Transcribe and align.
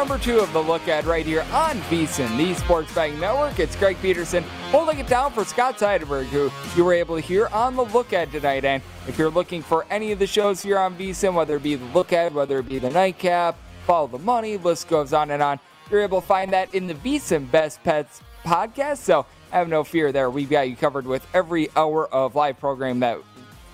Number 0.00 0.16
two 0.16 0.38
of 0.38 0.50
the 0.54 0.62
look 0.62 0.80
ahead 0.88 1.04
right 1.04 1.26
here 1.26 1.44
on 1.52 1.76
VSIN, 1.82 2.34
the 2.38 2.54
Sports 2.54 2.92
Betting 2.94 3.20
Network. 3.20 3.58
It's 3.58 3.76
Greg 3.76 3.98
Peterson 4.00 4.42
holding 4.70 4.98
it 4.98 5.06
down 5.06 5.30
for 5.30 5.44
Scott 5.44 5.76
Seidenberg, 5.76 6.24
who 6.28 6.50
you 6.74 6.86
were 6.86 6.94
able 6.94 7.16
to 7.16 7.20
hear 7.20 7.48
on 7.48 7.76
the 7.76 7.84
look 7.84 8.14
ahead 8.14 8.32
tonight. 8.32 8.64
And 8.64 8.82
if 9.06 9.18
you're 9.18 9.28
looking 9.28 9.60
for 9.60 9.84
any 9.90 10.10
of 10.10 10.18
the 10.18 10.26
shows 10.26 10.62
here 10.62 10.78
on 10.78 10.96
VSIN, 10.96 11.34
whether 11.34 11.56
it 11.56 11.62
be 11.62 11.74
the 11.74 11.84
look 11.84 12.14
at, 12.14 12.32
whether 12.32 12.60
it 12.60 12.66
be 12.66 12.78
the 12.78 12.88
nightcap, 12.88 13.58
follow 13.86 14.06
the 14.06 14.18
money, 14.20 14.56
list 14.56 14.88
goes 14.88 15.12
on 15.12 15.32
and 15.32 15.42
on, 15.42 15.60
you're 15.90 16.00
able 16.00 16.22
to 16.22 16.26
find 16.26 16.50
that 16.54 16.74
in 16.74 16.86
the 16.86 16.94
VSIN 16.94 17.50
Best 17.50 17.84
Bets 17.84 18.22
podcast. 18.42 19.00
So 19.00 19.26
have 19.50 19.68
no 19.68 19.84
fear 19.84 20.12
there. 20.12 20.30
We've 20.30 20.48
got 20.48 20.70
you 20.70 20.76
covered 20.76 21.06
with 21.06 21.26
every 21.34 21.68
hour 21.76 22.08
of 22.08 22.34
live 22.34 22.58
program 22.58 23.00
that 23.00 23.18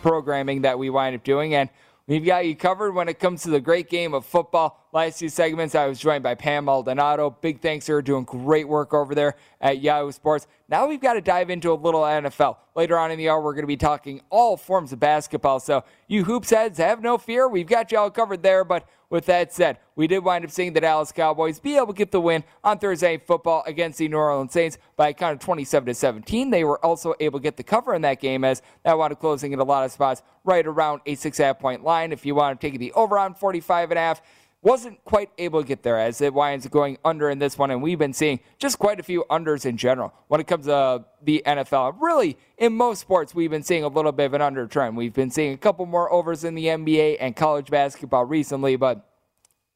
programming 0.03 0.63
that 0.63 0.77
we 0.77 0.91
wind 0.91 1.15
up 1.15 1.23
doing. 1.23 1.55
And 1.55 1.71
We've 2.09 2.25
got 2.25 2.47
you 2.47 2.55
covered 2.55 2.93
when 2.93 3.09
it 3.09 3.19
comes 3.19 3.43
to 3.43 3.51
the 3.51 3.61
great 3.61 3.91
game 3.91 4.15
of 4.15 4.25
football. 4.25 4.86
Last 4.97 5.19
two 5.19 5.29
segments, 5.29 5.75
I 5.75 5.85
was 5.85 5.99
joined 5.99 6.23
by 6.23 6.35
Pam 6.35 6.65
Maldonado. 6.65 7.29
Big 7.43 7.61
thanks 7.61 7.85
to 7.85 7.93
her 7.93 8.01
doing 8.01 8.25
great 8.25 8.67
work 8.67 8.95
over 8.95 9.15
there 9.15 9.37
at 9.61 9.83
Yahoo 9.83 10.11
Sports. 10.11 10.47
Now 10.71 10.87
we've 10.87 11.03
got 11.03 11.13
to 11.13 11.21
dive 11.21 11.51
into 11.51 11.71
a 11.71 11.75
little 11.75 12.01
NFL. 12.01 12.57
Later 12.75 12.99
on 12.99 13.11
in 13.11 13.19
the 13.19 13.29
hour, 13.29 13.43
we're 13.43 13.53
going 13.53 13.65
to 13.65 13.67
be 13.67 13.77
talking 13.77 14.23
all 14.31 14.57
forms 14.57 14.95
of 14.95 14.99
basketball. 14.99 15.61
So, 15.61 15.85
you 16.09 16.25
hoops 16.25 16.49
heads, 16.49 16.79
have 16.79 17.03
no 17.03 17.19
fear. 17.19 17.47
We've 17.47 17.67
got 17.67 17.93
you 17.93 17.99
all 17.99 18.11
covered 18.11 18.43
there. 18.43 18.65
But 18.65 18.89
with 19.11 19.27
that 19.27 19.53
said, 19.53 19.79
we 19.97 20.07
did 20.07 20.25
wind 20.25 20.47
up 20.47 20.51
seeing 20.51 20.73
the 20.73 20.81
Dallas 20.81 21.13
Cowboys 21.13 21.61
be 21.61 21.77
able 21.77 21.89
to 21.89 21.93
get 21.93 22.11
the 22.11 22.21
win 22.21 22.43
on 22.65 22.79
Thursday 22.79 23.19
football 23.19 23.65
against 23.67 23.99
the 23.99 24.09
New 24.09 24.17
Orleans 24.17 24.53
Saints 24.53 24.79
by 24.97 25.09
a 25.09 25.13
count 25.13 25.35
of 25.35 25.41
27 25.41 25.89
to 25.89 25.95
17. 25.95 26.49
They 26.49 26.65
were 26.65 26.83
also 26.83 27.15
able 27.21 27.39
to 27.39 27.43
get 27.43 27.59
the 27.59 27.63
cover 27.63 27.95
in 27.95 28.01
that 28.03 28.19
game 28.19 28.45
as 28.45 28.63
that 28.83 28.97
wound 28.97 29.13
up 29.13 29.21
closing 29.21 29.53
in 29.53 29.61
a 29.61 29.65
lot 29.65 29.85
of 29.85 29.93
spots 29.93 30.23
right 30.43 30.67
around 30.67 31.03
a 31.05 31.17
six 31.17 31.37
half 31.37 31.59
point 31.59 31.85
line. 31.85 32.13
If 32.13 32.25
you 32.25 32.35
want 32.35 32.59
to 32.59 32.71
take 32.71 32.79
the 32.81 32.93
over 32.93 33.19
on 33.19 33.35
45 33.35 33.91
and 33.91 33.99
a 33.99 34.01
half, 34.01 34.23
wasn't 34.67 35.03
quite 35.05 35.31
able 35.39 35.63
to 35.63 35.67
get 35.67 35.85
there 35.85 35.97
as 35.97 36.21
it 36.21 36.35
winds 36.35 36.67
going 36.67 36.99
under 37.05 37.31
in 37.31 37.39
this 37.39 37.57
one. 37.57 37.71
And 37.71 37.81
we've 37.81 38.01
been 38.01 38.13
seeing 38.13 38.41
just 38.59 38.81
quite 38.81 38.99
a 38.99 39.03
few 39.05 39.25
unders 39.31 39.65
in 39.65 39.77
general 39.77 40.13
when 40.27 40.41
it 40.41 40.49
comes 40.49 40.67
to 40.67 41.05
the 41.23 41.41
NFL. 41.47 41.95
Really, 42.01 42.37
in 42.59 42.73
most 42.73 43.01
sports, 43.01 43.33
we've 43.33 43.49
been 43.49 43.63
seeing 43.63 43.85
a 43.85 43.89
little 43.89 44.11
bit 44.11 44.27
of 44.27 44.35
an 44.35 44.43
under 44.43 44.67
trend. 44.67 44.97
We've 44.97 45.13
been 45.13 45.31
seeing 45.31 45.55
a 45.55 45.57
couple 45.57 45.87
more 45.87 46.13
overs 46.13 46.43
in 46.43 46.57
the 46.57 46.65
NBA 46.67 47.19
and 47.21 47.37
college 47.37 47.71
basketball 47.71 48.25
recently, 48.25 48.75
but 48.75 49.09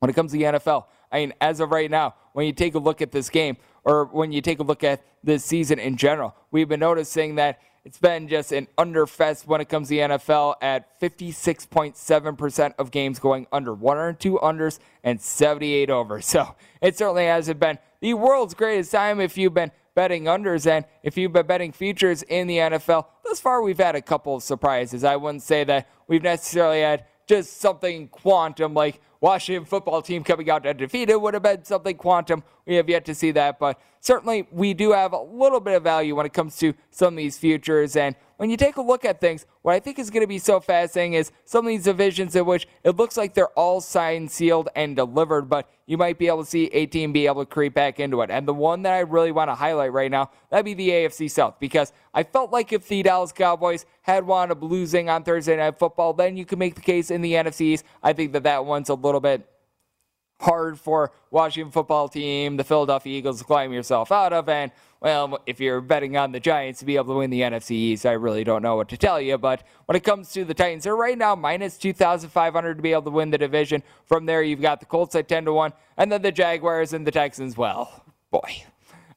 when 0.01 0.11
it 0.11 0.15
comes 0.15 0.33
to 0.33 0.39
the 0.39 0.45
NFL, 0.45 0.87
I 1.13 1.21
mean, 1.21 1.35
as 1.41 1.61
of 1.61 1.71
right 1.71 1.89
now, 1.89 2.17
when 2.33 2.47
you 2.47 2.53
take 2.53 2.75
a 2.75 2.81
look 2.81 3.01
at 3.01 3.13
this 3.13 3.31
game 3.31 3.59
or 3.85 4.07
when 4.07 4.33
you 4.33 4.41
take 4.41 4.59
a 4.59 4.65
look 4.65 4.83
at 4.83 5.05
this 5.23 5.45
season 5.45 5.79
in 5.79 5.99
general, 5.99 6.35
we've 6.51 6.69
been 6.69 6.81
noticing 6.81 7.37
that 7.37 7.61
it's 7.85 7.99
been 7.99 8.29
just 8.29 8.53
an 8.53 8.69
underfest 8.77 9.47
when 9.47 9.61
it 9.61 9.69
comes 9.69 9.89
to 9.89 9.95
the 9.95 10.01
NFL 10.01 10.57
at 10.61 11.01
56.7% 11.01 12.75
of 12.79 12.91
games 12.91 13.19
going 13.19 13.47
under. 13.51 13.73
102 13.73 14.39
unders 14.43 14.79
and 15.03 15.21
78 15.21 15.91
overs. 15.91 16.27
So 16.41 16.55
it 16.81 16.97
certainly 16.97 17.27
hasn't 17.27 17.59
been 17.59 17.79
the 18.01 18.15
world's 18.15 18.55
greatest 18.55 18.93
time 18.93 19.21
if 19.21 19.37
you've 19.37 19.55
been 19.55 19.73
betting 19.95 20.25
unders 20.25 20.67
and 20.67 20.85
if 21.03 21.17
you've 21.19 21.33
been 21.33 21.47
betting 21.47 21.73
futures 21.73 22.23
in 22.23 22.47
the 22.47 22.59
NFL. 22.59 23.07
Thus 23.25 23.41
far, 23.41 23.63
we've 23.63 23.79
had 23.79 23.97
a 23.97 24.03
couple 24.03 24.37
of 24.37 24.43
surprises. 24.43 25.03
I 25.03 25.17
wouldn't 25.17 25.43
say 25.43 25.65
that 25.65 25.89
we've 26.07 26.23
necessarily 26.23 26.81
had 26.83 27.05
just 27.27 27.61
something 27.61 28.09
quantum 28.09 28.75
like 28.75 29.01
Washington 29.21 29.65
football 29.65 30.01
team 30.01 30.25
coming 30.25 30.49
out 30.49 30.67
undefeated 30.67 31.21
would 31.21 31.35
have 31.35 31.43
been 31.43 31.65
something 31.65 31.97
quantum. 31.97 32.43
We 32.67 32.77
have 32.77 32.89
yet 32.89 33.05
to 33.07 33.15
see 33.15 33.33
that, 33.33 33.59
but 33.59 33.79
certainly 34.01 34.49
we 34.51 34.75
do 34.75 34.93
have 34.93 35.13
a 35.13 35.21
little 35.21 35.61
bit 35.61 35.75
of 35.75 35.83
value 35.83 36.17
when 36.17 36.27
it 36.27 36.33
comes 36.33 36.57
to 36.57 36.75
some 36.91 37.15
of 37.15 37.19
these 37.19 37.39
futures. 37.39 37.97
And 37.97 38.17
when 38.39 38.49
you 38.49 38.57
take 38.57 38.77
a 38.77 38.83
look 38.83 39.05
at 39.05 39.21
things, 39.21 39.45
what 39.61 39.75
I 39.75 39.81
think 39.81 39.99
is 39.99 40.09
going 40.09 40.23
to 40.23 40.27
be 40.27 40.39
so 40.39 40.61
fascinating 40.61 41.13
is 41.13 41.31
some 41.45 41.67
of 41.67 41.69
these 41.69 41.85
divisions 41.85 42.35
in 42.35 42.47
which 42.47 42.67
it 42.83 42.97
looks 42.97 43.19
like 43.19 43.35
they're 43.35 43.49
all 43.49 43.83
signed, 43.83 44.31
sealed, 44.31 44.71
and 44.75 44.97
delivered, 44.97 45.43
but 45.43 45.69
you 45.85 45.99
might 45.99 46.19
be 46.19 46.29
able 46.29 46.45
to 46.45 46.49
see 46.49 46.65
a 46.69 46.87
team 46.87 47.13
be 47.13 47.27
able 47.27 47.45
to 47.45 47.51
creep 47.51 47.75
back 47.75 48.01
into 48.01 48.23
it. 48.23 48.31
And 48.31 48.49
the 48.49 48.55
one 48.55 48.81
that 48.83 48.95
I 48.95 49.01
really 49.01 49.33
want 49.33 49.51
to 49.51 49.55
highlight 49.55 49.93
right 49.93 50.11
now, 50.11 50.31
that'd 50.49 50.65
be 50.65 50.73
the 50.73 50.89
AFC 50.89 51.31
South, 51.31 51.57
because 51.61 51.93
I 52.15 52.23
felt 52.23 52.51
like 52.51 52.73
if 52.73 52.89
the 52.89 53.03
Dallas 53.03 53.33
Cowboys 53.33 53.85
had 54.03 54.27
wound 54.27 54.51
up 54.53 54.63
losing 54.63 55.11
on 55.11 55.23
Thursday 55.23 55.57
Night 55.57 55.79
Football, 55.79 56.15
then 56.15 56.37
you 56.39 56.47
can 56.47 56.59
make 56.59 56.77
the 56.77 56.81
case 56.81 57.11
in 57.11 57.21
the 57.21 57.35
NFC 57.35 57.61
East. 57.63 57.85
I 58.03 58.15
think 58.15 58.33
that 58.33 58.45
that 58.45 58.65
one's 58.65 58.89
a 58.89 58.95
little 58.95 59.21
bit 59.21 59.50
hard 60.41 60.79
for 60.81 61.13
Washington 61.31 61.71
football 61.71 62.09
team, 62.09 62.57
the 62.57 62.65
Philadelphia 62.65 63.19
Eagles 63.19 63.39
to 63.39 63.45
climb 63.45 63.73
yourself 63.73 64.11
out 64.11 64.33
of. 64.33 64.49
And, 64.49 64.73
well, 65.01 65.39
if 65.47 65.61
you're 65.61 65.81
betting 65.81 66.17
on 66.17 66.33
the 66.33 66.41
Giants 66.41 66.81
to 66.81 66.87
be 66.87 66.97
able 66.97 67.15
to 67.15 67.19
win 67.19 67.31
the 67.31 67.43
NFC 67.43 67.73
East, 67.73 68.07
I 68.07 68.13
really 68.13 68.43
don't 68.43 68.63
know 68.63 68.77
what 68.77 68.89
to 68.89 68.97
tell 68.97 69.21
you. 69.21 69.39
But 69.39 69.67
when 69.87 69.97
it 69.97 70.05
comes 70.05 70.33
to 70.33 70.45
the 70.45 70.55
Titans, 70.55 70.85
they're 70.85 70.97
right 70.97 71.17
now 71.17 71.35
minus 71.35 71.77
2,500 71.79 72.75
to 72.75 72.83
be 72.83 72.93
able 72.93 73.03
to 73.03 73.11
win 73.11 73.31
the 73.31 73.39
division. 73.39 73.83
From 74.07 74.27
there, 74.27 74.43
you've 74.43 74.63
got 74.63 74.81
the 74.81 74.87
Colts 74.87 75.15
at 75.15 75.29
10 75.29 75.45
to 75.45 75.53
1, 75.53 75.73
and 75.99 76.11
then 76.11 76.23
the 76.23 76.33
Jaguars 76.33 76.93
and 76.93 77.07
the 77.07 77.13
Texans. 77.13 77.57
Well, 77.57 78.05
boy. 78.31 78.65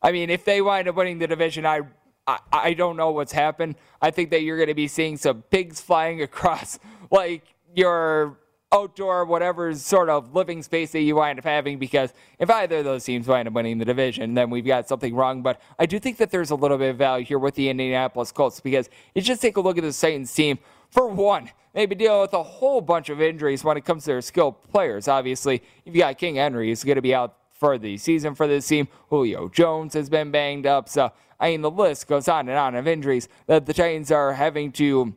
I 0.02 0.12
mean, 0.12 0.30
if 0.30 0.44
they 0.44 0.62
wind 0.62 0.88
up 0.90 0.96
winning 0.96 1.20
the 1.20 1.28
division, 1.28 1.66
I 1.66 1.82
I, 2.26 2.40
I 2.52 2.74
don't 2.74 2.96
know 2.96 3.12
what's 3.12 3.32
happened. 3.34 3.76
I 4.02 4.12
think 4.12 4.30
that 4.30 4.44
you're 4.44 4.58
going 4.58 4.70
to 4.70 4.74
be 4.74 4.88
seeing 4.88 5.18
some 5.18 5.42
pigs 5.44 5.82
flying 5.82 6.22
across 6.30 6.80
like 7.12 7.44
your 7.76 8.38
outdoor, 8.74 9.24
whatever 9.26 9.74
sort 9.76 10.10
of 10.10 10.34
living 10.34 10.64
space 10.64 10.92
that 10.92 11.02
you 11.02 11.16
wind 11.16 11.40
up 11.40 11.46
having. 11.46 11.78
Because 11.78 12.12
if 12.40 12.50
either 12.50 12.78
of 12.78 12.86
those 12.86 13.06
teams 13.06 13.28
wind 13.28 13.48
up 13.48 13.54
winning 13.54 13.78
the 13.78 13.86
division, 13.86 14.34
then 14.34 14.50
we've 14.50 14.66
got 14.66 14.88
something 14.88 15.16
wrong. 15.16 15.42
But 15.42 15.62
I 15.78 15.86
do 15.86 16.00
think 16.00 16.18
that 16.18 16.32
there's 16.32 16.50
a 16.50 16.56
little 16.56 16.78
bit 16.78 16.90
of 16.90 16.98
value 16.98 17.26
here 17.26 17.40
with 17.40 17.56
the 17.56 17.70
Indianapolis 17.70 18.32
Colts 18.32 18.60
because 18.60 18.90
you 19.14 19.22
just 19.22 19.42
take 19.42 19.58
a 19.58 19.62
look 19.62 19.78
at 19.78 19.84
the 19.84 19.94
Titans 19.94 20.34
team. 20.34 20.60
For 20.90 21.08
one, 21.08 21.50
they've 21.74 21.88
been 21.88 21.98
dealing 21.98 22.22
with 22.22 22.34
a 22.34 22.44
whole 22.44 22.82
bunch 22.82 23.10
of 23.10 23.22
injuries 23.22 23.64
when 23.64 23.78
it 23.78 23.86
comes 23.86 24.04
to 24.04 24.12
their 24.12 24.22
skilled 24.22 24.62
players. 24.72 25.08
Obviously, 25.08 25.62
you've 25.86 25.96
got 25.96 26.18
King 26.18 26.36
Henry, 26.36 26.70
who's 26.70 26.84
going 26.84 26.96
to 26.96 27.02
be 27.02 27.16
out 27.16 27.36
for 27.52 27.78
the 27.78 27.98
season 27.98 28.36
for 28.36 28.48
this 28.48 28.68
team. 28.68 28.88
Julio 29.10 29.50
Jones 29.50 29.94
has 29.94 30.10
been 30.10 30.32
banged 30.32 30.66
up. 30.66 30.90
So, 30.90 31.12
I 31.40 31.52
mean, 31.52 31.62
the 31.62 31.72
list 31.72 32.08
goes 32.08 32.28
on 32.28 32.50
and 32.50 32.58
on 32.58 32.76
of 32.76 32.88
injuries 32.88 33.30
that 33.48 33.66
the 33.66 33.74
Titans 33.74 34.12
are 34.12 34.34
having 34.34 34.72
to 34.74 35.16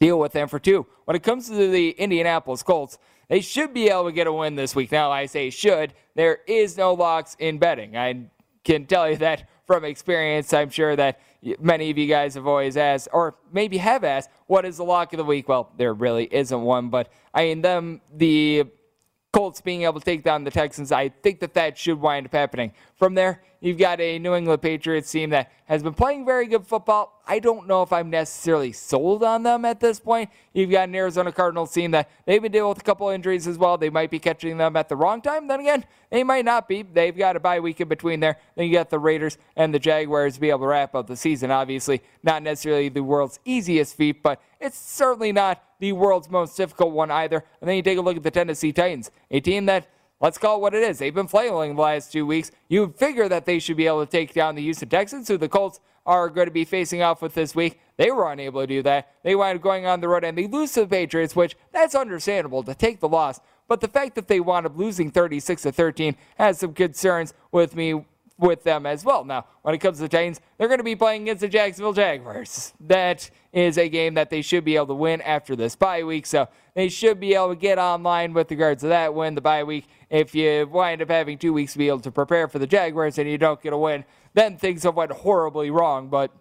deal 0.00 0.18
with 0.18 0.32
them 0.32 0.48
for 0.48 0.58
two. 0.58 0.86
When 1.04 1.14
it 1.14 1.22
comes 1.22 1.48
to 1.48 1.70
the 1.70 1.90
Indianapolis 1.90 2.62
Colts, 2.62 2.98
they 3.28 3.40
should 3.40 3.72
be 3.72 3.88
able 3.88 4.06
to 4.06 4.12
get 4.12 4.26
a 4.26 4.32
win 4.32 4.56
this 4.56 4.74
week. 4.74 4.90
Now, 4.90 5.12
I 5.12 5.26
say 5.26 5.50
should. 5.50 5.94
There 6.16 6.40
is 6.48 6.76
no 6.76 6.94
locks 6.94 7.36
in 7.38 7.58
betting. 7.58 7.96
I 7.96 8.26
can 8.64 8.86
tell 8.86 9.08
you 9.08 9.16
that 9.18 9.48
from 9.66 9.84
experience. 9.84 10.52
I'm 10.52 10.70
sure 10.70 10.96
that 10.96 11.20
many 11.60 11.90
of 11.90 11.98
you 11.98 12.06
guys 12.06 12.34
have 12.34 12.46
always 12.46 12.76
asked, 12.76 13.08
or 13.12 13.36
maybe 13.52 13.76
have 13.78 14.02
asked, 14.02 14.30
what 14.46 14.64
is 14.64 14.78
the 14.78 14.84
lock 14.84 15.12
of 15.12 15.18
the 15.18 15.24
week? 15.24 15.48
Well, 15.48 15.70
there 15.76 15.94
really 15.94 16.28
isn't 16.32 16.60
one, 16.60 16.88
but 16.88 17.12
I 17.32 17.44
mean, 17.44 17.62
them, 17.62 18.00
the 18.12 18.64
Colts 19.32 19.60
being 19.60 19.82
able 19.82 20.00
to 20.00 20.04
take 20.04 20.24
down 20.24 20.42
the 20.42 20.50
Texans, 20.50 20.90
I 20.90 21.08
think 21.08 21.38
that 21.38 21.54
that 21.54 21.78
should 21.78 22.00
wind 22.00 22.26
up 22.26 22.32
happening. 22.32 22.72
From 22.96 23.14
there, 23.14 23.42
you've 23.60 23.78
got 23.78 24.00
a 24.00 24.18
New 24.18 24.34
England 24.34 24.60
Patriots 24.60 25.08
team 25.12 25.30
that 25.30 25.52
has 25.66 25.84
been 25.84 25.94
playing 25.94 26.24
very 26.24 26.46
good 26.46 26.66
football. 26.66 27.22
I 27.28 27.38
don't 27.38 27.68
know 27.68 27.82
if 27.82 27.92
I'm 27.92 28.10
necessarily 28.10 28.72
sold 28.72 29.22
on 29.22 29.44
them 29.44 29.64
at 29.64 29.78
this 29.78 30.00
point. 30.00 30.30
You've 30.52 30.72
got 30.72 30.88
an 30.88 30.96
Arizona 30.96 31.30
Cardinals 31.30 31.72
team 31.72 31.92
that 31.92 32.10
they've 32.26 32.42
been 32.42 32.50
dealing 32.50 32.70
with 32.70 32.78
a 32.78 32.84
couple 32.84 33.08
injuries 33.08 33.46
as 33.46 33.56
well. 33.56 33.78
They 33.78 33.88
might 33.88 34.10
be 34.10 34.18
catching 34.18 34.58
them 34.58 34.74
at 34.74 34.88
the 34.88 34.96
wrong 34.96 35.22
time. 35.22 35.46
Then 35.46 35.60
again, 35.60 35.84
they 36.10 36.24
might 36.24 36.44
not 36.44 36.66
be. 36.66 36.82
They've 36.82 37.16
got 37.16 37.36
a 37.36 37.40
bye 37.40 37.60
week 37.60 37.80
in 37.80 37.86
between 37.86 38.18
there. 38.18 38.36
Then 38.56 38.66
you 38.66 38.72
got 38.72 38.90
the 38.90 38.98
Raiders 38.98 39.38
and 39.54 39.72
the 39.72 39.78
Jaguars 39.78 40.34
to 40.34 40.40
be 40.40 40.50
able 40.50 40.60
to 40.60 40.66
wrap 40.66 40.96
up 40.96 41.06
the 41.06 41.16
season. 41.16 41.52
Obviously, 41.52 42.02
not 42.24 42.42
necessarily 42.42 42.88
the 42.88 43.04
world's 43.04 43.38
easiest 43.44 43.96
feat, 43.96 44.24
but 44.24 44.42
it's 44.60 44.76
certainly 44.76 45.30
not 45.30 45.62
the 45.80 45.92
world's 45.92 46.30
most 46.30 46.56
difficult 46.56 46.92
one 46.92 47.10
either. 47.10 47.44
And 47.60 47.68
then 47.68 47.76
you 47.76 47.82
take 47.82 47.98
a 47.98 48.02
look 48.02 48.16
at 48.16 48.22
the 48.22 48.30
Tennessee 48.30 48.72
Titans, 48.72 49.10
a 49.30 49.40
team 49.40 49.66
that 49.66 49.88
let's 50.20 50.38
call 50.38 50.56
it 50.56 50.60
what 50.60 50.74
it 50.74 50.82
is. 50.82 50.98
They've 50.98 51.14
been 51.14 51.26
flailing 51.26 51.74
the 51.74 51.82
last 51.82 52.12
two 52.12 52.26
weeks. 52.26 52.52
You 52.68 52.94
figure 52.96 53.28
that 53.28 53.46
they 53.46 53.58
should 53.58 53.76
be 53.76 53.86
able 53.86 54.04
to 54.04 54.10
take 54.10 54.34
down 54.34 54.54
the 54.54 54.62
Houston 54.62 54.88
Texans, 54.88 55.26
who 55.26 55.38
the 55.38 55.48
Colts 55.48 55.80
are 56.06 56.28
going 56.28 56.46
to 56.46 56.52
be 56.52 56.64
facing 56.64 57.02
off 57.02 57.22
with 57.22 57.34
this 57.34 57.54
week. 57.54 57.80
They 57.96 58.10
were 58.10 58.30
unable 58.30 58.60
to 58.60 58.66
do 58.66 58.82
that. 58.82 59.14
They 59.22 59.34
wound 59.34 59.56
up 59.56 59.62
going 59.62 59.86
on 59.86 60.00
the 60.00 60.08
road 60.08 60.24
and 60.24 60.36
they 60.36 60.46
lose 60.46 60.72
to 60.72 60.80
the 60.80 60.86
Patriots, 60.86 61.36
which 61.36 61.56
that's 61.72 61.94
understandable 61.94 62.62
to 62.62 62.74
take 62.74 63.00
the 63.00 63.08
loss. 63.08 63.40
But 63.68 63.80
the 63.80 63.88
fact 63.88 64.14
that 64.16 64.26
they 64.26 64.40
wound 64.40 64.66
up 64.66 64.76
losing 64.76 65.10
36 65.10 65.62
to 65.62 65.72
13 65.72 66.16
has 66.36 66.58
some 66.58 66.74
concerns 66.74 67.34
with 67.52 67.76
me 67.76 68.04
with 68.40 68.64
them 68.64 68.86
as 68.86 69.04
well. 69.04 69.24
Now, 69.24 69.46
when 69.62 69.74
it 69.74 69.78
comes 69.78 69.98
to 69.98 70.02
the 70.02 70.08
Titans, 70.08 70.40
they're 70.58 70.68
going 70.68 70.78
to 70.78 70.84
be 70.84 70.96
playing 70.96 71.22
against 71.22 71.42
the 71.42 71.48
Jacksonville 71.48 71.92
Jaguars. 71.92 72.72
That 72.80 73.30
is 73.52 73.78
a 73.78 73.88
game 73.88 74.14
that 74.14 74.30
they 74.30 74.42
should 74.42 74.64
be 74.64 74.76
able 74.76 74.88
to 74.88 74.94
win 74.94 75.20
after 75.22 75.54
this 75.54 75.76
bye 75.76 76.02
week. 76.02 76.26
So 76.26 76.48
they 76.74 76.88
should 76.88 77.20
be 77.20 77.34
able 77.34 77.50
to 77.50 77.56
get 77.56 77.78
online 77.78 78.32
with 78.32 78.50
regards 78.50 78.82
to 78.82 78.88
that 78.88 79.14
win 79.14 79.34
the 79.34 79.40
bye 79.40 79.64
week. 79.64 79.86
If 80.08 80.34
you 80.34 80.68
wind 80.70 81.02
up 81.02 81.10
having 81.10 81.38
two 81.38 81.52
weeks 81.52 81.72
to 81.72 81.78
be 81.78 81.88
able 81.88 82.00
to 82.00 82.10
prepare 82.10 82.48
for 82.48 82.58
the 82.58 82.66
Jaguars 82.66 83.18
and 83.18 83.28
you 83.28 83.38
don't 83.38 83.60
get 83.62 83.72
a 83.72 83.78
win, 83.78 84.04
then 84.34 84.56
things 84.56 84.82
have 84.84 84.94
went 84.94 85.12
horribly 85.12 85.70
wrong. 85.70 86.08
But 86.08 86.32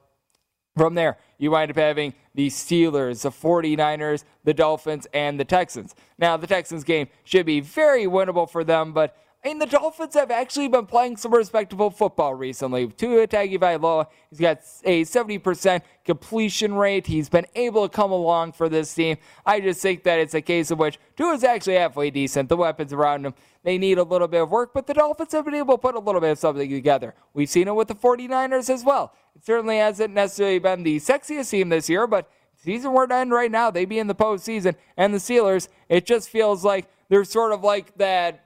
from 0.77 0.95
there, 0.95 1.17
you 1.39 1.49
wind 1.49 1.71
up 1.71 1.77
having 1.77 2.13
the 2.35 2.47
Steelers, 2.47 3.23
the 3.23 3.31
49ers, 3.31 4.23
the 4.43 4.53
Dolphins, 4.53 5.07
and 5.13 5.39
the 5.39 5.45
Texans. 5.45 5.95
Now, 6.19 6.37
the 6.37 6.45
Texans 6.45 6.83
game 6.83 7.07
should 7.23 7.47
be 7.47 7.61
very 7.61 8.05
winnable 8.05 8.47
for 8.47 8.63
them, 8.63 8.93
but 8.93 9.15
mean, 9.45 9.59
the 9.59 9.65
Dolphins 9.65 10.15
have 10.15 10.31
actually 10.31 10.67
been 10.67 10.85
playing 10.85 11.17
some 11.17 11.33
respectable 11.33 11.89
football 11.89 12.33
recently. 12.33 12.87
Tua 12.87 13.27
Tagovailoa, 13.27 14.07
he's 14.29 14.39
got 14.39 14.59
a 14.83 15.03
70% 15.03 15.81
completion 16.03 16.73
rate. 16.73 17.07
He's 17.07 17.29
been 17.29 17.45
able 17.55 17.87
to 17.87 17.95
come 17.95 18.11
along 18.11 18.53
for 18.53 18.67
this 18.67 18.93
team. 18.93 19.17
I 19.45 19.61
just 19.61 19.81
think 19.81 20.03
that 20.03 20.19
it's 20.19 20.33
a 20.33 20.41
case 20.41 20.71
of 20.71 20.79
which 20.79 20.99
Tua's 21.15 21.43
actually 21.43 21.75
halfway 21.75 22.09
decent. 22.09 22.49
The 22.49 22.57
weapons 22.57 22.91
around 22.91 23.25
him, 23.25 23.33
they 23.63 23.77
need 23.77 23.97
a 23.97 24.03
little 24.03 24.27
bit 24.27 24.41
of 24.41 24.51
work, 24.51 24.71
but 24.73 24.87
the 24.87 24.93
Dolphins 24.93 25.31
have 25.31 25.45
been 25.45 25.55
able 25.55 25.75
to 25.75 25.81
put 25.81 25.95
a 25.95 25.99
little 25.99 26.21
bit 26.21 26.31
of 26.31 26.39
something 26.39 26.69
together. 26.69 27.15
We've 27.33 27.49
seen 27.49 27.67
it 27.67 27.75
with 27.75 27.87
the 27.87 27.95
49ers 27.95 28.69
as 28.69 28.83
well. 28.83 29.13
It 29.35 29.45
certainly 29.45 29.77
hasn't 29.77 30.13
necessarily 30.13 30.59
been 30.59 30.83
the 30.83 30.97
sexiest 30.97 31.28
team 31.29 31.69
this 31.69 31.89
year, 31.89 32.07
but 32.07 32.29
season 32.57 32.93
we're 32.93 33.05
in 33.05 33.29
right 33.29 33.51
now, 33.51 33.71
they 33.71 33.85
be 33.85 33.99
in 33.99 34.07
the 34.07 34.15
postseason. 34.15 34.75
And 34.97 35.13
the 35.13 35.19
Steelers, 35.19 35.69
it 35.87 36.05
just 36.05 36.29
feels 36.29 36.63
like 36.65 36.87
they're 37.09 37.23
sort 37.23 37.51
of 37.53 37.63
like 37.63 37.97
that 37.97 38.45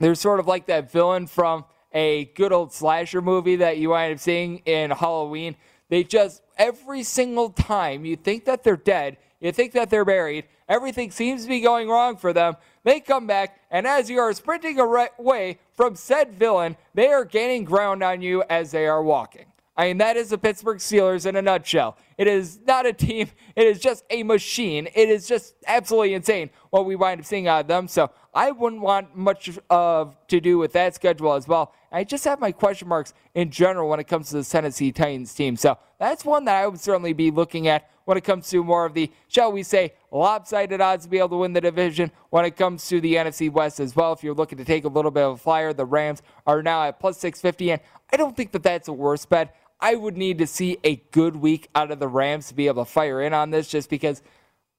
they're 0.00 0.14
sort 0.14 0.40
of 0.40 0.46
like 0.46 0.66
that 0.66 0.90
villain 0.90 1.26
from 1.26 1.64
a 1.92 2.26
good 2.34 2.52
old 2.52 2.72
slasher 2.72 3.22
movie 3.22 3.56
that 3.56 3.78
you 3.78 3.90
wind 3.90 4.12
up 4.12 4.18
seeing 4.20 4.58
in 4.66 4.90
Halloween. 4.90 5.56
They 5.88 6.02
just, 6.02 6.42
every 6.58 7.02
single 7.02 7.50
time 7.50 8.04
you 8.04 8.16
think 8.16 8.44
that 8.46 8.64
they're 8.64 8.76
dead, 8.76 9.16
you 9.40 9.52
think 9.52 9.72
that 9.72 9.90
they're 9.90 10.04
buried, 10.04 10.46
everything 10.68 11.10
seems 11.10 11.44
to 11.44 11.48
be 11.48 11.60
going 11.60 11.88
wrong 11.88 12.16
for 12.16 12.32
them. 12.32 12.56
They 12.82 13.00
come 13.00 13.26
back, 13.26 13.60
and 13.70 13.86
as 13.86 14.10
you 14.10 14.18
are 14.18 14.32
sprinting 14.32 14.78
away 14.80 15.58
from 15.72 15.96
said 15.96 16.34
villain, 16.34 16.76
they 16.94 17.08
are 17.08 17.24
gaining 17.24 17.64
ground 17.64 18.02
on 18.02 18.20
you 18.22 18.42
as 18.50 18.72
they 18.72 18.86
are 18.86 19.02
walking. 19.02 19.46
I 19.76 19.88
mean, 19.88 19.98
that 19.98 20.16
is 20.16 20.30
the 20.30 20.38
Pittsburgh 20.38 20.78
Steelers 20.78 21.26
in 21.26 21.34
a 21.34 21.42
nutshell. 21.42 21.96
It 22.16 22.28
is 22.28 22.60
not 22.64 22.86
a 22.86 22.92
team, 22.92 23.28
it 23.56 23.66
is 23.66 23.80
just 23.80 24.04
a 24.10 24.22
machine. 24.22 24.88
It 24.94 25.08
is 25.08 25.26
just 25.26 25.54
absolutely 25.66 26.14
insane 26.14 26.50
what 26.70 26.86
we 26.86 26.94
wind 26.94 27.20
up 27.20 27.26
seeing 27.26 27.48
out 27.48 27.62
of 27.62 27.66
them. 27.66 27.88
So 27.88 28.10
I 28.32 28.52
wouldn't 28.52 28.82
want 28.82 29.16
much 29.16 29.58
of 29.70 30.16
to 30.28 30.40
do 30.40 30.58
with 30.58 30.72
that 30.72 30.94
schedule 30.94 31.34
as 31.34 31.48
well. 31.48 31.72
I 31.90 32.04
just 32.04 32.24
have 32.24 32.40
my 32.40 32.52
question 32.52 32.88
marks 32.88 33.14
in 33.34 33.50
general 33.50 33.88
when 33.88 34.00
it 34.00 34.08
comes 34.08 34.30
to 34.30 34.36
the 34.36 34.44
Tennessee 34.44 34.92
Titans 34.92 35.34
team. 35.34 35.56
So 35.56 35.78
that's 35.98 36.24
one 36.24 36.44
that 36.46 36.56
I 36.56 36.66
would 36.66 36.80
certainly 36.80 37.12
be 37.12 37.30
looking 37.30 37.68
at 37.68 37.88
when 38.04 38.18
it 38.18 38.24
comes 38.24 38.50
to 38.50 38.62
more 38.62 38.84
of 38.84 38.94
the, 38.94 39.10
shall 39.28 39.50
we 39.50 39.62
say, 39.62 39.94
lopsided 40.10 40.80
odds 40.80 41.04
to 41.04 41.10
be 41.10 41.18
able 41.18 41.30
to 41.30 41.36
win 41.36 41.52
the 41.52 41.60
division 41.60 42.10
when 42.30 42.44
it 42.44 42.56
comes 42.56 42.86
to 42.88 43.00
the 43.00 43.14
NFC 43.14 43.50
West 43.50 43.80
as 43.80 43.96
well. 43.96 44.12
If 44.12 44.22
you're 44.22 44.34
looking 44.34 44.58
to 44.58 44.64
take 44.64 44.84
a 44.84 44.88
little 44.88 45.10
bit 45.10 45.22
of 45.22 45.34
a 45.34 45.36
flyer, 45.36 45.72
the 45.72 45.86
Rams 45.86 46.22
are 46.46 46.62
now 46.62 46.82
at 46.82 47.00
plus 47.00 47.18
650, 47.18 47.72
and 47.72 47.80
I 48.12 48.16
don't 48.16 48.36
think 48.36 48.52
that 48.52 48.62
that's 48.62 48.88
a 48.88 48.92
worse 48.92 49.24
bet. 49.24 49.56
I 49.80 49.94
would 49.94 50.16
need 50.16 50.38
to 50.38 50.46
see 50.46 50.78
a 50.84 50.96
good 51.10 51.36
week 51.36 51.68
out 51.74 51.90
of 51.90 51.98
the 51.98 52.08
Rams 52.08 52.48
to 52.48 52.54
be 52.54 52.66
able 52.66 52.84
to 52.84 52.90
fire 52.90 53.20
in 53.20 53.34
on 53.34 53.50
this 53.50 53.68
just 53.68 53.90
because 53.90 54.22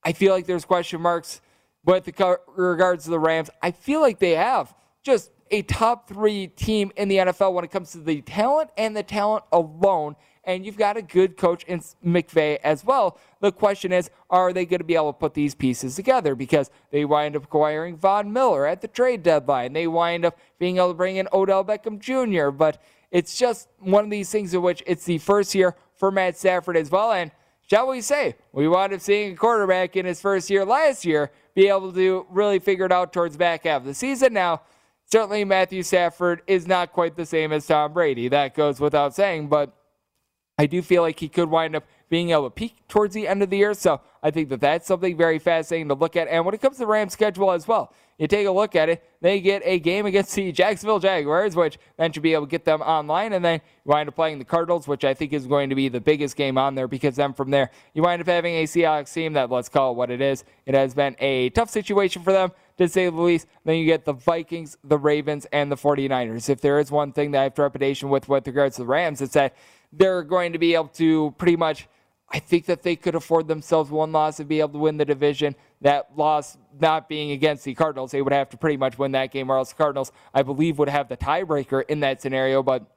I 0.04 0.14
feel 0.14 0.34
like 0.34 0.46
there's 0.46 0.66
question 0.66 1.02
marks 1.02 1.42
with 1.84 2.08
regards 2.56 3.04
to 3.04 3.10
the 3.10 3.20
Rams. 3.20 3.50
I 3.62 3.72
feel 3.72 4.02
like 4.02 4.20
they 4.20 4.36
have 4.36 4.74
just 5.04 5.32
a 5.52 5.62
top 5.64 6.08
three 6.08 6.48
team 6.48 6.92
in 6.96 7.08
the 7.08 7.18
NFL 7.18 7.54
when 7.54 7.64
it 7.64 7.72
comes 7.72 7.92
to 7.92 8.00
the 8.00 8.22
talent 8.22 8.72
and 8.78 8.96
the 8.98 9.04
talent 9.04 9.46
alone. 9.52 10.16
And 10.46 10.66
you've 10.66 10.78
got 10.78 10.96
a 10.96 11.02
good 11.02 11.38
coach 11.38 11.64
in 11.64 11.82
McVay 12.06 12.60
as 12.64 12.86
well. 12.86 13.18
The 13.42 13.52
question 13.52 13.92
is, 13.92 14.10
are 14.30 14.54
they 14.54 14.66
going 14.66 14.80
to 14.80 14.86
be 14.86 14.96
able 14.96 15.14
to 15.14 15.20
put 15.20 15.34
these 15.34 15.56
pieces 15.56 15.96
together? 15.96 16.36
Because 16.36 16.70
they 16.92 17.04
wind 17.04 17.36
up 17.36 17.46
acquiring 17.46 17.98
Von 17.98 18.32
Miller 18.32 18.66
at 18.68 18.82
the 18.82 18.88
trade 18.88 19.24
deadline. 19.24 19.74
They 19.74 19.88
wind 19.88 20.26
up 20.26 20.38
being 20.60 20.78
able 20.78 20.90
to 20.90 20.94
bring 20.94 21.16
in 21.16 21.28
Odell 21.34 21.66
Beckham 21.66 22.00
Jr. 22.00 22.50
But 22.52 22.82
it's 23.12 23.38
just 23.38 23.70
one 23.80 24.04
of 24.04 24.10
these 24.10 24.30
things 24.30 24.54
in 24.54 24.62
which 24.62 24.84
it's 24.86 25.06
the 25.06 25.18
first 25.18 25.56
year 25.56 25.76
for 25.96 26.12
Matt 26.12 26.38
Stafford 26.38 26.78
as 26.78 26.92
well. 26.92 27.12
And 27.12 27.32
shall 27.68 27.88
we 27.88 28.02
say, 28.02 28.36
we 28.52 28.68
wound 28.68 28.94
up 28.94 29.02
seeing 29.02 29.34
a 29.34 29.36
quarterback 29.36 29.96
in 29.96 30.06
his 30.06 30.22
first 30.22 30.50
year 30.50 30.66
last 30.66 31.06
year 31.06 31.32
be 31.56 31.68
able 31.70 31.92
to 31.94 32.26
really 32.30 32.60
figure 32.60 32.86
it 32.86 32.92
out 32.92 33.14
towards 33.14 33.38
back 33.38 33.64
half 33.64 33.82
of 33.82 33.88
the 33.88 33.94
season. 33.94 34.34
Now, 34.34 34.62
certainly 35.10 35.46
Matthew 35.46 35.82
Stafford 35.82 36.42
is 36.48 36.68
not 36.68 36.92
quite 36.92 37.16
the 37.16 37.26
same 37.26 37.52
as 37.52 37.66
Tom 37.66 37.94
Brady. 37.94 38.28
That 38.28 38.54
goes 38.54 38.80
without 38.80 39.16
saying, 39.16 39.48
but 39.48 39.74
I 40.58 40.66
do 40.66 40.82
feel 40.82 41.02
like 41.02 41.20
he 41.20 41.28
could 41.28 41.50
wind 41.50 41.76
up 41.76 41.84
being 42.10 42.30
able 42.30 42.46
to 42.46 42.50
peak 42.50 42.76
towards 42.88 43.14
the 43.14 43.28
end 43.28 43.44
of 43.44 43.50
the 43.50 43.58
year. 43.58 43.74
So 43.74 44.02
I 44.24 44.32
think 44.32 44.50
that 44.50 44.62
that's 44.62 44.88
something 44.88 45.18
very 45.18 45.40
fascinating 45.40 45.88
to 45.90 45.96
look 45.96 46.16
at. 46.16 46.28
And 46.28 46.46
when 46.46 46.56
it 46.56 46.62
comes 46.62 46.78
to 46.78 46.80
the 46.80 46.88
Rams 46.88 47.14
schedule 47.14 47.52
as 47.52 47.68
well, 47.68 47.94
you 48.18 48.28
take 48.28 48.48
a 48.48 48.52
look 48.52 48.78
at 48.78 48.88
it, 48.88 49.04
they 49.20 49.42
get 49.42 49.62
a 49.66 49.78
game 49.80 50.06
against 50.06 50.34
the 50.36 50.52
Jacksonville 50.54 51.00
Jaguars, 51.00 51.54
which 51.54 51.78
then 51.98 52.14
should 52.14 52.24
be 52.24 52.34
able 52.34 52.46
to 52.46 52.50
get 52.50 52.64
them 52.64 52.82
online. 52.82 53.34
And 53.34 53.44
then 53.44 53.60
you 53.84 53.92
wind 53.92 54.08
up 54.08 54.16
playing 54.16 54.40
the 54.40 54.46
Cardinals, 54.46 54.88
which 54.88 55.04
I 55.04 55.14
think 55.14 55.34
is 55.34 55.46
going 55.46 55.70
to 55.70 55.76
be 55.76 55.90
the 55.90 56.00
biggest 56.00 56.38
game 56.38 56.58
on 56.58 56.76
there 56.76 56.88
because 56.88 57.18
then 57.18 57.34
from 57.34 57.52
there, 57.52 57.72
you 57.94 58.04
wind 58.04 58.22
up 58.22 58.28
having 58.28 58.56
a 58.56 58.64
Seahawks 58.64 59.14
team 59.14 59.34
that, 59.34 59.52
let's 59.52 59.68
call 59.68 59.92
it 59.92 59.96
what 59.96 60.12
it 60.12 60.22
is. 60.22 60.46
It 60.66 60.76
has 60.76 60.94
been 60.94 61.18
a 61.20 61.50
tough 61.50 61.70
situation 61.70 62.24
for 62.24 62.32
them 62.32 62.52
to 62.78 62.88
say 62.88 63.10
the 63.10 63.20
least. 63.20 63.48
Then 63.66 63.76
you 63.76 63.86
get 63.86 64.06
the 64.06 64.14
Vikings, 64.14 64.78
the 64.84 64.98
Ravens, 64.98 65.46
and 65.52 65.70
the 65.70 65.76
49ers. 65.76 66.50
If 66.50 66.62
there 66.62 66.80
is 66.80 66.92
one 66.92 67.12
thing 67.12 67.32
that 67.32 67.40
I 67.42 67.44
have 67.44 67.56
trepidation 67.56 68.10
with 68.10 68.30
with 68.30 68.48
regards 68.48 68.78
to 68.78 68.84
the 68.84 68.88
Rams, 68.88 69.22
it's 69.22 69.34
that 69.34 69.56
they're 69.96 70.24
going 70.24 70.54
to 70.54 70.60
be 70.60 70.74
able 70.74 70.90
to 70.90 71.34
pretty 71.38 71.56
much 71.56 71.88
I 72.28 72.40
think 72.40 72.66
that 72.66 72.82
they 72.82 72.96
could 72.96 73.14
afford 73.14 73.48
themselves 73.48 73.92
one 73.92 74.12
loss 74.12 74.40
and 74.40 74.50
be 74.50 74.60
able 74.60 74.74
to 74.74 74.80
win 74.80 74.98
the 74.98 75.06
division. 75.06 75.56
That 75.82 76.10
loss 76.18 76.58
not 76.80 77.08
being 77.08 77.32
against 77.32 77.64
the 77.64 77.76
Cardinals, 77.76 78.12
they 78.12 78.22
would 78.22 78.34
have 78.34 78.50
to 78.50 78.58
pretty 78.58 78.78
much 78.78 78.98
win 78.98 79.12
that 79.12 79.32
game, 79.32 79.50
or 79.50 79.58
else 79.58 79.70
the 79.70 79.76
Cardinals, 79.76 80.12
I 80.34 80.42
believe, 80.42 80.80
would 80.80 80.90
have 80.90 81.08
the 81.08 81.18
tiebreaker 81.18 81.84
in 81.88 82.00
that 82.00 82.24
scenario. 82.24 82.64
But 82.64 82.88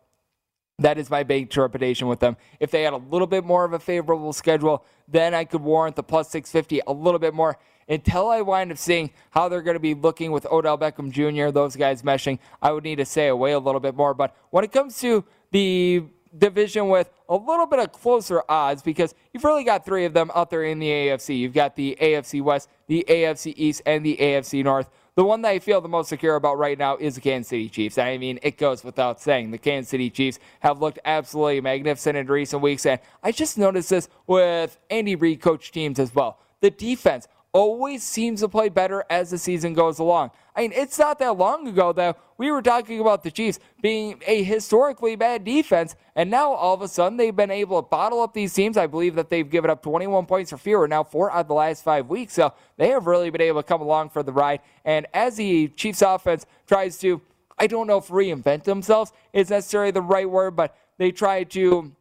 that 0.78 0.96
is 0.96 1.10
my 1.10 1.24
big 1.24 1.50
trepidation 1.50 2.08
with 2.08 2.20
them. 2.20 2.38
If 2.58 2.70
they 2.70 2.84
had 2.84 2.94
a 2.94 2.96
little 2.96 3.26
bit 3.26 3.44
more 3.44 3.64
of 3.64 3.74
a 3.74 3.78
favorable 3.78 4.32
schedule, 4.32 4.84
then 5.06 5.34
I 5.34 5.44
could 5.44 5.60
warrant 5.60 5.96
the 5.96 6.02
plus 6.02 6.30
650 6.30 6.80
a 6.86 6.92
little 6.92 7.20
bit 7.20 7.34
more. 7.34 7.58
until 7.88 8.28
I 8.28 8.42
wind 8.42 8.70
up 8.70 8.78
seeing 8.78 9.10
how 9.30 9.48
they're 9.48 9.62
going 9.62 9.76
to 9.76 9.80
be 9.80 9.94
looking 9.94 10.30
with 10.30 10.46
Odell 10.46 10.76
Beckham 10.78 11.10
Jr., 11.10 11.50
those 11.50 11.74
guys 11.74 12.02
meshing, 12.02 12.38
I 12.60 12.72
would 12.72 12.84
need 12.84 12.96
to 12.96 13.04
stay 13.04 13.28
away 13.28 13.52
a 13.52 13.58
little 13.58 13.80
bit 13.80 13.94
more. 13.94 14.14
But 14.14 14.36
when 14.50 14.64
it 14.64 14.72
comes 14.72 15.00
to 15.00 15.24
the 15.50 16.04
division 16.36 16.88
with 16.88 17.10
a 17.28 17.36
little 17.36 17.66
bit 17.66 17.78
of 17.78 17.92
closer 17.92 18.42
odds 18.48 18.82
because 18.82 19.14
you've 19.32 19.44
really 19.44 19.64
got 19.64 19.84
three 19.84 20.04
of 20.04 20.12
them 20.12 20.30
out 20.34 20.50
there 20.50 20.64
in 20.64 20.78
the 20.78 20.88
AFC. 20.88 21.38
You've 21.38 21.54
got 21.54 21.76
the 21.76 21.96
AFC 22.00 22.42
West, 22.42 22.68
the 22.86 23.04
AFC 23.08 23.54
East, 23.56 23.82
and 23.86 24.04
the 24.04 24.16
AFC 24.16 24.64
North. 24.64 24.90
The 25.14 25.24
one 25.24 25.42
that 25.42 25.48
I 25.48 25.58
feel 25.58 25.80
the 25.80 25.88
most 25.88 26.10
secure 26.10 26.36
about 26.36 26.58
right 26.58 26.78
now 26.78 26.96
is 26.96 27.16
the 27.16 27.20
Kansas 27.20 27.48
City 27.48 27.68
Chiefs. 27.68 27.98
I 27.98 28.18
mean, 28.18 28.38
it 28.42 28.56
goes 28.56 28.84
without 28.84 29.20
saying. 29.20 29.50
The 29.50 29.58
Kansas 29.58 29.90
City 29.90 30.10
Chiefs 30.10 30.38
have 30.60 30.80
looked 30.80 31.00
absolutely 31.04 31.60
magnificent 31.60 32.16
in 32.16 32.26
recent 32.28 32.62
weeks, 32.62 32.86
and 32.86 33.00
I 33.22 33.32
just 33.32 33.58
noticed 33.58 33.90
this 33.90 34.08
with 34.28 34.78
Andy 34.90 35.16
Reid 35.16 35.40
coach 35.40 35.72
teams 35.72 35.98
as 35.98 36.14
well. 36.14 36.38
The 36.60 36.70
defense 36.70 37.26
always 37.52 38.02
seems 38.02 38.40
to 38.40 38.48
play 38.48 38.68
better 38.68 39.04
as 39.08 39.30
the 39.30 39.38
season 39.38 39.74
goes 39.74 39.98
along. 39.98 40.30
I 40.54 40.62
mean, 40.62 40.72
it's 40.74 40.98
not 40.98 41.18
that 41.20 41.36
long 41.38 41.68
ago 41.68 41.92
that 41.92 42.18
we 42.36 42.50
were 42.50 42.62
talking 42.62 43.00
about 43.00 43.22
the 43.22 43.30
Chiefs 43.30 43.58
being 43.80 44.20
a 44.26 44.42
historically 44.42 45.16
bad 45.16 45.44
defense, 45.44 45.96
and 46.14 46.30
now 46.30 46.52
all 46.52 46.74
of 46.74 46.82
a 46.82 46.88
sudden 46.88 47.16
they've 47.16 47.34
been 47.34 47.50
able 47.50 47.82
to 47.82 47.88
bottle 47.88 48.20
up 48.20 48.34
these 48.34 48.52
teams. 48.52 48.76
I 48.76 48.86
believe 48.86 49.14
that 49.14 49.30
they've 49.30 49.48
given 49.48 49.70
up 49.70 49.82
21 49.82 50.26
points 50.26 50.52
or 50.52 50.58
fewer 50.58 50.88
now 50.88 51.04
four 51.04 51.30
out 51.30 51.42
of 51.42 51.48
the 51.48 51.54
last 51.54 51.84
five 51.84 52.08
weeks, 52.08 52.34
so 52.34 52.52
they 52.76 52.88
have 52.88 53.06
really 53.06 53.30
been 53.30 53.40
able 53.40 53.62
to 53.62 53.66
come 53.66 53.80
along 53.80 54.10
for 54.10 54.22
the 54.22 54.32
ride. 54.32 54.60
And 54.84 55.06
as 55.14 55.36
the 55.36 55.68
Chiefs 55.68 56.02
offense 56.02 56.44
tries 56.66 56.98
to, 56.98 57.20
I 57.58 57.66
don't 57.66 57.86
know 57.86 57.98
if 57.98 58.08
reinvent 58.08 58.64
themselves 58.64 59.12
is 59.32 59.50
necessarily 59.50 59.90
the 59.90 60.02
right 60.02 60.28
word, 60.28 60.56
but 60.56 60.76
they 60.98 61.12
try 61.12 61.44
to 61.44 61.92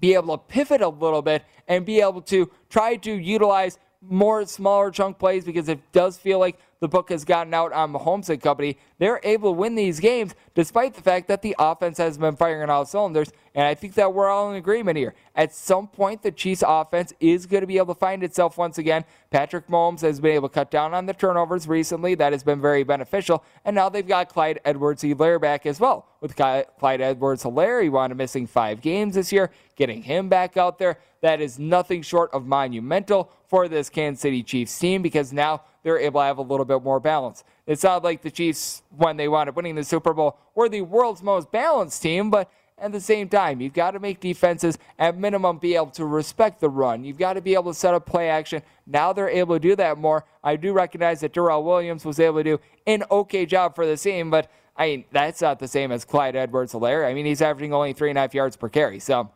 be 0.00 0.14
able 0.14 0.36
to 0.36 0.44
pivot 0.44 0.80
a 0.80 0.88
little 0.88 1.22
bit 1.22 1.44
and 1.68 1.86
be 1.86 2.00
able 2.00 2.20
to 2.22 2.50
try 2.68 2.96
to 2.96 3.12
utilize 3.12 3.78
more 4.08 4.44
smaller 4.46 4.90
chunk 4.90 5.18
plays 5.18 5.44
because 5.44 5.68
it 5.68 5.80
does 5.92 6.16
feel 6.16 6.38
like 6.38 6.58
the 6.80 6.88
book 6.88 7.10
has 7.10 7.24
gotten 7.24 7.54
out 7.54 7.72
on 7.72 7.92
Mahomes 7.92 8.28
and 8.28 8.42
company. 8.42 8.76
They're 8.98 9.20
able 9.22 9.52
to 9.52 9.58
win 9.58 9.74
these 9.74 10.00
games 10.00 10.34
despite 10.54 10.94
the 10.94 11.02
fact 11.02 11.28
that 11.28 11.42
the 11.42 11.56
offense 11.58 11.98
has 11.98 12.18
been 12.18 12.36
firing 12.36 12.62
on 12.62 12.70
all 12.70 12.84
cylinders. 12.84 13.32
And 13.56 13.64
I 13.64 13.74
think 13.74 13.94
that 13.94 14.12
we're 14.12 14.28
all 14.28 14.50
in 14.50 14.56
agreement 14.56 14.98
here. 14.98 15.14
At 15.36 15.54
some 15.54 15.86
point, 15.86 16.22
the 16.22 16.32
Chiefs 16.32 16.64
offense 16.66 17.12
is 17.20 17.46
going 17.46 17.60
to 17.60 17.68
be 17.68 17.78
able 17.78 17.94
to 17.94 18.00
find 18.00 18.24
itself 18.24 18.58
once 18.58 18.78
again. 18.78 19.04
Patrick 19.30 19.68
Mahomes 19.68 20.00
has 20.00 20.18
been 20.18 20.32
able 20.32 20.48
to 20.48 20.54
cut 20.54 20.72
down 20.72 20.92
on 20.92 21.06
the 21.06 21.12
turnovers 21.12 21.68
recently. 21.68 22.16
That 22.16 22.32
has 22.32 22.42
been 22.42 22.60
very 22.60 22.82
beneficial. 22.82 23.44
And 23.64 23.76
now 23.76 23.88
they've 23.88 24.06
got 24.06 24.28
Clyde 24.28 24.58
Edwards 24.64 25.04
Helaire 25.04 25.40
back 25.40 25.66
as 25.66 25.78
well. 25.78 26.08
With 26.20 26.34
Clyde 26.34 27.00
Edwards 27.00 27.44
Helaire, 27.44 27.82
he 27.82 27.88
wound 27.88 28.12
up 28.12 28.18
missing 28.18 28.48
five 28.48 28.80
games 28.80 29.14
this 29.14 29.30
year. 29.30 29.52
Getting 29.76 30.02
him 30.02 30.28
back 30.28 30.56
out 30.56 30.78
there, 30.78 30.98
that 31.20 31.40
is 31.40 31.58
nothing 31.58 32.02
short 32.02 32.32
of 32.32 32.46
monumental 32.46 33.30
for 33.46 33.68
this 33.68 33.88
Kansas 33.88 34.22
City 34.22 34.42
Chiefs 34.42 34.76
team 34.76 35.00
because 35.00 35.32
now 35.32 35.62
they're 35.84 35.98
able 35.98 36.20
to 36.20 36.24
have 36.24 36.38
a 36.38 36.42
little 36.42 36.64
bit 36.64 36.82
more 36.82 36.98
balance. 36.98 37.44
It's 37.66 37.84
not 37.84 38.02
like 38.02 38.22
the 38.22 38.30
Chiefs, 38.30 38.82
when 38.96 39.16
they 39.16 39.28
wound 39.28 39.48
up 39.48 39.56
winning 39.56 39.76
the 39.76 39.84
Super 39.84 40.12
Bowl, 40.12 40.38
were 40.56 40.68
the 40.68 40.82
world's 40.82 41.22
most 41.22 41.52
balanced 41.52 42.02
team, 42.02 42.30
but 42.30 42.50
at 42.78 42.92
the 42.92 43.00
same 43.00 43.28
time, 43.28 43.60
you've 43.60 43.72
got 43.72 43.92
to 43.92 44.00
make 44.00 44.20
defenses 44.20 44.78
at 44.98 45.16
minimum 45.16 45.58
be 45.58 45.76
able 45.76 45.90
to 45.92 46.04
respect 46.04 46.60
the 46.60 46.68
run. 46.68 47.04
You've 47.04 47.18
got 47.18 47.34
to 47.34 47.40
be 47.40 47.54
able 47.54 47.72
to 47.72 47.78
set 47.78 47.94
up 47.94 48.04
play 48.04 48.28
action. 48.28 48.62
Now 48.86 49.12
they're 49.12 49.28
able 49.28 49.54
to 49.54 49.60
do 49.60 49.76
that 49.76 49.96
more. 49.96 50.24
I 50.42 50.56
do 50.56 50.72
recognize 50.72 51.20
that 51.20 51.32
Darrel 51.32 51.62
Williams 51.62 52.04
was 52.04 52.18
able 52.18 52.38
to 52.38 52.44
do 52.44 52.60
an 52.86 53.04
okay 53.10 53.46
job 53.46 53.74
for 53.74 53.86
the 53.86 53.96
team, 53.96 54.28
but 54.30 54.50
I 54.76 54.86
mean, 54.86 55.04
that's 55.12 55.40
not 55.40 55.60
the 55.60 55.68
same 55.68 55.92
as 55.92 56.04
Clyde 56.04 56.34
Edwards 56.34 56.72
Helaire. 56.72 57.08
I 57.08 57.14
mean, 57.14 57.26
he's 57.26 57.40
averaging 57.40 57.72
only 57.72 57.92
three 57.92 58.10
and 58.10 58.18
a 58.18 58.22
half 58.22 58.34
yards 58.34 58.56
per 58.56 58.68
carry. 58.68 58.98
So 58.98 59.30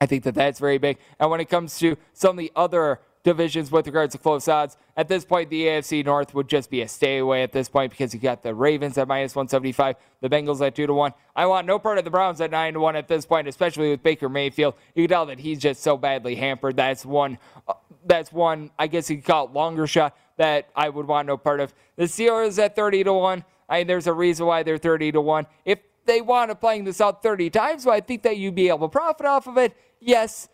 I 0.00 0.06
think 0.06 0.22
that 0.22 0.34
that's 0.34 0.60
very 0.60 0.78
big. 0.78 0.98
And 1.18 1.30
when 1.30 1.40
it 1.40 1.48
comes 1.48 1.78
to 1.80 1.96
some 2.12 2.32
of 2.32 2.38
the 2.38 2.52
other 2.54 3.00
divisions 3.24 3.70
with 3.70 3.86
regards 3.86 4.12
to 4.12 4.18
close 4.18 4.48
odds. 4.48 4.76
At 4.96 5.08
this 5.08 5.24
point, 5.24 5.50
the 5.50 5.64
AFC 5.66 6.04
North 6.04 6.34
would 6.34 6.48
just 6.48 6.70
be 6.70 6.82
a 6.82 6.88
stay 6.88 7.18
away 7.18 7.42
at 7.42 7.52
this 7.52 7.68
point 7.68 7.90
because 7.90 8.12
you 8.12 8.20
got 8.20 8.42
the 8.42 8.54
Ravens 8.54 8.98
at 8.98 9.06
minus 9.06 9.34
175, 9.34 9.96
the 10.20 10.28
Bengals 10.28 10.64
at 10.66 10.74
2 10.74 10.86
to 10.86 10.94
1. 10.94 11.12
I 11.36 11.46
want 11.46 11.66
no 11.66 11.78
part 11.78 11.98
of 11.98 12.04
the 12.04 12.10
Browns 12.10 12.40
at 12.40 12.50
9 12.50 12.74
to 12.74 12.80
1 12.80 12.96
at 12.96 13.08
this 13.08 13.24
point, 13.24 13.48
especially 13.48 13.90
with 13.90 14.02
Baker 14.02 14.28
Mayfield. 14.28 14.74
You 14.94 15.04
can 15.04 15.10
tell 15.10 15.26
that 15.26 15.38
he's 15.38 15.58
just 15.58 15.82
so 15.82 15.96
badly 15.96 16.34
hampered. 16.34 16.76
That's 16.76 17.06
one, 17.06 17.38
uh, 17.68 17.74
that's 18.04 18.32
one, 18.32 18.70
I 18.78 18.88
guess 18.88 19.08
you 19.08 19.16
could 19.16 19.24
call 19.24 19.46
it 19.46 19.52
longer 19.52 19.86
shot 19.86 20.16
that 20.36 20.68
I 20.74 20.88
would 20.88 21.06
want 21.06 21.28
no 21.28 21.36
part 21.36 21.60
of. 21.60 21.72
The 21.96 22.04
Steelers 22.04 22.58
at 22.58 22.74
30 22.74 23.04
to 23.04 23.12
1. 23.12 23.44
I 23.68 23.78
mean, 23.78 23.86
there's 23.86 24.06
a 24.06 24.12
reason 24.12 24.46
why 24.46 24.62
they're 24.62 24.78
30 24.78 25.12
to 25.12 25.20
1. 25.20 25.46
If 25.64 25.78
they 26.04 26.20
want 26.20 26.50
to 26.50 26.54
playing 26.54 26.84
this 26.84 27.00
out 27.00 27.22
30 27.22 27.50
times, 27.50 27.84
so 27.84 27.90
I 27.90 28.00
think 28.00 28.22
that 28.22 28.36
you'd 28.36 28.54
be 28.54 28.68
able 28.68 28.88
to 28.88 28.92
profit 28.92 29.26
off 29.26 29.46
of 29.46 29.56
it. 29.56 29.76
Yes, 30.00 30.48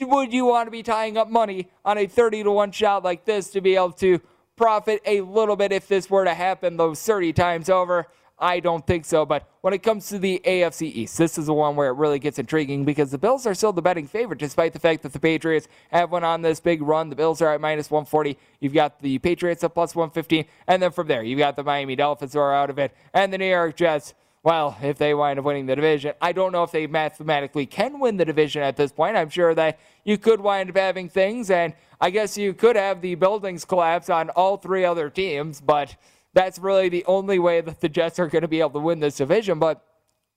would 0.00 0.32
you 0.32 0.46
want 0.46 0.66
to 0.66 0.70
be 0.70 0.82
tying 0.82 1.16
up 1.16 1.28
money 1.30 1.68
on 1.84 1.98
a 1.98 2.06
30 2.06 2.44
to 2.44 2.50
1 2.50 2.72
shot 2.72 3.04
like 3.04 3.24
this 3.24 3.50
to 3.50 3.60
be 3.60 3.76
able 3.76 3.92
to 3.92 4.20
profit 4.56 5.00
a 5.06 5.20
little 5.22 5.56
bit 5.56 5.72
if 5.72 5.88
this 5.88 6.10
were 6.10 6.24
to 6.24 6.34
happen 6.34 6.76
those 6.76 7.00
30 7.02 7.32
times 7.32 7.68
over? 7.68 8.06
I 8.38 8.60
don't 8.60 8.86
think 8.86 9.06
so. 9.06 9.24
But 9.24 9.48
when 9.62 9.72
it 9.72 9.82
comes 9.82 10.08
to 10.08 10.18
the 10.18 10.40
AFC 10.44 10.82
East, 10.82 11.16
this 11.16 11.38
is 11.38 11.46
the 11.46 11.54
one 11.54 11.74
where 11.74 11.88
it 11.88 11.94
really 11.94 12.18
gets 12.18 12.38
intriguing 12.38 12.84
because 12.84 13.10
the 13.10 13.18
Bills 13.18 13.46
are 13.46 13.54
still 13.54 13.72
the 13.72 13.80
betting 13.80 14.06
favorite, 14.06 14.38
despite 14.38 14.74
the 14.74 14.78
fact 14.78 15.02
that 15.04 15.14
the 15.14 15.18
Patriots 15.18 15.68
have 15.90 16.10
went 16.10 16.24
on 16.24 16.42
this 16.42 16.60
big 16.60 16.82
run. 16.82 17.08
The 17.08 17.16
Bills 17.16 17.40
are 17.40 17.54
at 17.54 17.60
minus 17.60 17.90
140. 17.90 18.36
You've 18.60 18.74
got 18.74 19.00
the 19.00 19.18
Patriots 19.18 19.64
at 19.64 19.72
plus 19.72 19.94
115. 19.94 20.44
And 20.66 20.82
then 20.82 20.90
from 20.90 21.06
there, 21.06 21.22
you've 21.22 21.38
got 21.38 21.56
the 21.56 21.64
Miami 21.64 21.96
Dolphins 21.96 22.34
who 22.34 22.40
are 22.40 22.54
out 22.54 22.68
of 22.68 22.78
it. 22.78 22.94
And 23.14 23.32
the 23.32 23.38
New 23.38 23.48
York 23.48 23.74
Jets 23.74 24.12
well, 24.46 24.78
if 24.80 24.96
they 24.96 25.12
wind 25.12 25.40
up 25.40 25.44
winning 25.44 25.66
the 25.66 25.74
division, 25.74 26.12
I 26.22 26.30
don't 26.30 26.52
know 26.52 26.62
if 26.62 26.70
they 26.70 26.86
mathematically 26.86 27.66
can 27.66 27.98
win 27.98 28.16
the 28.16 28.24
division 28.24 28.62
at 28.62 28.76
this 28.76 28.92
point. 28.92 29.16
I'm 29.16 29.28
sure 29.28 29.56
that 29.56 29.80
you 30.04 30.18
could 30.18 30.40
wind 30.40 30.70
up 30.70 30.76
having 30.76 31.08
things, 31.08 31.50
and 31.50 31.74
I 32.00 32.10
guess 32.10 32.38
you 32.38 32.54
could 32.54 32.76
have 32.76 33.00
the 33.00 33.16
buildings 33.16 33.64
collapse 33.64 34.08
on 34.08 34.30
all 34.30 34.56
three 34.56 34.84
other 34.84 35.10
teams, 35.10 35.60
but 35.60 35.96
that's 36.32 36.60
really 36.60 36.88
the 36.88 37.04
only 37.06 37.40
way 37.40 37.60
that 37.60 37.80
the 37.80 37.88
Jets 37.88 38.20
are 38.20 38.28
going 38.28 38.42
to 38.42 38.48
be 38.48 38.60
able 38.60 38.70
to 38.70 38.78
win 38.78 39.00
this 39.00 39.16
division. 39.16 39.58
But 39.58 39.84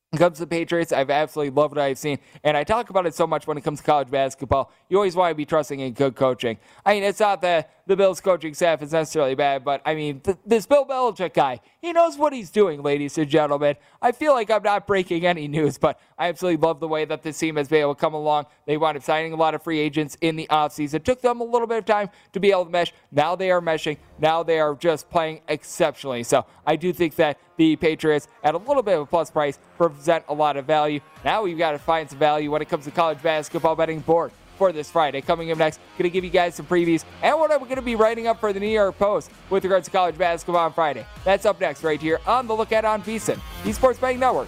when 0.10 0.18
it 0.18 0.24
comes 0.24 0.38
to 0.38 0.44
the 0.44 0.48
Patriots, 0.48 0.92
I've 0.92 1.12
absolutely 1.12 1.52
loved 1.52 1.76
what 1.76 1.84
I've 1.84 1.98
seen. 1.98 2.18
And 2.44 2.58
I 2.58 2.64
talk 2.64 2.90
about 2.90 3.06
it 3.06 3.14
so 3.14 3.28
much 3.28 3.46
when 3.46 3.58
it 3.58 3.64
comes 3.64 3.80
to 3.80 3.86
college 3.86 4.10
basketball. 4.10 4.72
You 4.90 4.98
always 4.98 5.16
want 5.16 5.30
to 5.30 5.36
be 5.36 5.46
trusting 5.46 5.80
in 5.80 5.94
good 5.94 6.16
coaching. 6.16 6.58
I 6.84 6.96
mean, 6.96 7.04
it's 7.04 7.20
not 7.20 7.42
that 7.44 7.72
the 7.86 7.96
Bills 7.96 8.20
coaching 8.20 8.54
staff 8.56 8.82
is 8.82 8.92
necessarily 8.92 9.36
bad, 9.36 9.64
but 9.64 9.82
I 9.86 9.94
mean, 9.94 10.20
th- 10.22 10.38
this 10.46 10.66
Bill 10.66 10.86
Belichick 10.86 11.34
guy, 11.34 11.60
he 11.80 11.92
knows 11.92 12.18
what 12.18 12.34
he's 12.34 12.50
doing, 12.50 12.82
ladies 12.82 13.18
and 13.18 13.30
gentlemen. 13.30 13.76
I 14.02 14.12
feel 14.12 14.34
like 14.34 14.50
I'm 14.50 14.64
not 14.64 14.88
breaking 14.88 15.26
any 15.26 15.48
news, 15.48 15.78
but 15.78 16.00
I 16.18 16.30
absolutely 16.30 16.62
love 16.66 16.80
the 16.80 16.88
way 16.88 17.06
that 17.06 17.24
this 17.24 17.38
team 17.38 17.56
has 17.56 17.68
been 17.68 17.82
able 17.82 17.96
to 17.96 18.02
come 18.02 18.14
along. 18.14 18.46
They 18.66 18.78
wound 18.78 18.98
up 18.98 19.04
signing 19.04 19.34
a 19.34 19.36
lot 19.36 19.56
of 19.56 19.64
free 19.64 19.80
agents 19.80 20.18
in 20.22 20.36
the 20.36 20.48
offseason. 20.50 20.96
It 20.96 21.06
took 21.06 21.22
them 21.22 21.42
a 21.42 21.44
little 21.44 21.68
bit 21.68 21.78
of 21.78 21.86
time 21.86 22.10
to 22.34 22.40
be 22.40 22.52
able 22.52 22.66
to 22.66 22.72
mesh. 22.72 22.94
Now 23.12 23.36
they 23.36 23.50
are 23.52 23.62
meshing. 23.62 23.98
Now 24.20 24.44
they 24.44 24.60
are 24.60 24.76
just 24.76 25.10
playing 25.10 25.42
exceptionally. 25.48 26.24
So 26.24 26.46
I 26.66 26.76
do 26.76 26.94
think 26.94 27.16
that 27.16 27.40
the 27.58 27.76
Patriots, 27.76 28.28
at 28.44 28.56
a 28.56 28.58
little 28.58 28.84
bit 28.84 28.96
of 28.96 29.02
a 29.02 29.06
plus 29.06 29.30
price, 29.32 29.60
represent 30.00 30.24
a 30.30 30.34
lot 30.34 30.56
of 30.56 30.66
value. 30.66 31.02
Now 31.26 31.44
we've 31.44 31.58
got 31.58 31.72
to 31.72 31.78
find 31.78 32.10
some 32.10 32.20
value 32.20 32.52
when 32.52 32.62
it 32.62 32.70
comes 32.70 32.86
to 32.86 32.92
college 32.92 33.22
basketball 33.22 33.76
betting 33.76 34.00
board 34.00 34.32
for 34.58 34.72
this 34.72 34.90
Friday. 34.90 35.20
Coming 35.20 35.52
up 35.52 35.58
next, 35.58 35.80
going 35.98 36.10
to 36.10 36.10
give 36.10 36.24
you 36.24 36.30
guys 36.30 36.56
some 36.56 36.66
previews 36.66 37.04
and 37.22 37.38
what 37.38 37.52
I'm 37.52 37.60
going 37.60 37.76
to 37.76 37.82
be 37.82 37.96
writing 37.96 38.28
up 38.28 38.40
for 38.40 38.54
the 38.54 38.60
New 38.62 38.68
York 38.68 38.98
Post 38.98 39.30
with 39.50 39.64
regards 39.66 39.86
to 39.88 39.92
college 39.92 40.18
basketball 40.18 40.64
on 40.64 40.72
Friday. 40.72 41.06
That's 41.26 41.46
up 41.46 41.60
next 41.60 41.84
right 41.84 42.02
here 42.02 42.22
on 42.26 42.48
the 42.48 42.56
Lookout 42.56 42.86
on 42.86 43.04
VSiN, 43.04 43.40
the 43.66 43.74
Sports 43.74 44.00
Betting 44.00 44.20
Network. 44.20 44.48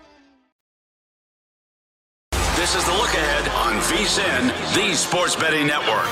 This 2.61 2.75
is 2.75 2.85
the 2.85 2.91
look 2.91 3.11
ahead 3.15 3.49
on 3.55 3.81
VSIN, 3.89 4.75
the 4.75 4.95
Sports 4.95 5.35
Betting 5.35 5.65
Network. 5.65 6.05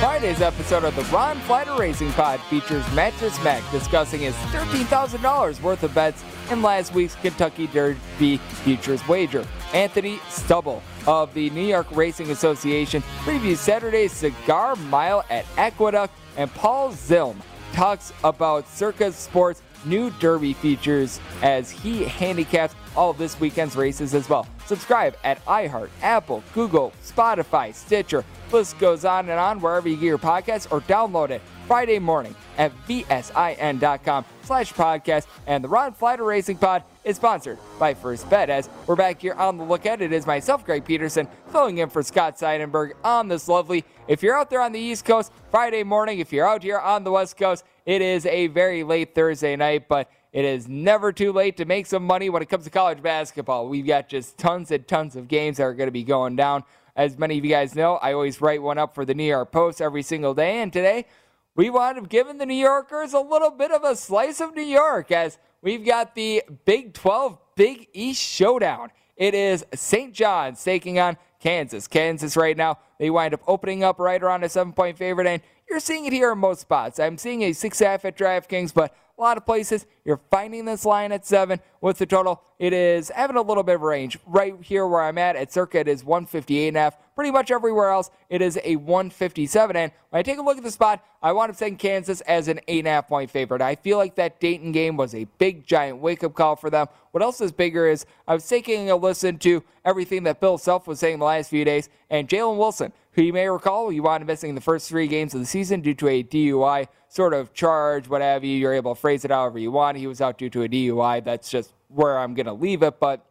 Friday's 0.00 0.40
episode 0.40 0.82
of 0.82 0.96
the 0.96 1.04
Ron 1.14 1.38
Flatter 1.42 1.76
Racing 1.76 2.10
Pod 2.14 2.40
features 2.50 2.84
Mattress 2.94 3.40
Mac 3.44 3.62
discussing 3.70 4.22
his 4.22 4.34
$13,000 4.34 5.62
worth 5.62 5.84
of 5.84 5.94
bets 5.94 6.24
in 6.50 6.62
last 6.62 6.94
week's 6.94 7.14
Kentucky 7.14 7.68
Derby 7.68 8.38
Futures 8.64 9.06
wager. 9.06 9.46
Anthony 9.72 10.18
Stubble 10.30 10.82
of 11.06 11.32
the 11.32 11.48
New 11.50 11.64
York 11.64 11.86
Racing 11.92 12.32
Association 12.32 13.02
previews 13.20 13.58
Saturday's 13.58 14.10
Cigar 14.10 14.74
Mile 14.74 15.24
at 15.30 15.46
Aqueduct, 15.56 16.12
and 16.36 16.52
Paul 16.54 16.90
Zilm 16.90 17.36
talks 17.72 18.12
about 18.24 18.68
Circa 18.68 19.12
Sports 19.12 19.62
new 19.84 20.10
Derby 20.20 20.52
futures 20.52 21.20
as 21.42 21.70
he 21.70 22.04
handicaps 22.04 22.74
all 22.96 23.10
of 23.10 23.18
this 23.18 23.38
weekend's 23.40 23.76
races 23.76 24.14
as 24.14 24.28
well. 24.28 24.46
Subscribe 24.66 25.16
at 25.24 25.44
iHeart, 25.46 25.90
Apple, 26.02 26.42
Google, 26.54 26.92
Spotify, 27.02 27.74
Stitcher. 27.74 28.24
List 28.50 28.78
goes 28.78 29.04
on 29.04 29.28
and 29.30 29.38
on 29.38 29.60
wherever 29.60 29.88
you 29.88 29.96
get 29.96 30.06
your 30.06 30.18
podcasts 30.18 30.70
or 30.70 30.82
download 30.82 31.30
it 31.30 31.40
Friday 31.66 31.98
morning 31.98 32.34
at 32.58 32.70
vsin.com 32.86 34.24
slash 34.42 34.72
podcast. 34.74 35.26
And 35.46 35.64
the 35.64 35.68
Ron 35.68 35.94
Flatter 35.94 36.24
Racing 36.24 36.58
Pod 36.58 36.84
is 37.02 37.16
sponsored 37.16 37.58
by 37.78 37.94
First 37.94 38.28
Bet. 38.28 38.50
As 38.50 38.68
we're 38.86 38.96
back 38.96 39.22
here 39.22 39.32
on 39.34 39.56
the 39.56 39.64
look 39.64 39.86
ahead 39.86 40.02
it 40.02 40.12
is 40.12 40.26
myself, 40.26 40.64
Greg 40.66 40.84
Peterson, 40.84 41.28
filling 41.50 41.78
in 41.78 41.88
for 41.88 42.02
Scott 42.02 42.36
Seidenberg 42.38 42.92
on 43.02 43.28
this 43.28 43.48
lovely. 43.48 43.84
If 44.06 44.22
you're 44.22 44.36
out 44.36 44.50
there 44.50 44.60
on 44.60 44.72
the 44.72 44.80
East 44.80 45.04
Coast, 45.04 45.32
Friday 45.52 45.82
morning. 45.82 46.18
If 46.18 46.32
you're 46.32 46.48
out 46.48 46.62
here 46.62 46.78
on 46.78 47.04
the 47.04 47.10
West 47.10 47.36
Coast, 47.36 47.64
it 47.86 48.02
is 48.02 48.26
a 48.26 48.46
very 48.48 48.84
late 48.84 49.14
Thursday 49.14 49.56
night, 49.56 49.88
but 49.88 50.10
it 50.32 50.44
is 50.44 50.68
never 50.68 51.12
too 51.12 51.32
late 51.32 51.56
to 51.58 51.64
make 51.64 51.86
some 51.86 52.04
money 52.04 52.30
when 52.30 52.42
it 52.42 52.48
comes 52.48 52.64
to 52.64 52.70
college 52.70 53.02
basketball. 53.02 53.68
We've 53.68 53.86
got 53.86 54.08
just 54.08 54.38
tons 54.38 54.70
and 54.70 54.86
tons 54.86 55.16
of 55.16 55.28
games 55.28 55.58
that 55.58 55.64
are 55.64 55.74
going 55.74 55.88
to 55.88 55.92
be 55.92 56.04
going 56.04 56.36
down. 56.36 56.64
As 56.96 57.18
many 57.18 57.38
of 57.38 57.44
you 57.44 57.50
guys 57.50 57.74
know, 57.74 57.96
I 57.96 58.12
always 58.12 58.40
write 58.40 58.62
one 58.62 58.78
up 58.78 58.94
for 58.94 59.04
the 59.04 59.14
New 59.14 59.24
York 59.24 59.52
Post 59.52 59.80
every 59.80 60.02
single 60.02 60.34
day, 60.34 60.62
and 60.62 60.72
today 60.72 61.06
we 61.54 61.68
wound 61.70 61.98
up 61.98 62.08
giving 62.08 62.38
the 62.38 62.46
New 62.46 62.54
Yorkers 62.54 63.12
a 63.12 63.20
little 63.20 63.50
bit 63.50 63.70
of 63.70 63.84
a 63.84 63.94
slice 63.94 64.40
of 64.40 64.54
New 64.54 64.62
York 64.62 65.12
as 65.12 65.38
we've 65.60 65.84
got 65.84 66.14
the 66.14 66.42
Big 66.64 66.94
12 66.94 67.38
Big 67.56 67.88
East 67.92 68.22
Showdown. 68.22 68.90
It 69.16 69.34
is 69.34 69.64
St. 69.74 70.14
John's 70.14 70.62
taking 70.64 70.98
on 70.98 71.16
Kansas. 71.42 71.88
Kansas 71.88 72.36
right 72.36 72.56
now, 72.56 72.78
they 72.98 73.10
wind 73.10 73.34
up 73.34 73.40
opening 73.48 73.82
up 73.82 73.98
right 73.98 74.22
around 74.22 74.44
a 74.44 74.48
seven 74.48 74.72
point 74.72 74.96
favorite, 74.96 75.26
and 75.26 75.42
you're 75.68 75.80
seeing 75.80 76.04
it 76.04 76.12
here 76.12 76.30
in 76.30 76.38
most 76.38 76.60
spots. 76.60 77.00
I'm 77.00 77.18
seeing 77.18 77.42
a 77.42 77.52
six 77.52 77.80
half 77.80 78.04
at 78.04 78.16
DraftKings, 78.16 78.72
but 78.72 78.94
lot 79.22 79.36
of 79.36 79.46
places 79.46 79.86
you're 80.04 80.20
finding 80.30 80.64
this 80.64 80.84
line 80.84 81.12
at 81.12 81.24
seven 81.24 81.60
with 81.80 81.98
the 81.98 82.06
total. 82.06 82.42
It 82.58 82.72
is 82.72 83.08
having 83.08 83.36
a 83.36 83.42
little 83.42 83.62
bit 83.62 83.76
of 83.76 83.82
range. 83.82 84.18
Right 84.26 84.54
here 84.60 84.86
where 84.86 85.00
I'm 85.02 85.18
at 85.18 85.36
at 85.36 85.52
Circa, 85.52 85.80
it 85.80 85.88
is 85.88 86.04
158 86.04 86.68
and 86.68 86.76
a 86.76 86.80
half. 86.80 86.96
Pretty 87.14 87.30
much 87.30 87.50
everywhere 87.50 87.90
else, 87.90 88.10
it 88.28 88.42
is 88.42 88.58
a 88.64 88.76
157. 88.76 89.76
And 89.76 89.92
when 90.10 90.20
I 90.20 90.22
take 90.22 90.38
a 90.38 90.42
look 90.42 90.58
at 90.58 90.64
the 90.64 90.70
spot, 90.70 91.04
I 91.22 91.32
want 91.32 91.52
to 91.52 91.58
take 91.58 91.78
Kansas 91.78 92.20
as 92.22 92.48
an 92.48 92.60
eight 92.68 92.80
and 92.80 92.88
a 92.88 92.92
half 92.92 93.08
point 93.08 93.30
favorite. 93.30 93.62
I 93.62 93.76
feel 93.76 93.96
like 93.96 94.16
that 94.16 94.40
Dayton 94.40 94.72
game 94.72 94.96
was 94.96 95.14
a 95.14 95.24
big, 95.38 95.66
giant 95.66 95.98
wake 95.98 96.24
up 96.24 96.34
call 96.34 96.56
for 96.56 96.70
them. 96.70 96.88
What 97.12 97.22
else 97.22 97.40
is 97.40 97.52
bigger 97.52 97.86
is 97.86 98.06
I 98.26 98.34
was 98.34 98.48
taking 98.48 98.90
a 98.90 98.96
listen 98.96 99.38
to 99.38 99.62
everything 99.84 100.24
that 100.24 100.40
Bill 100.40 100.58
Self 100.58 100.86
was 100.86 100.98
saying 100.98 101.18
the 101.18 101.26
last 101.26 101.50
few 101.50 101.64
days, 101.64 101.88
and 102.10 102.28
Jalen 102.28 102.56
Wilson, 102.56 102.92
who 103.12 103.22
you 103.22 103.32
may 103.32 103.48
recall, 103.48 103.92
you 103.92 104.02
wound 104.02 104.22
up 104.22 104.26
missing 104.26 104.54
the 104.54 104.60
first 104.60 104.88
three 104.88 105.06
games 105.06 105.34
of 105.34 105.40
the 105.40 105.46
season 105.46 105.80
due 105.80 105.94
to 105.94 106.08
a 106.08 106.22
DUI 106.22 106.86
sort 107.08 107.34
of 107.34 107.52
charge, 107.52 108.08
what 108.08 108.22
have 108.22 108.42
you. 108.42 108.56
You're 108.56 108.72
able 108.72 108.94
to 108.94 109.00
phrase 109.00 109.24
it 109.24 109.30
however 109.30 109.58
you 109.58 109.70
want. 109.70 109.98
He 109.98 110.06
was 110.06 110.20
out 110.22 110.38
due 110.38 110.48
to 110.50 110.62
a 110.62 110.68
DUI. 110.68 111.22
That's 111.22 111.50
just 111.50 111.74
where 111.88 112.18
I'm 112.18 112.34
going 112.34 112.46
to 112.46 112.54
leave 112.54 112.82
it. 112.82 112.98
But 112.98 113.24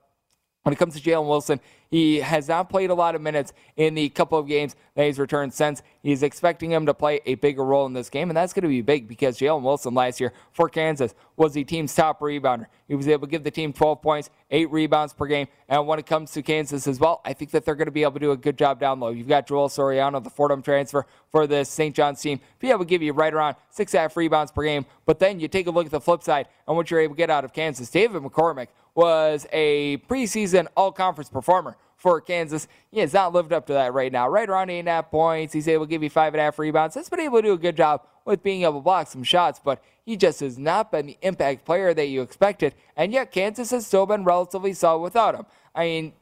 when 0.63 0.74
it 0.74 0.76
comes 0.78 0.94
to 0.94 1.02
Jalen 1.02 1.28
Wilson, 1.28 1.60
He 1.91 2.21
has 2.21 2.47
not 2.47 2.69
played 2.69 2.89
a 2.89 2.93
lot 2.93 3.15
of 3.15 3.21
minutes 3.21 3.51
in 3.75 3.95
the 3.95 4.08
couple 4.08 4.39
of 4.39 4.47
games 4.47 4.77
that 4.95 5.06
he's 5.06 5.19
returned 5.19 5.54
since. 5.54 5.84
He's 6.01 6.23
expecting 6.23 6.71
him 6.71 6.86
to 6.86 6.93
play 6.93 7.19
a 7.25 7.36
bigger 7.36 7.65
role 7.65 7.86
in 7.86 7.91
this 7.91 8.10
game, 8.10 8.30
and 8.30 8.38
that's 8.38 8.54
going 8.54 8.63
to 8.63 8.69
be 8.69 8.82
big 8.82 9.10
because 9.10 9.38
Jalen 9.38 9.62
Wilson 9.62 9.93
last 9.93 10.21
year 10.21 10.32
for 10.54 10.69
Kansas 10.69 11.13
was 11.36 11.54
the 11.54 11.65
team's 11.65 11.93
top 11.93 12.21
rebounder. 12.21 12.67
He 12.88 12.95
was 12.95 13.10
able 13.10 13.27
to 13.27 13.32
give 13.32 13.43
the 13.43 13.51
team 13.51 13.73
12 13.73 14.01
points, 14.01 14.30
eight 14.51 14.71
rebounds 14.71 15.12
per 15.12 15.25
game. 15.25 15.47
And 15.67 15.86
when 15.86 15.99
it 15.99 16.06
comes 16.06 16.32
to 16.32 16.41
Kansas 16.41 16.88
as 16.88 16.99
well, 16.99 17.19
I 17.25 17.34
think 17.34 17.51
that 17.51 17.65
they're 17.65 17.75
going 17.75 17.88
to 17.88 17.91
be 17.91 18.04
able 18.04 18.13
to 18.13 18.19
do 18.19 18.32
a 18.32 18.38
good 18.38 18.58
job 18.58 18.80
down 18.80 19.01
low. 19.01 19.10
You've 19.10 19.27
got 19.27 19.47
Joel 19.47 19.67
Soriano, 19.67 20.23
the 20.23 20.30
Fordham 20.30 20.62
transfer 20.62 21.06
for 21.30 21.45
the 21.45 21.65
St. 21.65 21.93
John's 21.93 22.21
team, 22.21 22.39
be 22.60 22.69
able 22.69 22.80
to 22.80 22.86
give 22.86 23.01
you 23.01 23.12
right 23.12 23.34
around 23.34 23.58
six 23.69 23.91
half 23.91 24.15
rebounds 24.15 24.51
per 24.51 24.63
game. 24.63 24.86
But 25.06 25.19
then 25.19 25.41
you 25.41 25.49
take 25.49 25.67
a 25.67 25.71
look 25.71 25.86
at 25.86 25.91
the 25.91 26.01
flip 26.01 26.23
side 26.23 26.47
and 26.67 26.77
what 26.77 26.89
you're 26.89 27.01
able 27.01 27.15
to 27.15 27.17
get 27.17 27.30
out 27.30 27.43
of 27.43 27.54
Kansas. 27.54 27.89
David 27.89 28.21
McCormack 28.21 28.67
was 28.95 29.47
a 29.51 29.97
preseason 30.10 30.67
all 30.75 30.91
conference 30.91 31.30
performer 31.30 31.77
for 31.95 32.19
Kansas. 32.19 32.67
He 32.91 32.99
has 32.99 33.13
not 33.13 33.32
lived 33.34 33.54
up 33.54 33.67
to 33.67 33.73
that 33.73 33.93
right 33.93 34.12
now. 34.12 34.27
Right 34.27 34.49
around 34.49 34.69
eight 34.69 34.80
and 34.80 34.88
a 34.88 34.91
half 34.91 35.12
points. 35.12 35.54
He's 35.54 35.67
able 35.67 35.86
to 35.86 35.89
give 35.89 36.04
you 36.04 36.10
five 36.10 36.34
and 36.34 36.41
a 36.41 36.43
half 36.43 36.58
rebounds. 36.58 36.95
Has 36.95 37.10
been 37.10 37.19
able 37.19 37.38
to 37.38 37.43
do 37.43 37.54
a 37.54 37.58
good 37.58 37.77
job 37.77 38.06
with 38.25 38.43
being 38.43 38.63
able 38.63 38.75
to 38.75 38.80
block 38.82 39.08
some 39.08 39.23
shots, 39.23 39.60
but 39.63 39.84
he 40.04 40.17
just 40.17 40.39
has 40.39 40.58
not 40.58 40.91
been 40.91 41.06
the 41.06 41.17
impact 41.21 41.65
player 41.65 41.93
that 41.93 42.08
you 42.08 42.21
expected. 42.21 42.73
And 42.95 43.12
yet 43.12 43.32
Kansas 43.32 43.71
has 43.71 43.86
still 43.86 44.06
been 44.06 44.23
relatively 44.23 44.73
solid 44.73 45.01
without 45.01 45.36
him. 45.36 45.45
I 45.75 45.84
mean, 45.86 46.13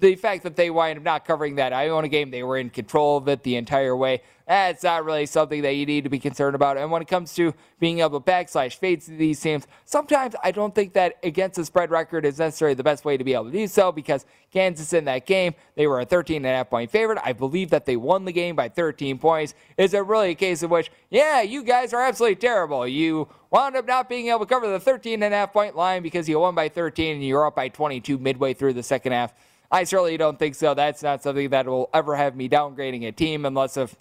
the 0.00 0.14
fact 0.16 0.42
that 0.44 0.56
they 0.56 0.70
wind 0.70 0.98
up 0.98 1.04
not 1.04 1.24
covering 1.24 1.56
that 1.56 1.72
Iona 1.72 2.08
game, 2.08 2.30
they 2.30 2.42
were 2.42 2.56
in 2.56 2.70
control 2.70 3.16
of 3.16 3.28
it 3.28 3.42
the 3.42 3.56
entire 3.56 3.96
way. 3.96 4.22
That's 4.46 4.82
not 4.82 5.04
really 5.04 5.26
something 5.26 5.60
that 5.60 5.74
you 5.74 5.84
need 5.84 6.04
to 6.04 6.10
be 6.10 6.18
concerned 6.18 6.54
about. 6.54 6.78
And 6.78 6.90
when 6.90 7.02
it 7.02 7.08
comes 7.08 7.34
to 7.34 7.52
being 7.78 8.00
able 8.00 8.18
to 8.18 8.24
backslash 8.24 8.76
fades 8.76 9.04
to 9.04 9.10
these 9.10 9.38
teams, 9.38 9.66
sometimes 9.84 10.34
I 10.42 10.52
don't 10.52 10.74
think 10.74 10.94
that 10.94 11.18
against 11.22 11.56
the 11.56 11.66
spread 11.66 11.90
record 11.90 12.24
is 12.24 12.38
necessarily 12.38 12.74
the 12.74 12.82
best 12.82 13.04
way 13.04 13.18
to 13.18 13.24
be 13.24 13.34
able 13.34 13.44
to 13.44 13.50
do 13.50 13.66
so 13.66 13.92
because 13.92 14.24
Kansas 14.50 14.94
in 14.94 15.04
that 15.04 15.26
game, 15.26 15.54
they 15.74 15.86
were 15.86 16.00
a 16.00 16.06
13 16.06 16.36
and 16.36 16.46
a 16.46 16.48
half 16.48 16.70
point 16.70 16.90
favorite. 16.90 17.18
I 17.22 17.34
believe 17.34 17.68
that 17.70 17.84
they 17.84 17.96
won 17.96 18.24
the 18.24 18.32
game 18.32 18.56
by 18.56 18.70
13 18.70 19.18
points. 19.18 19.52
Is 19.76 19.92
it 19.92 20.06
really 20.06 20.30
a 20.30 20.34
case 20.34 20.62
of 20.62 20.70
which, 20.70 20.90
yeah, 21.10 21.42
you 21.42 21.62
guys 21.62 21.92
are 21.92 22.00
absolutely 22.00 22.36
terrible. 22.36 22.88
You 22.88 23.28
wound 23.50 23.76
up 23.76 23.86
not 23.86 24.08
being 24.08 24.28
able 24.28 24.40
to 24.40 24.46
cover 24.46 24.66
the 24.66 24.80
13 24.80 25.22
and 25.22 25.34
a 25.34 25.36
half 25.36 25.52
point 25.52 25.76
line 25.76 26.02
because 26.02 26.26
you 26.26 26.38
won 26.38 26.54
by 26.54 26.70
13 26.70 27.16
and 27.16 27.24
you're 27.24 27.46
up 27.46 27.56
by 27.56 27.68
22 27.68 28.16
midway 28.16 28.54
through 28.54 28.72
the 28.72 28.82
second 28.82 29.12
half. 29.12 29.34
I 29.70 29.84
certainly 29.84 30.16
don't 30.16 30.38
think 30.38 30.54
so. 30.54 30.74
That's 30.74 31.02
not 31.02 31.22
something 31.22 31.50
that 31.50 31.66
will 31.66 31.90
ever 31.92 32.16
have 32.16 32.34
me 32.36 32.48
downgrading 32.48 33.06
a 33.06 33.12
team 33.12 33.44
unless 33.44 33.76
if 33.76 33.94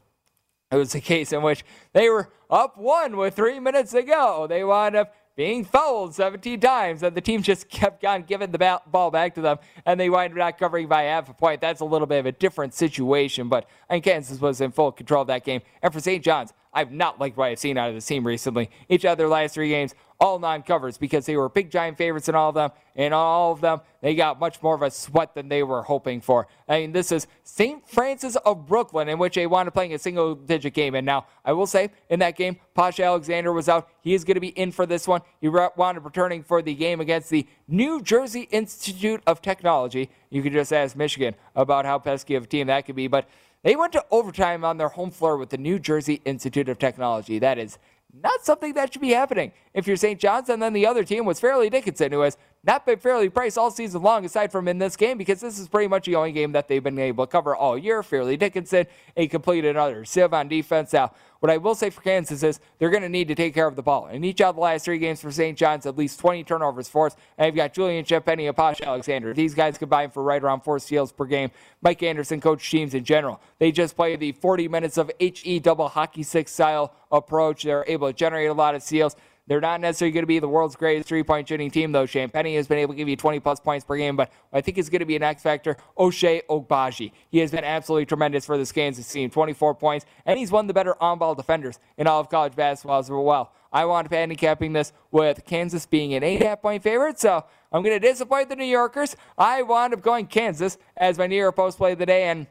it 0.71 0.75
was 0.75 0.95
a 0.95 1.01
case 1.01 1.31
in 1.31 1.41
which 1.41 1.63
they 1.93 2.09
were 2.09 2.29
up 2.49 2.77
one 2.77 3.17
with 3.17 3.35
three 3.35 3.59
minutes 3.59 3.91
to 3.91 4.03
go. 4.03 4.47
They 4.47 4.63
wound 4.63 4.95
up 4.95 5.13
being 5.35 5.63
fouled 5.63 6.15
17 6.15 6.59
times, 6.59 7.03
and 7.03 7.15
the 7.15 7.21
team 7.21 7.43
just 7.43 7.69
kept 7.69 8.03
on 8.03 8.23
giving 8.23 8.51
the 8.51 8.81
ball 8.87 9.11
back 9.11 9.35
to 9.35 9.41
them, 9.41 9.59
and 9.85 9.99
they 9.99 10.09
wound 10.09 10.33
up 10.33 10.37
not 10.37 10.57
covering 10.57 10.87
by 10.87 11.03
half 11.03 11.29
a 11.29 11.33
point. 11.33 11.61
That's 11.61 11.79
a 11.79 11.85
little 11.85 12.07
bit 12.07 12.19
of 12.19 12.25
a 12.25 12.31
different 12.31 12.73
situation, 12.73 13.47
but 13.47 13.69
I 13.89 13.93
think 13.93 14.05
Kansas 14.05 14.41
was 14.41 14.61
in 14.61 14.71
full 14.71 14.91
control 14.91 15.21
of 15.21 15.27
that 15.27 15.45
game. 15.45 15.61
And 15.81 15.93
for 15.93 15.99
St. 15.99 16.23
John's, 16.23 16.53
I've 16.73 16.91
not 16.91 17.19
liked 17.19 17.37
what 17.37 17.49
I've 17.49 17.59
seen 17.59 17.77
out 17.77 17.89
of 17.89 17.95
this 17.95 18.05
team 18.05 18.25
recently. 18.25 18.69
Each 18.89 19.05
of 19.05 19.17
their 19.17 19.27
last 19.27 19.53
three 19.53 19.69
games, 19.69 19.95
all 20.19 20.39
non 20.39 20.63
covers 20.63 20.97
because 20.97 21.25
they 21.25 21.37
were 21.37 21.49
big 21.49 21.69
giant 21.69 21.97
favorites 21.97 22.27
in 22.27 22.35
all 22.35 22.49
of 22.49 22.55
them. 22.55 22.71
And 22.95 23.13
all 23.13 23.51
of 23.51 23.61
them, 23.61 23.81
they 24.01 24.15
got 24.15 24.39
much 24.39 24.61
more 24.63 24.73
of 24.73 24.81
a 24.81 24.89
sweat 24.89 25.35
than 25.35 25.49
they 25.49 25.61
were 25.61 25.83
hoping 25.83 26.19
for. 26.19 26.47
I 26.67 26.79
mean, 26.79 26.91
this 26.91 27.11
is 27.11 27.27
St. 27.43 27.87
Francis 27.87 28.35
of 28.37 28.65
Brooklyn, 28.65 29.07
in 29.07 29.19
which 29.19 29.35
they 29.35 29.45
wound 29.45 29.67
up 29.67 29.75
playing 29.75 29.93
a 29.93 29.99
single 29.99 30.33
digit 30.33 30.73
game. 30.73 30.95
And 30.95 31.05
now, 31.05 31.27
I 31.45 31.53
will 31.53 31.67
say, 31.67 31.91
in 32.09 32.19
that 32.19 32.35
game, 32.35 32.57
Posh 32.73 32.99
Alexander 32.99 33.53
was 33.53 33.69
out. 33.69 33.87
He 34.01 34.15
is 34.15 34.23
going 34.23 34.33
to 34.33 34.41
be 34.41 34.47
in 34.47 34.71
for 34.71 34.87
this 34.87 35.07
one. 35.07 35.21
He 35.39 35.47
wound 35.47 35.97
up 35.97 36.05
returning 36.05 36.41
for 36.41 36.63
the 36.63 36.73
game 36.73 36.99
against 36.99 37.29
the 37.29 37.45
New 37.67 38.01
Jersey 38.01 38.47
Institute 38.49 39.21
of 39.27 39.43
Technology. 39.43 40.09
You 40.31 40.41
could 40.41 40.53
just 40.53 40.73
ask 40.73 40.95
Michigan 40.95 41.35
about 41.55 41.85
how 41.85 41.99
pesky 41.99 42.33
of 42.33 42.45
a 42.45 42.47
team 42.47 42.65
that 42.67 42.87
could 42.87 42.95
be. 42.95 43.07
But 43.07 43.29
they 43.67 43.75
went 43.75 43.91
to 43.91 44.05
overtime 44.11 44.63
on 44.63 44.77
their 44.77 44.87
home 44.87 45.11
floor 45.11 45.35
with 45.35 45.49
the 45.49 45.57
New 45.57 45.77
Jersey 45.77 46.21
Institute 46.23 46.69
of 46.69 46.79
Technology. 46.79 47.37
That 47.37 47.57
is 47.57 47.77
not 48.23 48.45
something 48.45 48.71
that 48.75 48.93
should 48.93 49.01
be 49.01 49.09
happening 49.09 49.51
if 49.73 49.85
you're 49.85 49.97
St. 49.97 50.21
John's. 50.21 50.47
And 50.47 50.61
then 50.61 50.71
the 50.71 50.87
other 50.87 51.03
team 51.03 51.25
was 51.25 51.41
Fairleigh 51.41 51.69
Dickinson, 51.69 52.13
who 52.13 52.21
has 52.21 52.37
not 52.67 52.85
been 52.85 52.99
fairly 52.99 53.29
priced 53.29 53.57
all 53.57 53.71
season 53.71 54.01
long, 54.01 54.25
aside 54.25 54.51
from 54.51 54.67
in 54.67 54.77
this 54.77 54.97
game, 54.97 55.17
because 55.17 55.39
this 55.39 55.57
is 55.57 55.69
pretty 55.69 55.87
much 55.87 56.05
the 56.05 56.15
only 56.15 56.33
game 56.33 56.51
that 56.51 56.67
they've 56.67 56.83
been 56.83 56.99
able 56.99 57.25
to 57.25 57.31
cover 57.31 57.55
all 57.55 57.77
year. 57.77 58.03
Fairleigh 58.03 58.37
Dickinson, 58.37 58.85
a 59.15 59.27
complete 59.27 59.63
another 59.63 60.03
sieve 60.03 60.33
on 60.33 60.49
defense. 60.49 60.91
Now, 60.91 61.13
what 61.39 61.51
I 61.51 61.57
will 61.57 61.75
say 61.75 61.89
for 61.89 62.01
Kansas 62.01 62.43
is 62.43 62.59
they're 62.79 62.89
going 62.89 63.03
to 63.03 63.09
need 63.09 63.27
to 63.27 63.35
take 63.35 63.53
care 63.53 63.67
of 63.67 63.75
the 63.75 63.83
ball. 63.83 64.07
In 64.07 64.23
each 64.23 64.41
of 64.41 64.55
the 64.55 64.61
last 64.61 64.85
three 64.85 64.97
games 64.97 65.21
for 65.21 65.31
St. 65.31 65.57
John's, 65.57 65.85
at 65.85 65.97
least 65.97 66.19
20 66.19 66.43
turnovers 66.43 66.89
forced. 66.89 67.17
And 67.37 67.47
you've 67.47 67.55
got 67.55 67.73
Julian 67.73 68.05
Champagnie 68.05 68.47
and 68.47 68.55
Posh 68.55 68.81
Alexander. 68.81 69.33
These 69.33 69.53
guys 69.53 69.77
combined 69.77 70.13
for 70.13 70.23
right 70.23 70.43
around 70.43 70.61
four 70.61 70.79
steals 70.79 71.11
per 71.11 71.25
game. 71.25 71.51
Mike 71.81 72.01
Anderson 72.01 72.41
coach 72.41 72.69
teams 72.69 72.93
in 72.93 73.03
general. 73.03 73.39
They 73.59 73.71
just 73.71 73.95
play 73.95 74.15
the 74.15 74.31
40 74.31 74.67
minutes 74.67 74.97
of 74.97 75.11
HE 75.19 75.59
double 75.59 75.89
hockey 75.89 76.23
six 76.23 76.51
style 76.51 76.93
approach. 77.11 77.63
They're 77.63 77.85
able 77.87 78.07
to 78.07 78.13
generate 78.13 78.49
a 78.49 78.53
lot 78.53 78.75
of 78.75 78.81
steals. 78.81 79.15
They're 79.47 79.61
not 79.61 79.79
necessarily 79.79 80.11
going 80.11 80.23
to 80.23 80.27
be 80.27 80.39
the 80.39 80.47
world's 80.47 80.75
greatest 80.75 81.07
three 81.07 81.23
point 81.23 81.47
shooting 81.47 81.71
team, 81.71 81.93
though. 81.93 82.05
Champagnie 82.05 82.55
has 82.55 82.67
been 82.67 82.79
able 82.79 82.93
to 82.93 82.97
give 82.97 83.07
you 83.07 83.15
20 83.15 83.39
plus 83.39 83.59
points 83.59 83.85
per 83.85 83.95
game, 83.95 84.17
but 84.17 84.31
I 84.51 84.59
think 84.59 84.77
is 84.77 84.89
going 84.89 84.99
to 84.99 85.05
be 85.05 85.15
an 85.15 85.23
X 85.23 85.41
factor. 85.41 85.77
Ochai 85.97 86.41
Agbaji. 86.49 87.11
He 87.29 87.39
has 87.39 87.51
been 87.51 87.63
absolutely 87.63 88.05
tremendous 88.05 88.45
for 88.45 88.57
this 88.57 88.71
Kansas 88.71 89.09
team 89.09 89.29
24 89.29 89.75
points, 89.75 90.05
and 90.25 90.37
he's 90.37 90.51
one 90.51 90.65
of 90.65 90.67
the 90.67 90.73
better 90.73 91.01
on 91.01 91.17
ball 91.17 91.33
defenders 91.33 91.79
in 91.97 92.07
all 92.07 92.19
of 92.19 92.29
college 92.29 92.55
basketball 92.55 92.99
as 92.99 93.09
well. 93.09 93.53
I 93.71 93.85
want 93.85 94.05
to 94.05 94.09
be 94.09 94.15
handicapping 94.17 94.73
this 94.73 94.91
with 95.11 95.45
Kansas 95.45 95.85
being 95.85 96.13
an 96.13 96.23
8.5 96.23 96.61
point 96.61 96.83
favorite, 96.83 97.19
so 97.19 97.45
I'm 97.71 97.83
going 97.83 97.99
to 97.99 98.05
disappoint 98.05 98.49
the 98.49 98.55
New 98.55 98.65
Yorkers. 98.65 99.15
I 99.37 99.61
wound 99.61 99.93
up 99.93 100.01
going 100.01 100.27
Kansas 100.27 100.77
as 100.97 101.17
my 101.17 101.25
York 101.25 101.55
Post 101.55 101.77
play 101.77 101.93
of 101.93 101.99
the 101.99 102.05
day, 102.05 102.23
and 102.23 102.47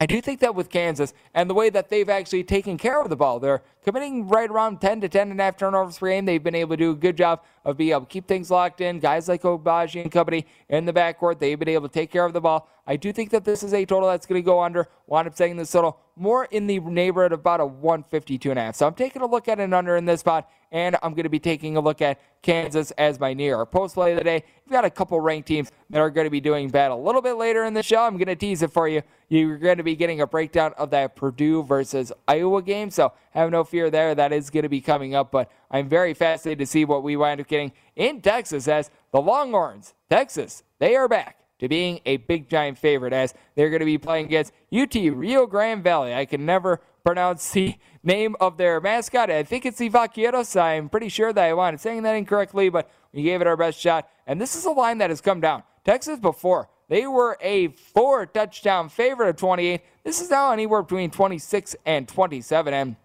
I 0.00 0.06
do 0.06 0.20
think 0.20 0.40
that 0.40 0.56
with 0.56 0.68
Kansas 0.68 1.14
and 1.32 1.48
the 1.48 1.54
way 1.54 1.70
that 1.70 1.88
they've 1.88 2.08
actually 2.08 2.42
taken 2.42 2.76
care 2.76 3.00
of 3.00 3.08
the 3.08 3.16
ball, 3.16 3.38
they're 3.38 3.62
committing 3.84 4.28
right 4.28 4.50
around 4.50 4.80
10 4.80 5.00
to 5.02 5.08
10 5.08 5.30
and 5.30 5.40
a 5.40 5.44
half 5.44 5.56
turnovers 5.56 5.98
per 5.98 6.08
game. 6.08 6.24
They've 6.24 6.42
been 6.42 6.54
able 6.54 6.76
to 6.76 6.76
do 6.76 6.90
a 6.92 6.94
good 6.94 7.16
job 7.16 7.42
of 7.64 7.76
being 7.76 7.90
able 7.90 8.02
to 8.02 8.06
keep 8.06 8.26
things 8.26 8.50
locked 8.50 8.80
in. 8.80 9.00
Guys 9.00 9.28
like 9.28 9.42
Agbaji 9.42 10.02
and 10.02 10.10
company 10.10 10.46
in 10.68 10.84
the 10.84 10.92
backcourt, 10.92 11.38
they've 11.38 11.58
been 11.58 11.68
able 11.68 11.88
to 11.88 11.92
take 11.92 12.10
care 12.10 12.24
of 12.24 12.32
the 12.32 12.40
ball. 12.40 12.68
I 12.86 12.96
do 12.96 13.12
think 13.12 13.30
that 13.30 13.44
this 13.44 13.62
is 13.62 13.72
a 13.72 13.84
total 13.84 14.08
that's 14.08 14.26
going 14.26 14.40
to 14.40 14.44
go 14.44 14.60
under. 14.60 14.88
Wind 15.06 15.28
up 15.28 15.36
saying 15.36 15.56
this 15.56 15.70
total 15.70 16.00
more 16.16 16.44
in 16.46 16.66
the 16.66 16.78
neighborhood 16.80 17.32
of 17.32 17.40
about 17.40 17.60
a 17.60 17.66
152 17.66 18.50
and 18.50 18.58
a 18.58 18.62
half. 18.62 18.76
So 18.76 18.86
I'm 18.86 18.94
taking 18.94 19.22
a 19.22 19.26
look 19.26 19.48
at 19.48 19.60
an 19.60 19.72
under 19.72 19.96
in 19.96 20.04
this 20.04 20.20
spot, 20.20 20.50
and 20.70 20.96
I'm 21.02 21.12
going 21.14 21.24
to 21.24 21.30
be 21.30 21.38
taking 21.38 21.76
a 21.76 21.80
look 21.80 22.02
at 22.02 22.20
Kansas 22.42 22.90
as 22.92 23.18
my 23.18 23.32
near 23.32 23.64
post 23.64 23.94
play 23.94 24.12
of 24.12 24.18
the 24.18 24.24
day. 24.24 24.44
We've 24.66 24.72
got 24.72 24.84
a 24.84 24.90
couple 24.90 25.20
ranked 25.20 25.48
teams 25.48 25.70
that 25.90 26.00
are 26.00 26.10
going 26.10 26.26
to 26.26 26.30
be 26.30 26.40
doing 26.40 26.68
bad 26.70 26.90
a 26.90 26.96
little 26.96 27.22
bit 27.22 27.34
later 27.34 27.64
in 27.64 27.74
the 27.74 27.82
show. 27.82 28.02
I'm 28.02 28.16
going 28.16 28.26
to 28.26 28.36
tease 28.36 28.62
it 28.62 28.72
for 28.72 28.88
you. 28.88 29.02
You're 29.28 29.58
going 29.58 29.78
to 29.78 29.82
be 29.82 29.96
getting 29.96 30.20
a 30.20 30.26
breakdown 30.26 30.74
of 30.76 30.90
that 30.90 31.16
Purdue 31.16 31.62
versus 31.62 32.12
Iowa 32.28 32.62
game. 32.62 32.90
So 32.90 33.12
have 33.30 33.50
no 33.50 33.64
fear 33.72 33.90
there. 33.90 34.14
That 34.14 34.34
is 34.34 34.50
going 34.50 34.64
to 34.64 34.68
be 34.68 34.82
coming 34.82 35.14
up. 35.14 35.32
But 35.32 35.50
I'm 35.70 35.88
very 35.88 36.12
fascinated 36.12 36.58
to 36.58 36.66
see 36.66 36.84
what 36.84 37.02
we 37.02 37.16
wind 37.16 37.40
up 37.40 37.48
getting 37.48 37.72
in 37.96 38.20
Texas 38.20 38.68
as 38.68 38.90
the 39.12 39.20
Longhorns, 39.20 39.94
Texas, 40.10 40.62
they 40.78 40.94
are 40.94 41.08
back 41.08 41.38
to 41.58 41.68
being 41.68 42.00
a 42.04 42.18
big 42.18 42.48
giant 42.50 42.76
favorite 42.76 43.12
as 43.12 43.34
they're 43.54 43.70
going 43.70 43.80
to 43.80 43.86
be 43.86 43.98
playing 43.98 44.26
against 44.26 44.52
UT 44.72 44.94
Rio 44.94 45.46
Grande 45.46 45.82
Valley. 45.82 46.14
I 46.14 46.26
can 46.26 46.44
never 46.44 46.80
pronounce 47.04 47.50
the 47.50 47.76
name 48.02 48.36
of 48.40 48.56
their 48.56 48.80
mascot. 48.80 49.30
I 49.30 49.42
think 49.42 49.64
it's 49.64 49.78
the 49.78 49.88
Vaqueros. 49.88 50.60
I'm 50.60 50.88
pretty 50.88 51.08
sure 51.08 51.32
that 51.32 51.44
I 51.44 51.54
wanted 51.54 51.80
saying 51.80 52.02
that 52.02 52.14
incorrectly, 52.14 52.68
but 52.68 52.90
we 53.12 53.22
gave 53.22 53.40
it 53.40 53.46
our 53.46 53.56
best 53.56 53.78
shot. 53.78 54.08
And 54.26 54.40
this 54.40 54.54
is 54.54 54.64
a 54.64 54.70
line 54.70 54.98
that 54.98 55.10
has 55.10 55.20
come 55.20 55.40
down. 55.40 55.62
Texas 55.84 56.18
before, 56.18 56.68
they 56.88 57.06
were 57.06 57.38
a 57.40 57.68
four 57.68 58.26
touchdown 58.26 58.88
favorite 58.88 59.28
of 59.28 59.36
28. 59.36 59.80
This 60.04 60.20
is 60.20 60.30
now 60.30 60.52
anywhere 60.52 60.82
between 60.82 61.10
26 61.10 61.76
and 61.86 62.08
27. 62.08 62.74
And 62.74 62.96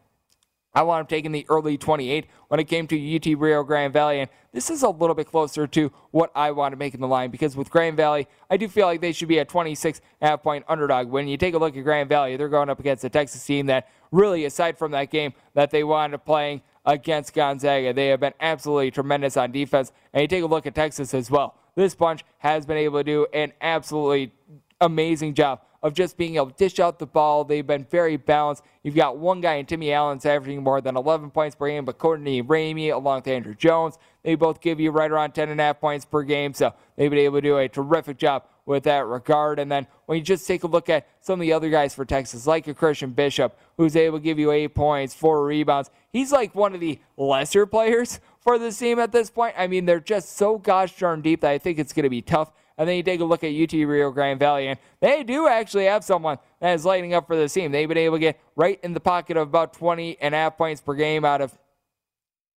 I 0.77 0.83
wound 0.83 1.01
up 1.01 1.09
taking 1.09 1.31
the 1.31 1.43
early 1.49 1.75
28 1.75 2.27
when 2.49 2.59
it 2.59 2.65
came 2.65 2.85
to 2.85 3.15
UT 3.15 3.25
Rio 3.39 3.63
Grande 3.63 3.91
Valley. 3.91 4.19
And 4.19 4.29
this 4.53 4.69
is 4.69 4.83
a 4.83 4.89
little 4.89 5.15
bit 5.15 5.25
closer 5.25 5.65
to 5.65 5.91
what 6.11 6.31
I 6.35 6.51
want 6.51 6.71
to 6.71 6.75
make 6.75 6.93
in 6.93 7.01
the 7.01 7.07
line 7.07 7.31
because 7.31 7.55
with 7.55 7.71
Grand 7.71 7.97
Valley, 7.97 8.27
I 8.47 8.57
do 8.57 8.67
feel 8.67 8.85
like 8.85 9.01
they 9.01 9.11
should 9.11 9.27
be 9.27 9.39
a 9.39 9.45
26 9.45 10.01
half 10.21 10.43
point 10.43 10.65
underdog. 10.67 11.07
When 11.07 11.27
you 11.27 11.35
take 11.35 11.55
a 11.55 11.57
look 11.57 11.75
at 11.75 11.83
Grand 11.83 12.09
Valley, 12.09 12.37
they're 12.37 12.47
going 12.47 12.69
up 12.69 12.79
against 12.79 13.03
a 13.03 13.09
Texas 13.09 13.43
team 13.43 13.65
that 13.65 13.89
really, 14.11 14.45
aside 14.45 14.77
from 14.77 14.91
that 14.91 15.09
game 15.09 15.33
that 15.55 15.71
they 15.71 15.83
wound 15.83 16.13
up 16.13 16.23
playing 16.27 16.61
against 16.85 17.33
Gonzaga, 17.33 17.91
they 17.91 18.09
have 18.09 18.19
been 18.19 18.35
absolutely 18.39 18.91
tremendous 18.91 19.35
on 19.35 19.51
defense. 19.51 19.91
And 20.13 20.21
you 20.21 20.27
take 20.27 20.43
a 20.43 20.47
look 20.47 20.67
at 20.67 20.75
Texas 20.75 21.11
as 21.15 21.31
well. 21.31 21.55
This 21.73 21.95
bunch 21.95 22.23
has 22.37 22.67
been 22.67 22.77
able 22.77 22.99
to 22.99 23.03
do 23.03 23.25
an 23.33 23.51
absolutely 23.61 24.31
amazing 24.79 25.33
job 25.33 25.61
of 25.83 25.93
just 25.93 26.17
being 26.17 26.35
able 26.35 26.49
to 26.49 26.55
dish 26.55 26.79
out 26.79 26.99
the 26.99 27.05
ball. 27.05 27.43
They've 27.43 27.65
been 27.65 27.85
very 27.85 28.17
balanced. 28.17 28.63
You've 28.83 28.95
got 28.95 29.17
one 29.17 29.41
guy 29.41 29.55
in 29.55 29.65
Timmy 29.65 29.91
Allen's 29.91 30.25
averaging 30.25 30.63
more 30.63 30.81
than 30.81 30.97
11 30.97 31.31
points 31.31 31.55
per 31.55 31.67
game, 31.67 31.85
but 31.85 31.97
Courtney 31.97 32.41
Ramey 32.41 32.93
along 32.93 33.17
with 33.17 33.27
Andrew 33.27 33.55
Jones, 33.55 33.97
they 34.23 34.35
both 34.35 34.61
give 34.61 34.79
you 34.79 34.91
right 34.91 35.09
around 35.09 35.31
10 35.33 35.49
and 35.49 35.59
a 35.59 35.63
half 35.63 35.79
points 35.79 36.05
per 36.05 36.23
game. 36.23 36.53
So 36.53 36.73
they've 36.95 37.09
been 37.09 37.19
able 37.19 37.37
to 37.37 37.41
do 37.41 37.57
a 37.57 37.69
terrific 37.69 38.17
job 38.17 38.43
with 38.65 38.83
that 38.83 39.05
regard. 39.05 39.59
And 39.59 39.71
then 39.71 39.87
when 40.05 40.17
you 40.17 40.23
just 40.23 40.45
take 40.45 40.63
a 40.63 40.67
look 40.67 40.89
at 40.89 41.07
some 41.21 41.39
of 41.39 41.41
the 41.41 41.53
other 41.53 41.69
guys 41.69 41.95
for 41.95 42.05
Texas, 42.05 42.45
like 42.45 42.67
a 42.67 42.73
Christian 42.73 43.11
Bishop, 43.11 43.57
who's 43.77 43.95
able 43.95 44.19
to 44.19 44.23
give 44.23 44.37
you 44.37 44.51
eight 44.51 44.75
points, 44.75 45.13
four 45.13 45.45
rebounds, 45.45 45.89
he's 46.11 46.31
like 46.31 46.53
one 46.53 46.73
of 46.73 46.81
the 46.81 46.99
lesser 47.15 47.65
players 47.65 48.19
for 48.39 48.59
this 48.59 48.77
team 48.77 48.99
at 48.99 49.11
this 49.11 49.29
point. 49.29 49.55
I 49.57 49.67
mean, 49.67 49.85
they're 49.85 49.99
just 49.99 50.35
so 50.35 50.57
gosh 50.57 50.97
darn 50.97 51.21
deep 51.21 51.41
that 51.41 51.51
I 51.51 51.57
think 51.57 51.79
it's 51.79 51.93
going 51.93 52.03
to 52.03 52.09
be 52.09 52.21
tough 52.21 52.51
And 52.77 52.87
then 52.87 52.95
you 52.95 53.03
take 53.03 53.19
a 53.19 53.25
look 53.25 53.43
at 53.43 53.51
UT 53.51 53.73
Rio 53.73 54.11
Grande 54.11 54.39
Valley, 54.39 54.67
and 54.67 54.79
they 54.99 55.23
do 55.23 55.47
actually 55.47 55.85
have 55.85 56.03
someone 56.03 56.37
that 56.59 56.73
is 56.73 56.85
lighting 56.85 57.13
up 57.13 57.27
for 57.27 57.35
the 57.35 57.49
team. 57.49 57.71
They've 57.71 57.87
been 57.87 57.97
able 57.97 58.17
to 58.17 58.21
get 58.21 58.39
right 58.55 58.79
in 58.83 58.93
the 58.93 58.99
pocket 58.99 59.37
of 59.37 59.47
about 59.47 59.73
20 59.73 60.17
and 60.21 60.35
a 60.35 60.37
half 60.37 60.57
points 60.57 60.81
per 60.81 60.93
game 60.93 61.25
out 61.25 61.41
of 61.41 61.57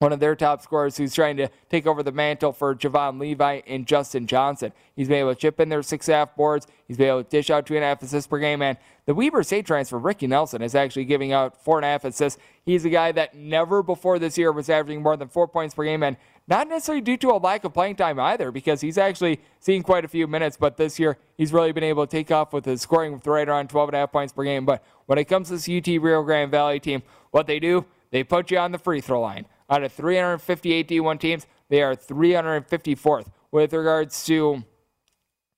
one 0.01 0.15
of 0.15 0.21
their 0.21 0.35
top 0.35 0.63
scorers 0.63 0.97
who's 0.97 1.15
trying 1.15 1.37
to 1.37 1.47
take 1.69 1.87
over 1.87 2.03
the 2.03 2.11
mantle 2.11 2.53
for 2.53 2.75
Javon 2.75 3.21
Levi 3.21 3.61
and 3.67 3.87
Justin 3.87 4.27
Johnson. 4.27 4.73
He's 4.97 5.09
been 5.09 5.19
able 5.19 5.35
to 5.35 5.39
chip 5.39 5.61
in 5.61 5.69
their 5.69 5.83
six 5.83 6.07
half 6.07 6.35
boards. 6.37 6.67
He's 6.89 6.97
been 6.97 7.09
able 7.09 7.23
to 7.23 7.29
dish 7.29 7.51
out 7.51 7.67
two 7.67 7.75
and 7.75 7.85
a 7.85 7.89
half 7.89 8.03
assists 8.03 8.27
per 8.27 8.39
game. 8.39 8.63
And 8.63 8.79
the 9.05 9.15
Weber 9.15 9.43
State 9.43 9.67
transfer, 9.67 9.99
Ricky 9.99 10.27
Nelson, 10.27 10.63
is 10.63 10.75
actually 10.75 11.05
giving 11.05 11.35
out 11.35 11.63
four 11.63 11.77
and 11.77 11.85
a 11.85 11.89
half 11.89 12.07
assists. 12.07 12.41
He's 12.65 12.87
a 12.87 12.89
guy 12.89 13.13
that 13.13 13.35
never 13.35 13.83
before 13.83 14.19
this 14.19 14.39
year 14.39 14.53
was 14.53 14.71
averaging 14.71 15.03
more 15.03 15.19
than 15.19 15.29
four 15.29 15.47
points 15.47 15.75
per 15.75 15.85
game. 15.85 16.03
And 16.03 16.17
not 16.51 16.69
necessarily 16.69 17.01
due 17.01 17.17
to 17.19 17.31
a 17.31 17.39
lack 17.39 17.63
of 17.65 17.73
playing 17.73 17.95
time 17.97 18.19
either, 18.19 18.51
because 18.51 18.81
he's 18.81 18.99
actually 18.99 19.41
seen 19.61 19.83
quite 19.85 20.05
a 20.05 20.09
few 20.09 20.27
minutes. 20.27 20.57
But 20.57 20.77
this 20.77 20.99
year, 20.99 21.17
he's 21.39 21.53
really 21.53 21.71
been 21.71 21.85
able 21.85 22.07
to 22.07 22.11
take 22.11 22.33
off 22.33 22.53
with 22.53 22.65
his 22.65 22.83
scoring 22.83 23.13
with 23.13 23.27
right 23.27 23.49
around 23.49 23.71
12 23.71 23.91
and 23.91 23.95
a 23.95 23.99
half 24.01 24.13
points 24.13 24.33
per 24.33 24.43
game. 24.43 24.67
But 24.67 24.85
when 25.07 25.17
it 25.17 25.25
comes 25.27 25.49
to 25.49 25.55
this 25.55 25.69
UT 25.69 25.87
Rio 26.03 26.23
Grande 26.23 26.51
Valley 26.51 26.81
team, 26.81 27.03
what 27.31 27.47
they 27.47 27.61
do, 27.61 27.87
they 28.11 28.25
put 28.25 28.51
you 28.51 28.59
on 28.59 28.73
the 28.73 28.79
free 28.79 29.01
throw 29.01 29.21
line. 29.21 29.47
Out 29.71 29.85
of 29.85 29.93
358 29.93 30.89
D1 30.89 31.21
teams, 31.21 31.47
they 31.69 31.81
are 31.81 31.95
354th 31.95 33.27
with 33.53 33.73
regards 33.73 34.25
to 34.27 34.65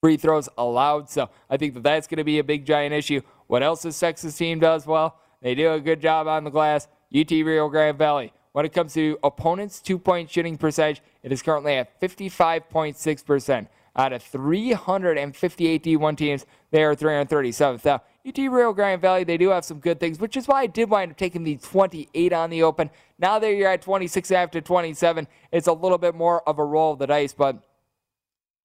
free 0.03 0.19
throws 0.19 0.51
allowed. 0.59 1.09
So 1.09 1.31
I 1.49 1.57
think 1.57 1.73
that 1.75 1.83
that's 1.83 2.07
going 2.07 2.19
to 2.19 2.25
be 2.25 2.39
a 2.39 2.45
big 2.45 2.67
giant 2.67 2.93
issue. 2.93 3.23
What 3.47 3.63
else 3.63 3.83
this 3.83 3.99
Texas 3.99 4.37
team 4.37 4.61
does 4.61 4.87
well? 4.87 5.19
They 5.41 5.55
do 5.55 5.73
a 5.73 5.81
good 5.81 6.03
job 6.03 6.27
on 6.27 6.45
the 6.45 6.51
glass. 6.51 6.87
UT 7.15 7.31
Rio 7.31 7.69
Grande 7.71 7.97
Valley. 7.97 8.33
When 8.53 8.67
it 8.67 8.73
comes 8.73 8.95
to 8.95 9.19
opponents' 9.23 9.81
two 9.81 9.99
point 9.99 10.31
shooting 10.31 10.59
percentage, 10.59 11.03
it 11.23 11.33
is 11.33 11.43
currently 11.43 11.75
at 11.75 12.01
55.6%. 12.01 13.69
Out 13.95 14.13
of 14.15 14.23
358 14.23 15.85
D1 15.85 16.17
teams, 16.17 16.47
they 16.71 16.83
are 16.83 16.95
337th. 16.95 17.85
Now, 17.85 18.03
UT 18.27 18.39
Rio 18.39 18.73
Grande 18.73 19.01
Valley, 19.03 19.25
they 19.25 19.37
do 19.37 19.51
have 19.51 19.65
some 19.65 19.81
good 19.81 20.01
things, 20.01 20.19
which 20.19 20.37
is 20.37 20.49
why 20.49 20.63
I 20.63 20.67
did 20.67 20.89
wind 20.89 21.11
up 21.11 21.19
taking 21.19 21.45
the 21.45 21.57
28 21.57 22.33
on 22.33 22.51
the 22.51 22.63
open. 22.63 22.89
Now 23.19 23.39
that 23.39 23.53
you're 23.53 23.69
at 23.69 23.83
26 23.83 24.31
after 24.31 24.61
27, 24.61 25.27
it's 25.51 25.67
a 25.67 25.73
little 25.73 25.99
bit 25.99 26.15
more 26.15 26.47
of 26.49 26.59
a 26.59 26.65
roll 26.65 26.95
of 26.95 27.01
the 27.01 27.07
dice, 27.07 27.35
but 27.35 27.63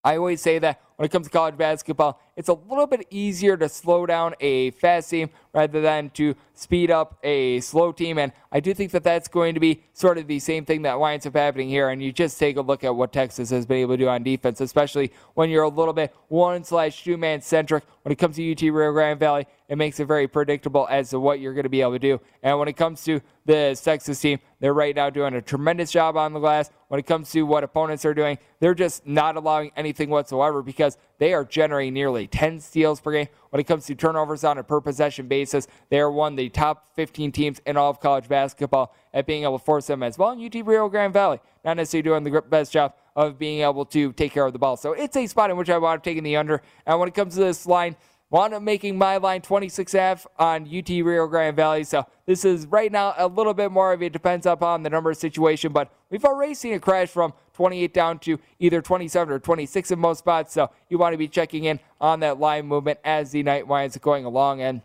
I 0.03 0.15
always 0.15 0.41
say 0.41 0.59
that 0.59 0.81
when 0.95 1.05
it 1.05 1.11
comes 1.11 1.27
to 1.27 1.31
college 1.31 1.57
basketball, 1.57 2.21
it's 2.37 2.47
a 2.47 2.53
little 2.53 2.87
bit 2.87 3.05
easier 3.09 3.57
to 3.57 3.67
slow 3.67 4.05
down 4.05 4.35
a 4.39 4.71
fast 4.71 5.09
team 5.09 5.29
rather 5.57 5.81
than 5.81 6.11
to 6.11 6.35
speed 6.53 6.91
up 6.91 7.17
a 7.23 7.59
slow 7.61 7.91
team. 7.91 8.19
And 8.19 8.31
I 8.51 8.59
do 8.59 8.75
think 8.75 8.91
that 8.91 9.03
that's 9.03 9.27
going 9.27 9.55
to 9.55 9.59
be 9.59 9.81
sort 9.91 10.19
of 10.19 10.27
the 10.27 10.37
same 10.37 10.65
thing 10.65 10.83
that 10.83 10.99
winds 10.99 11.25
up 11.25 11.35
happening 11.35 11.67
here. 11.67 11.89
And 11.89 11.99
you 12.01 12.11
just 12.11 12.37
take 12.37 12.57
a 12.57 12.61
look 12.61 12.83
at 12.83 12.95
what 12.95 13.11
Texas 13.11 13.49
has 13.49 13.65
been 13.65 13.77
able 13.77 13.95
to 13.95 14.03
do 14.03 14.07
on 14.07 14.21
defense, 14.21 14.61
especially 14.61 15.11
when 15.33 15.49
you're 15.49 15.63
a 15.63 15.69
little 15.69 15.95
bit 15.95 16.15
one 16.27 16.63
slash 16.63 17.03
two 17.03 17.17
man 17.17 17.41
centric. 17.41 17.83
When 18.03 18.11
it 18.11 18.17
comes 18.17 18.35
to 18.35 18.51
UT 18.51 18.61
Rio 18.61 18.91
Grande 18.91 19.19
Valley, 19.19 19.47
it 19.67 19.79
makes 19.79 19.99
it 19.99 20.05
very 20.05 20.27
predictable 20.27 20.87
as 20.91 21.09
to 21.09 21.19
what 21.19 21.39
you're 21.39 21.53
going 21.53 21.63
to 21.63 21.69
be 21.69 21.81
able 21.81 21.93
to 21.93 21.99
do. 21.99 22.21
And 22.43 22.59
when 22.59 22.67
it 22.67 22.77
comes 22.77 23.03
to 23.05 23.19
the 23.45 23.79
Texas 23.83 24.21
team, 24.21 24.39
they're 24.59 24.73
right 24.73 24.95
now 24.95 25.09
doing 25.09 25.33
a 25.33 25.41
tremendous 25.41 25.91
job 25.91 26.15
on 26.17 26.33
the 26.33 26.39
glass. 26.39 26.69
When 26.87 26.99
it 26.99 27.05
comes 27.07 27.31
to 27.31 27.41
what 27.41 27.63
opponents 27.63 28.05
are 28.05 28.13
doing, 28.13 28.37
they're 28.59 28.75
just 28.75 29.05
not 29.07 29.35
allowing 29.35 29.71
anything 29.75 30.09
whatsoever 30.09 30.61
because 30.61 30.97
they 31.17 31.33
are 31.33 31.43
generating 31.43 31.93
nearly 31.93 32.27
10 32.27 32.59
steals 32.59 33.01
per 33.01 33.11
game. 33.11 33.27
When 33.49 33.59
it 33.59 33.65
comes 33.65 33.85
to 33.87 33.95
turnovers 33.95 34.43
on 34.43 34.57
a 34.57 34.63
per 34.63 34.81
possession 34.81 35.27
basis, 35.27 35.67
they 35.89 35.99
are 35.99 36.11
one 36.11 36.33
of 36.33 36.37
the 36.37 36.49
top 36.49 36.95
15 36.95 37.31
teams 37.31 37.61
in 37.65 37.77
all 37.77 37.89
of 37.89 37.99
college 37.99 38.27
basketball 38.27 38.95
at 39.13 39.25
being 39.25 39.43
able 39.43 39.59
to 39.59 39.65
force 39.65 39.87
them 39.87 40.03
as 40.03 40.17
well. 40.17 40.31
And 40.31 40.41
UT 40.43 40.65
Rio 40.65 40.89
Grande 40.89 41.13
Valley, 41.13 41.39
not 41.65 41.77
necessarily 41.77 42.03
doing 42.03 42.23
the 42.23 42.41
best 42.41 42.71
job 42.71 42.93
of 43.15 43.39
being 43.39 43.61
able 43.61 43.85
to 43.85 44.13
take 44.13 44.31
care 44.31 44.45
of 44.45 44.53
the 44.53 44.59
ball. 44.59 44.77
So 44.77 44.93
it's 44.93 45.17
a 45.17 45.25
spot 45.27 45.49
in 45.49 45.57
which 45.57 45.69
I 45.69 45.77
want 45.77 46.03
to 46.03 46.09
take 46.09 46.21
the 46.21 46.35
under. 46.35 46.61
And 46.85 46.99
when 46.99 47.07
it 47.07 47.15
comes 47.15 47.33
to 47.35 47.39
this 47.39 47.65
line, 47.65 47.95
Wound 48.29 48.53
up 48.53 48.61
making 48.61 48.97
my 48.97 49.15
line 49.17 49.41
26 49.41 49.93
half 49.93 50.27
on 50.37 50.63
UT 50.63 50.89
Rio 50.89 51.27
Grande 51.27 51.55
Valley. 51.55 51.85
So 51.85 52.05
this 52.25 52.43
is 52.43 52.67
right 52.67 52.91
now 52.91 53.13
a 53.17 53.25
little 53.25 53.53
bit 53.53 53.71
more 53.71 53.93
of 53.93 54.03
it 54.03 54.11
depends 54.11 54.45
upon 54.45 54.83
the 54.83 54.89
number 54.89 55.13
situation, 55.13 55.71
but 55.71 55.93
we've 56.09 56.25
already 56.25 56.53
seen 56.53 56.73
a 56.73 56.79
crash 56.79 57.07
from 57.07 57.33
28 57.57 57.91
down 57.91 58.19
to 58.19 58.39
either 58.59 58.81
27 58.83 59.33
or 59.33 59.39
26 59.39 59.89
in 59.89 59.99
most 59.99 60.19
spots. 60.19 60.53
So 60.53 60.69
you 60.89 60.99
want 60.99 61.13
to 61.13 61.17
be 61.17 61.27
checking 61.27 61.63
in 61.63 61.79
on 61.99 62.19
that 62.19 62.39
line 62.39 62.67
movement 62.67 62.99
as 63.03 63.31
the 63.31 63.41
night 63.41 63.67
winds 63.67 63.97
going 63.97 64.25
along. 64.25 64.61
And 64.61 64.83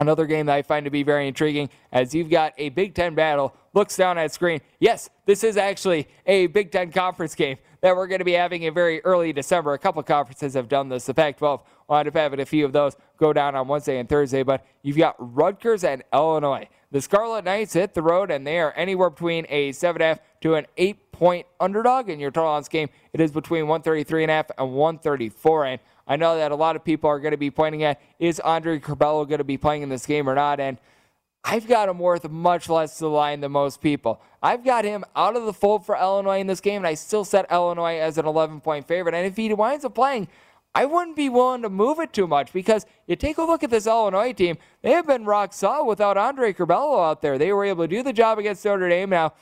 Another 0.00 0.24
game 0.24 0.46
that 0.46 0.54
I 0.54 0.62
find 0.62 0.84
to 0.86 0.90
be 0.90 1.02
very 1.02 1.28
intriguing 1.28 1.68
as 1.92 2.14
you've 2.14 2.30
got 2.30 2.54
a 2.56 2.70
Big 2.70 2.94
Ten 2.94 3.14
battle. 3.14 3.54
Looks 3.74 3.96
down 3.98 4.16
at 4.16 4.32
screen. 4.32 4.62
Yes, 4.78 5.10
this 5.26 5.44
is 5.44 5.58
actually 5.58 6.08
a 6.24 6.46
Big 6.46 6.72
Ten 6.72 6.90
conference 6.90 7.34
game 7.34 7.58
that 7.82 7.94
we're 7.94 8.06
going 8.06 8.20
to 8.20 8.24
be 8.24 8.32
having 8.32 8.62
in 8.62 8.72
very 8.72 9.04
early 9.04 9.34
December. 9.34 9.74
A 9.74 9.78
couple 9.78 10.02
conferences 10.02 10.54
have 10.54 10.70
done 10.70 10.88
this. 10.88 11.04
The 11.04 11.12
Pac 11.12 11.36
12 11.36 11.62
wound 11.86 12.08
up 12.08 12.16
having 12.16 12.40
a 12.40 12.46
few 12.46 12.64
of 12.64 12.72
those 12.72 12.96
go 13.18 13.34
down 13.34 13.54
on 13.54 13.68
Wednesday 13.68 13.98
and 13.98 14.08
Thursday, 14.08 14.42
but 14.42 14.64
you've 14.82 14.96
got 14.96 15.16
Rutgers 15.18 15.84
and 15.84 16.02
Illinois. 16.14 16.66
The 16.92 17.00
Scarlet 17.00 17.44
Knights 17.44 17.74
hit 17.74 17.94
the 17.94 18.02
road, 18.02 18.32
and 18.32 18.44
they 18.44 18.58
are 18.58 18.72
anywhere 18.72 19.10
between 19.10 19.46
a 19.48 19.70
7.5 19.70 20.18
to 20.40 20.54
an 20.54 20.66
8 20.76 21.12
point 21.12 21.46
underdog 21.60 22.08
in 22.08 22.18
your 22.18 22.32
total 22.32 22.50
on 22.50 22.62
this 22.62 22.68
game. 22.68 22.88
It 23.12 23.20
is 23.20 23.30
between 23.30 23.66
133.5 23.66 24.50
and 24.58 24.72
134. 24.72 25.66
And 25.66 25.80
I 26.08 26.16
know 26.16 26.36
that 26.36 26.50
a 26.50 26.56
lot 26.56 26.74
of 26.74 26.84
people 26.84 27.08
are 27.08 27.20
going 27.20 27.30
to 27.30 27.36
be 27.36 27.50
pointing 27.50 27.84
at 27.84 28.00
is 28.18 28.40
Andre 28.40 28.80
Curbelo 28.80 29.28
going 29.28 29.38
to 29.38 29.44
be 29.44 29.56
playing 29.56 29.82
in 29.82 29.88
this 29.88 30.04
game 30.04 30.28
or 30.28 30.34
not? 30.34 30.58
And 30.58 30.78
I've 31.44 31.68
got 31.68 31.88
him 31.88 31.98
worth 31.98 32.28
much 32.28 32.68
less 32.68 32.98
to 32.98 33.04
the 33.04 33.10
line 33.10 33.40
than 33.40 33.52
most 33.52 33.80
people. 33.80 34.20
I've 34.42 34.64
got 34.64 34.84
him 34.84 35.04
out 35.14 35.36
of 35.36 35.44
the 35.44 35.52
fold 35.52 35.86
for 35.86 35.96
Illinois 35.96 36.40
in 36.40 36.46
this 36.46 36.60
game, 36.60 36.78
and 36.78 36.86
I 36.86 36.94
still 36.94 37.24
set 37.24 37.50
Illinois 37.52 37.98
as 37.98 38.18
an 38.18 38.26
11 38.26 38.60
point 38.60 38.88
favorite. 38.88 39.14
And 39.14 39.26
if 39.26 39.36
he 39.36 39.52
winds 39.54 39.84
up 39.84 39.94
playing, 39.94 40.28
I 40.74 40.84
wouldn't 40.84 41.16
be 41.16 41.28
willing 41.28 41.62
to 41.62 41.68
move 41.68 41.98
it 41.98 42.12
too 42.12 42.26
much 42.26 42.52
because 42.52 42.86
you 43.06 43.16
take 43.16 43.38
a 43.38 43.42
look 43.42 43.64
at 43.64 43.70
this 43.70 43.86
Illinois 43.86 44.32
team. 44.32 44.56
They 44.82 44.92
have 44.92 45.06
been 45.06 45.24
rock 45.24 45.52
solid 45.52 45.86
without 45.86 46.16
Andre 46.16 46.52
Curbelo 46.52 47.04
out 47.04 47.22
there. 47.22 47.38
They 47.38 47.52
were 47.52 47.64
able 47.64 47.84
to 47.84 47.88
do 47.88 48.02
the 48.02 48.12
job 48.12 48.38
against 48.38 48.64
Notre 48.64 48.88
Dame. 48.88 49.10
Now, 49.10 49.34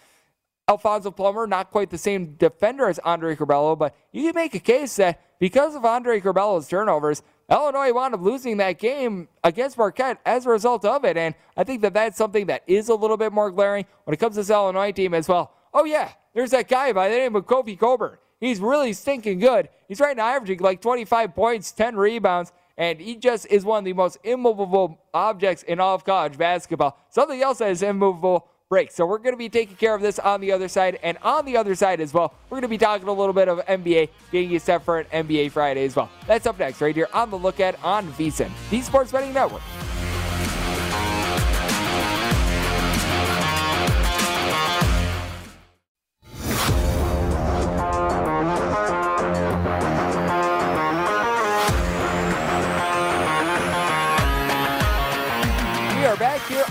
Alfonso 0.69 1.11
Plummer, 1.11 1.47
not 1.47 1.71
quite 1.71 1.91
the 1.91 1.99
same 1.99 2.35
defender 2.35 2.88
as 2.88 2.99
Andre 3.01 3.37
Curbelo, 3.37 3.79
but 3.79 3.95
you 4.12 4.23
can 4.23 4.35
make 4.35 4.55
a 4.55 4.61
case 4.61 4.97
that 4.97 5.21
because 5.38 5.75
of 5.75 5.85
Andre 5.85 6.21
Curbelo's 6.21 6.69
turnovers, 6.69 7.23
Illinois 7.51 7.93
wound 7.93 8.14
up 8.14 8.21
losing 8.21 8.59
that 8.59 8.79
game 8.79 9.29
against 9.45 9.79
Marquette 9.79 10.19
as 10.27 10.45
a 10.45 10.51
result 10.51 10.85
of 10.85 11.05
it. 11.05 11.17
And 11.17 11.35
I 11.57 11.64
think 11.64 11.81
that 11.83 11.95
that's 11.95 12.19
something 12.19 12.47
that 12.47 12.64
is 12.67 12.88
a 12.88 12.95
little 12.95 13.17
bit 13.17 13.33
more 13.33 13.51
glaring 13.51 13.87
when 14.05 14.12
it 14.12 14.19
comes 14.19 14.35
to 14.35 14.41
this 14.41 14.51
Illinois 14.51 14.93
team 14.93 15.14
as 15.14 15.29
well. 15.29 15.55
Oh, 15.73 15.85
yeah, 15.85 16.12
there's 16.35 16.51
that 16.51 16.69
guy 16.69 16.93
by 16.93 17.09
the 17.09 17.17
name 17.17 17.37
of 17.37 17.47
Kofi 17.47 17.79
Cockburn. 17.79 18.19
He's 18.40 18.61
really 18.61 18.92
stinking 18.92 19.40
good. 19.40 19.68
He's 19.88 20.01
right 20.01 20.16
now 20.16 20.27
averaging 20.27 20.61
like 20.61 20.81
25 20.81 21.35
points, 21.35 21.72
10 21.72 21.96
rebounds, 21.96 22.53
and 22.77 23.01
he 23.01 23.16
just 23.16 23.46
is 23.46 23.64
one 23.64 23.81
of 23.81 23.85
the 23.85 23.92
most 23.92 24.18
immovable 24.22 24.98
objects 25.12 25.64
in 25.64 25.81
all 25.81 25.94
of 25.94 26.05
college 26.05 26.38
basketball. 26.38 26.96
Something 27.11 27.42
else 27.42 27.59
that 27.59 27.70
is 27.70 27.83
immovable 27.83 28.46
break. 28.68 28.90
So 28.90 29.07
we're 29.07 29.18
going 29.18 29.33
to 29.33 29.38
be 29.38 29.48
taking 29.48 29.77
care 29.77 29.94
of 29.94 30.03
this 30.03 30.18
on 30.18 30.40
the 30.40 30.53
other 30.53 30.68
side. 30.68 30.98
And 31.03 31.18
on 31.22 31.44
the 31.44 31.57
other 31.57 31.74
side 31.74 32.01
as 32.01 32.12
well, 32.12 32.35
we're 32.48 32.57
going 32.57 32.62
to 32.62 32.68
be 32.68 32.79
talking 32.79 33.09
a 33.09 33.12
little 33.12 33.33
bit 33.33 33.48
of 33.48 33.64
NBA, 33.66 34.11
getting 34.31 34.51
you 34.51 34.59
set 34.59 34.85
for 34.85 35.01
an 35.01 35.27
NBA 35.27 35.51
Friday 35.51 35.85
as 35.85 35.96
well. 35.96 36.11
That's 36.27 36.46
up 36.46 36.59
next 36.59 36.81
right 36.81 36.94
here 36.94 37.09
on 37.12 37.31
The 37.31 37.38
Look 37.38 37.61
Ahead 37.61 37.77
on 37.83 38.07
VSIN, 38.12 38.51
the 38.70 38.83
Sports 38.83 39.11
Betting 39.11 39.33
Network. 39.33 39.62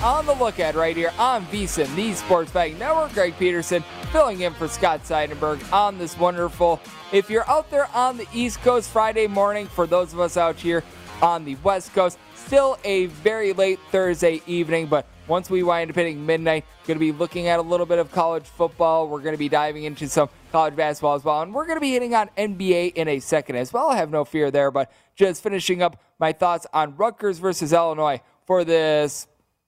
On 0.03 0.27
the 0.27 0.33
look 0.33 0.60
ahead 0.60 0.75
right 0.75 0.95
here 0.95 1.12
on 1.17 1.43
VSIN, 1.47 1.93
the 1.95 2.13
Sports 2.13 2.51
Betting 2.51 2.77
Network. 2.77 3.13
Greg 3.13 3.33
Peterson 3.39 3.83
filling 4.12 4.41
in 4.41 4.53
for 4.53 4.67
Scott 4.67 5.03
Seidenberg 5.03 5.73
on 5.73 5.97
this 5.97 6.15
wonderful. 6.19 6.79
If 7.12 7.31
you're 7.31 7.49
out 7.49 7.71
there 7.71 7.89
on 7.95 8.15
the 8.17 8.27
East 8.31 8.62
Coast 8.62 8.91
Friday 8.91 9.25
morning, 9.25 9.65
for 9.65 9.88
those 9.88 10.13
of 10.13 10.19
us 10.19 10.38
out 10.38 10.55
here 10.55 10.83
on 11.19 11.45
the 11.45 11.55
West 11.63 11.95
Coast, 11.95 12.19
still 12.36 12.77
a 12.83 13.07
very 13.07 13.53
late 13.53 13.79
Thursday 13.91 14.39
evening, 14.45 14.86
but 14.86 15.07
once 15.27 15.49
we 15.49 15.63
wind 15.63 15.89
up 15.89 15.95
hitting 15.95 16.23
midnight, 16.23 16.63
going 16.86 16.95
to 16.95 17.03
be 17.03 17.12
looking 17.12 17.47
at 17.47 17.57
a 17.57 17.63
little 17.63 17.88
bit 17.88 17.97
of 17.97 18.12
college 18.12 18.45
football. 18.45 19.07
We're 19.07 19.21
going 19.21 19.33
to 19.33 19.39
be 19.39 19.49
diving 19.49 19.86
into 19.86 20.07
some 20.07 20.29
college 20.51 20.75
basketball 20.75 21.15
as 21.15 21.23
well, 21.23 21.41
and 21.41 21.55
we're 21.55 21.65
going 21.65 21.77
to 21.77 21.81
be 21.81 21.91
hitting 21.91 22.13
on 22.13 22.29
NBA 22.38 22.93
in 22.93 23.07
a 23.07 23.19
second 23.19 23.55
as 23.55 23.73
well. 23.73 23.89
I 23.89 23.97
have 23.97 24.12
no 24.12 24.25
fear 24.25 24.51
there, 24.51 24.69
but 24.69 24.91
just 25.15 25.41
finishing 25.41 25.81
up 25.81 25.99
my 26.19 26.33
thoughts 26.33 26.67
on 26.71 26.95
Rutgers 26.97 27.39
versus 27.39 27.73
Illinois 27.73 28.21
for 28.45 28.63
this 28.63 29.27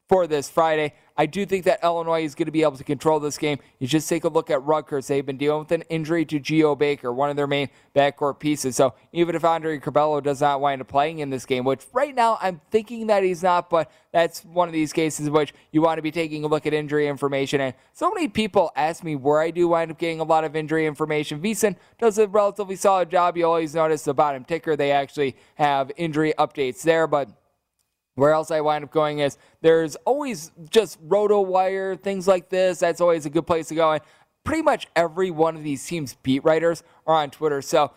for 0.09 0.25
this 0.25 0.49
Friday. 0.49 0.93
I 1.15 1.25
do 1.25 1.45
think 1.45 1.65
that 1.65 1.83
Illinois 1.83 2.23
is 2.23 2.33
going 2.33 2.45
to 2.45 2.51
be 2.51 2.63
able 2.63 2.77
to 2.77 2.83
control 2.83 3.19
this 3.19 3.37
game. 3.37 3.59
You 3.77 3.87
just 3.87 4.07
take 4.07 4.23
a 4.23 4.29
look 4.29 4.49
at 4.49 4.63
Rutgers. 4.63 5.07
They've 5.07 5.25
been 5.25 5.37
dealing 5.37 5.59
with 5.59 5.71
an 5.73 5.83
injury 5.89 6.25
to 6.25 6.39
Geo 6.39 6.75
Baker, 6.75 7.11
one 7.11 7.29
of 7.29 7.35
their 7.35 7.45
main 7.45 7.69
backcourt 7.93 8.39
pieces. 8.39 8.77
So 8.77 8.93
even 9.11 9.35
if 9.35 9.43
Andre 9.43 9.79
Curbelo 9.79 10.23
does 10.23 10.39
not 10.39 10.61
wind 10.61 10.81
up 10.81 10.87
playing 10.87 11.19
in 11.19 11.29
this 11.29 11.45
game, 11.45 11.65
which 11.65 11.81
right 11.93 12.15
now 12.15 12.37
I'm 12.41 12.61
thinking 12.71 13.07
that 13.07 13.23
he's 13.23 13.43
not, 13.43 13.69
but 13.69 13.91
that's 14.13 14.45
one 14.45 14.69
of 14.69 14.73
these 14.73 14.93
cases 14.93 15.27
in 15.27 15.33
which 15.33 15.53
you 15.71 15.81
want 15.81 15.97
to 15.97 16.01
be 16.01 16.09
taking 16.09 16.45
a 16.45 16.47
look 16.47 16.65
at 16.65 16.73
injury 16.73 17.07
information. 17.07 17.59
And 17.59 17.73
so 17.91 18.09
many 18.11 18.29
people 18.29 18.71
ask 18.77 19.03
me 19.03 19.17
where 19.17 19.41
I 19.41 19.51
do 19.51 19.67
wind 19.67 19.91
up 19.91 19.99
getting 19.99 20.21
a 20.21 20.23
lot 20.23 20.45
of 20.45 20.55
injury 20.55 20.87
information. 20.87 21.41
VSiN 21.41 21.75
does 21.99 22.17
a 22.17 22.27
relatively 22.27 22.77
solid 22.77 23.11
job. 23.11 23.35
You 23.35 23.45
always 23.45 23.75
notice 23.75 24.03
the 24.03 24.13
bottom 24.13 24.45
ticker, 24.45 24.77
they 24.77 24.91
actually 24.91 25.35
have 25.55 25.91
injury 25.97 26.33
updates 26.39 26.81
there, 26.81 27.07
but 27.07 27.29
where 28.19 28.33
else 28.33 28.51
I 28.51 28.61
wind 28.61 28.83
up 28.83 28.91
going 28.91 29.19
is 29.19 29.37
there's 29.61 29.95
always 30.05 30.51
just 30.69 31.01
RotoWire, 31.07 31.99
things 31.99 32.27
like 32.27 32.49
this. 32.49 32.79
That's 32.79 33.01
always 33.01 33.25
a 33.25 33.29
good 33.29 33.47
place 33.47 33.67
to 33.69 33.75
go. 33.75 33.91
And 33.91 34.01
pretty 34.43 34.61
much 34.61 34.87
every 34.95 35.31
one 35.31 35.55
of 35.55 35.63
these 35.63 35.85
teams' 35.85 36.15
beat 36.23 36.43
writers 36.43 36.83
are 37.07 37.15
on 37.15 37.29
Twitter. 37.31 37.61
So 37.61 37.91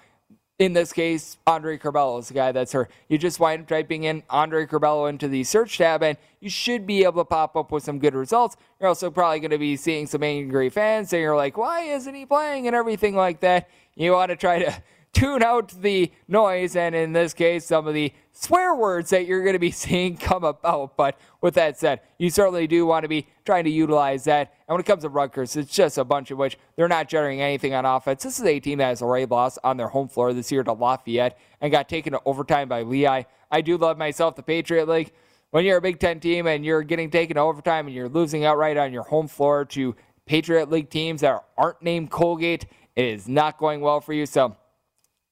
in 0.59 0.75
this 0.75 0.93
case, 0.93 1.39
Andre 1.47 1.77
Curbelo 1.77 2.21
is 2.21 2.29
the 2.29 2.35
guy 2.35 2.53
that's 2.53 2.73
her. 2.73 2.89
You 3.09 3.19
just 3.19 3.41
wind 3.41 3.63
up 3.63 3.69
typing 3.69 4.05
in 4.05 4.23
Andre 4.31 4.65
Curbelo 4.67 5.09
into 5.09 5.27
the 5.27 5.43
search 5.43 5.79
tab, 5.79 6.03
and 6.05 6.17
you 6.41 6.51
should 6.51 6.87
be 6.87 7.03
able 7.03 7.23
to 7.23 7.25
pop 7.25 7.57
up 7.57 7.73
with 7.73 7.83
some 7.83 7.99
good 7.99 8.15
results. 8.15 8.57
You're 8.79 8.89
also 8.89 9.11
probably 9.11 9.41
going 9.41 9.51
to 9.51 9.59
be 9.59 9.77
seeing 9.77 10.07
some 10.07 10.23
angry 10.23 10.69
fans 10.69 11.09
saying, 11.09 11.23
you're 11.23 11.37
like, 11.37 11.57
why 11.57 11.81
isn't 11.83 12.15
he 12.15 12.27
playing, 12.27 12.69
and 12.69 12.77
everything 12.77 13.17
like 13.17 13.41
that. 13.41 13.69
You 13.97 14.13
want 14.13 14.31
to 14.31 14.37
try 14.37 14.61
to 14.61 14.83
tune 15.13 15.43
out 15.43 15.69
the 15.83 16.11
noise 16.27 16.75
and 16.75 16.95
in 16.95 17.13
this 17.13 17.35
case 17.35 17.67
some 17.67 17.87
of 17.87 17.95
the 17.95 18.13
swear 18.33 18.75
words 18.75 19.11
that 19.11 19.27
you're 19.27 19.43
going 19.43 19.53
to 19.53 19.59
be 19.59 19.71
seeing 19.73 20.17
come 20.17 20.45
about. 20.45 20.97
But 20.97 21.19
with 21.41 21.55
that 21.55 21.79
said 21.79 22.01
you 22.19 22.31
certainly 22.31 22.67
do 22.67 22.87
want 22.87 23.05
to 23.05 23.09
be 23.09 23.27
trying 23.45 23.65
to 23.65 23.71
utilize 23.71 24.25
that. 24.25 24.55
And 24.67 24.75
when 24.75 24.81
it 24.81 24.87
comes 24.87 25.03
to 25.03 25.09
Rutgers 25.09 25.57
it's 25.57 25.75
just 25.75 25.99
a 25.99 26.05
bunch 26.05 26.31
of 26.31 26.39
which 26.39 26.59
they're 26.77 26.89
not 26.89 27.09
generating 27.09 27.41
anything 27.41 27.75
on 27.75 27.85
offense. 27.85 28.23
This 28.23 28.39
is 28.39 28.45
a 28.45 28.61
team 28.61 28.79
that 28.79 28.87
has 28.87 29.03
already 29.03 29.27
lost 29.27 29.59
on 29.63 29.77
their 29.77 29.89
home 29.89 30.09
floor 30.09 30.33
this 30.33 30.51
year 30.51 30.63
to 30.65 30.73
Lafayette 30.73 31.39
and 31.61 31.71
got 31.71 31.89
taken 31.89 32.13
to 32.13 32.21
overtime 32.25 32.69
by 32.69 32.83
Lehigh. 32.83 33.25
I 33.51 33.61
do 33.61 33.77
love 33.77 33.99
myself 33.99 34.37
the 34.37 34.43
Patriot 34.43 34.89
League. 34.89 35.13
When 35.51 35.67
you're 35.67 35.77
a 35.77 35.83
Big 35.83 36.01
Ten 36.01 36.19
team 36.19 36.47
and 36.47 36.65
you're 36.65 36.83
getting 36.83 37.11
taken 37.11 37.35
to 37.35 37.43
overtime 37.43 37.87
and 37.87 37.95
you're 37.95 38.09
losing 38.09 38.47
outright 38.47 38.79
on 38.79 38.93
your 38.93 39.03
home 39.03 39.29
floor 39.29 39.67
to 39.67 39.95
Patriot 40.25 40.71
League 40.71 40.89
teams 40.89 41.21
that 41.21 41.45
aren't 41.59 41.83
named 41.83 42.11
Colgate 42.11 42.65
it 42.95 43.05
is 43.07 43.29
not 43.29 43.59
going 43.59 43.81
well 43.81 44.01
for 44.01 44.13
you. 44.13 44.27
So 44.27 44.57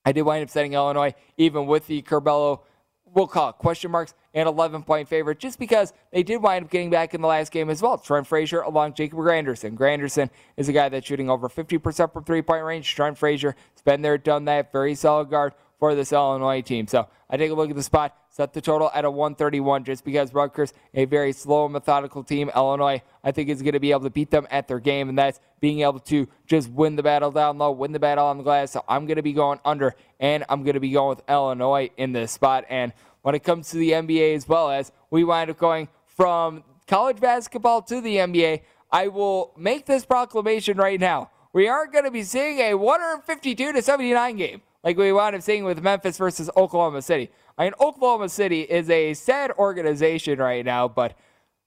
I 0.05 0.13
did 0.13 0.23
wind 0.23 0.43
up 0.43 0.51
setting 0.51 0.73
Illinois, 0.73 1.15
even 1.37 1.67
with 1.67 1.87
the 1.87 2.03
Curbelo, 2.03 2.61
we'll 3.05 3.27
call 3.27 3.51
it 3.51 3.57
question 3.57 3.91
marks, 3.91 4.15
and 4.33 4.49
11 4.49 4.83
point 4.83 5.09
favorite, 5.09 5.39
just 5.39 5.59
because 5.59 5.93
they 6.13 6.23
did 6.23 6.43
wind 6.43 6.65
up 6.65 6.71
getting 6.71 6.91
back 6.91 7.15
in 7.15 7.21
the 7.21 7.29
last 7.29 7.53
game 7.53 7.69
as 7.69 7.83
well. 7.83 7.99
Trent 7.99 8.27
Frazier 8.27 8.61
along 8.61 8.95
Jacob 8.95 9.19
Grandison. 9.19 9.75
Grandison 9.75 10.31
is 10.57 10.69
a 10.69 10.73
guy 10.73 10.89
that's 10.89 11.07
shooting 11.07 11.29
over 11.29 11.49
50% 11.49 12.13
from 12.13 12.25
three 12.25 12.43
point 12.43 12.65
range. 12.65 12.95
Trent 12.95 13.19
Frazier 13.19 13.57
has 13.75 13.83
been 13.83 14.03
there, 14.03 14.19
done 14.19 14.45
that. 14.47 14.73
Very 14.73 14.95
solid 14.95 15.31
guard 15.31 15.55
for 15.81 15.95
this 15.95 16.13
Illinois 16.13 16.61
team. 16.61 16.87
So 16.87 17.09
I 17.29 17.39
take 17.39 17.51
a 17.51 17.55
look 17.55 17.71
at 17.71 17.75
the 17.75 17.83
spot, 17.83 18.15
set 18.29 18.53
the 18.53 18.61
total 18.61 18.91
at 18.95 19.07
a 19.07 19.11
131 19.11 19.85
just 19.85 20.05
because 20.05 20.33
Rutgers, 20.35 20.75
a 20.95 21.07
very 21.07 21.33
slow, 21.33 21.69
methodical 21.69 22.23
team. 22.23 22.51
Illinois, 22.55 23.03
I 23.25 23.33
think, 23.33 23.49
is 23.49 23.63
going 23.63 23.73
to 23.73 23.81
be 23.81 23.91
able 23.91 24.03
to 24.03 24.11
beat 24.11 24.31
them 24.31 24.47
at 24.51 24.69
their 24.69 24.79
game, 24.79 25.09
and 25.09 25.19
that's 25.19 25.41
being 25.59 25.81
able 25.81 25.99
to 26.01 26.29
just 26.47 26.69
win 26.71 26.97
the 26.97 27.03
battle 27.03 27.31
down 27.31 27.57
low, 27.59 27.73
win 27.73 27.93
the 27.93 27.99
battle 27.99 28.27
on 28.27 28.37
the 28.37 28.45
glass. 28.45 28.73
So 28.73 28.85
I'm 28.87 29.07
going 29.07 29.17
to 29.17 29.23
be 29.23 29.33
going 29.33 29.59
under, 29.65 29.97
and 30.21 30.45
I'm 30.51 30.63
going 30.63 30.75
to 30.75 30.81
be 30.81 30.91
going 30.91 31.17
with 31.17 31.29
Illinois 31.29 31.91
in 31.97 32.13
this 32.13 32.31
spot. 32.31 32.67
And 32.69 32.93
when 33.23 33.35
it 33.35 33.41
comes 33.41 33.71
to 33.71 33.79
the 33.79 33.93
NBA 33.93 34.37
as 34.37 34.47
well 34.47 34.71
as 34.71 34.93
we 35.11 35.25
wind 35.25 35.51
up 35.51 35.59
going 35.59 35.89
from 36.07 36.63
college 36.87 37.21
basketball 37.21 37.81
to 37.83 38.03
the 38.03 38.17
NBA, 38.17 38.61
I 38.93 39.09
will 39.09 39.55
make 39.57 39.87
this 39.87 40.05
proclamation 40.05 40.77
right 40.77 41.01
now. 41.01 41.31
We 41.55 41.69
aren't 41.69 41.93
going 41.93 42.05
to 42.05 42.11
be 42.11 42.23
seeing 42.23 42.59
a 42.59 42.75
152 42.75 43.73
to 43.73 43.83
79 43.83 44.37
game 44.37 44.63
like 44.83 44.97
we 44.97 45.13
wound 45.13 45.37
up 45.37 45.43
seeing 45.43 45.65
with 45.65 45.83
Memphis 45.83 46.17
versus 46.17 46.51
Oklahoma 46.57 47.03
City. 47.03 47.31
I 47.59 47.65
mean, 47.65 47.75
Oklahoma 47.81 48.29
City 48.29 48.63
is 48.63 48.89
a 48.89 49.15
sad 49.15 49.53
organization 49.53 50.39
right 50.39 50.65
now, 50.65 50.89
but 50.89 51.17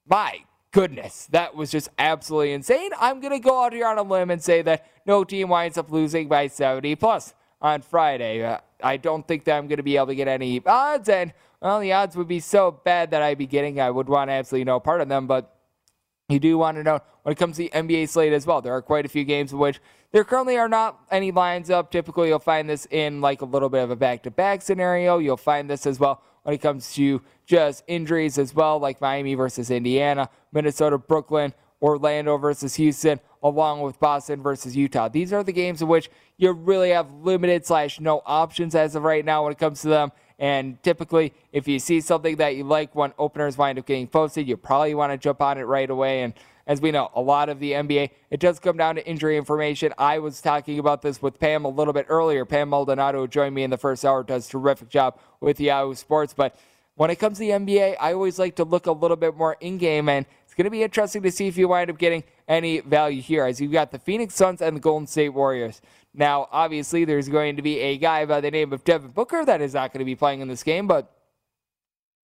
my 0.06 0.40
goodness, 0.72 1.26
that 1.30 1.54
was 1.54 1.70
just 1.70 1.88
absolutely 1.98 2.52
insane. 2.52 2.90
I'm 2.98 3.20
going 3.20 3.32
to 3.32 3.38
go 3.38 3.62
out 3.62 3.72
here 3.72 3.86
on 3.86 3.98
a 3.98 4.02
limb 4.02 4.30
and 4.30 4.42
say 4.42 4.62
that 4.62 4.86
no 5.06 5.22
team 5.22 5.48
winds 5.48 5.78
up 5.78 5.90
losing 5.90 6.28
by 6.28 6.48
70 6.48 6.96
plus 6.96 7.34
on 7.62 7.80
Friday. 7.82 8.44
Uh, 8.44 8.58
I 8.82 8.96
don't 8.96 9.26
think 9.26 9.44
that 9.44 9.56
I'm 9.56 9.68
going 9.68 9.76
to 9.76 9.84
be 9.84 9.96
able 9.96 10.08
to 10.08 10.14
get 10.14 10.28
any 10.28 10.60
odds, 10.66 11.08
and 11.08 11.32
well, 11.60 11.80
the 11.80 11.92
odds 11.92 12.16
would 12.16 12.28
be 12.28 12.40
so 12.40 12.70
bad 12.70 13.12
that 13.12 13.22
I'd 13.22 13.38
be 13.38 13.46
getting. 13.46 13.80
I 13.80 13.90
would 13.90 14.08
want 14.08 14.30
absolutely 14.30 14.64
no 14.64 14.80
part 14.80 15.00
of 15.00 15.08
them, 15.08 15.26
but 15.26 15.53
you 16.28 16.38
do 16.38 16.56
want 16.56 16.76
to 16.78 16.82
know 16.82 17.00
when 17.22 17.32
it 17.32 17.38
comes 17.38 17.56
to 17.56 17.64
the 17.64 17.70
NBA 17.70 18.08
slate 18.08 18.32
as 18.32 18.46
well. 18.46 18.62
There 18.62 18.72
are 18.72 18.82
quite 18.82 19.04
a 19.04 19.08
few 19.08 19.24
games 19.24 19.52
in 19.52 19.58
which 19.58 19.78
there 20.12 20.24
currently 20.24 20.56
are 20.56 20.68
not 20.68 21.00
any 21.10 21.30
lines 21.30 21.70
up. 21.70 21.90
Typically, 21.90 22.28
you'll 22.28 22.38
find 22.38 22.68
this 22.68 22.86
in 22.90 23.20
like 23.20 23.42
a 23.42 23.44
little 23.44 23.68
bit 23.68 23.82
of 23.82 23.90
a 23.90 23.96
back 23.96 24.22
to 24.22 24.30
back 24.30 24.62
scenario. 24.62 25.18
You'll 25.18 25.36
find 25.36 25.68
this 25.68 25.86
as 25.86 26.00
well 26.00 26.22
when 26.42 26.54
it 26.54 26.62
comes 26.62 26.94
to 26.94 27.20
just 27.46 27.84
injuries 27.86 28.38
as 28.38 28.54
well, 28.54 28.78
like 28.78 29.00
Miami 29.00 29.34
versus 29.34 29.70
Indiana, 29.70 30.30
Minnesota, 30.52 30.96
Brooklyn, 30.96 31.52
Orlando 31.82 32.38
versus 32.38 32.74
Houston, 32.76 33.20
along 33.42 33.82
with 33.82 34.00
Boston 34.00 34.42
versus 34.42 34.74
Utah. 34.74 35.08
These 35.08 35.32
are 35.34 35.44
the 35.44 35.52
games 35.52 35.82
in 35.82 35.88
which 35.88 36.10
you 36.38 36.52
really 36.52 36.90
have 36.90 37.12
limited 37.12 37.66
slash 37.66 38.00
no 38.00 38.22
options 38.24 38.74
as 38.74 38.94
of 38.94 39.02
right 39.02 39.24
now 39.24 39.42
when 39.44 39.52
it 39.52 39.58
comes 39.58 39.82
to 39.82 39.88
them. 39.88 40.12
And 40.38 40.82
typically, 40.82 41.32
if 41.52 41.68
you 41.68 41.78
see 41.78 42.00
something 42.00 42.36
that 42.36 42.56
you 42.56 42.64
like 42.64 42.94
when 42.94 43.12
openers 43.18 43.56
wind 43.56 43.78
up 43.78 43.86
getting 43.86 44.08
posted, 44.08 44.48
you 44.48 44.56
probably 44.56 44.94
want 44.94 45.12
to 45.12 45.18
jump 45.18 45.40
on 45.40 45.58
it 45.58 45.62
right 45.62 45.88
away. 45.88 46.22
And 46.22 46.34
as 46.66 46.80
we 46.80 46.90
know, 46.90 47.10
a 47.14 47.20
lot 47.20 47.48
of 47.48 47.60
the 47.60 47.72
NBA, 47.72 48.10
it 48.30 48.40
does 48.40 48.58
come 48.58 48.76
down 48.76 48.96
to 48.96 49.06
injury 49.06 49.36
information. 49.36 49.92
I 49.98 50.18
was 50.18 50.40
talking 50.40 50.78
about 50.78 51.02
this 51.02 51.20
with 51.20 51.38
Pam 51.38 51.64
a 51.64 51.68
little 51.68 51.92
bit 51.92 52.06
earlier. 52.08 52.44
Pam 52.44 52.70
Maldonado, 52.70 53.26
joined 53.26 53.54
me 53.54 53.62
in 53.62 53.70
the 53.70 53.78
first 53.78 54.04
hour, 54.04 54.22
does 54.22 54.48
terrific 54.48 54.88
job 54.88 55.18
with 55.40 55.60
Yahoo 55.60 55.94
Sports. 55.94 56.34
But 56.34 56.56
when 56.96 57.10
it 57.10 57.16
comes 57.16 57.38
to 57.38 57.44
the 57.44 57.50
NBA, 57.50 57.96
I 58.00 58.12
always 58.12 58.38
like 58.38 58.56
to 58.56 58.64
look 58.64 58.86
a 58.86 58.92
little 58.92 59.16
bit 59.16 59.36
more 59.36 59.56
in 59.60 59.78
game, 59.78 60.08
and 60.08 60.26
it's 60.44 60.54
going 60.54 60.64
to 60.64 60.70
be 60.70 60.82
interesting 60.82 61.22
to 61.22 61.30
see 61.30 61.48
if 61.48 61.56
you 61.56 61.68
wind 61.68 61.90
up 61.90 61.98
getting 61.98 62.24
any 62.48 62.80
value 62.80 63.20
here, 63.20 63.44
as 63.44 63.60
you've 63.60 63.72
got 63.72 63.90
the 63.90 63.98
Phoenix 63.98 64.34
Suns 64.34 64.62
and 64.62 64.76
the 64.76 64.80
Golden 64.80 65.06
State 65.06 65.30
Warriors. 65.30 65.82
Now, 66.14 66.48
obviously, 66.52 67.04
there's 67.04 67.28
going 67.28 67.56
to 67.56 67.62
be 67.62 67.80
a 67.80 67.98
guy 67.98 68.24
by 68.24 68.40
the 68.40 68.50
name 68.50 68.72
of 68.72 68.84
Devin 68.84 69.10
Booker 69.10 69.44
that 69.44 69.60
is 69.60 69.74
not 69.74 69.92
going 69.92 69.98
to 69.98 70.04
be 70.04 70.14
playing 70.14 70.40
in 70.40 70.48
this 70.48 70.62
game, 70.62 70.86
but 70.86 71.12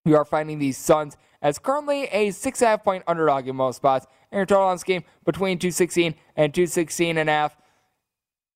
we 0.05 0.14
are 0.14 0.24
finding 0.24 0.61
these 0.61 0.79
Suns 0.79 1.16
as 1.42 1.59
currently 1.59 2.05
a 2.05 2.31
six 2.31 2.61
and 2.61 2.66
a 2.66 2.70
half 2.70 2.85
point 2.85 3.03
underdog 3.07 3.48
in 3.48 3.57
most 3.57 3.76
spots. 3.76 4.07
And 4.31 4.38
your 4.38 4.46
total 4.46 4.64
on 4.64 4.76
this 4.76 4.85
game 4.85 5.03
between 5.24 5.59
216 5.59 6.14
and 6.37 6.55
216 6.55 7.18
and 7.18 7.29
a 7.29 7.33
half. 7.33 7.57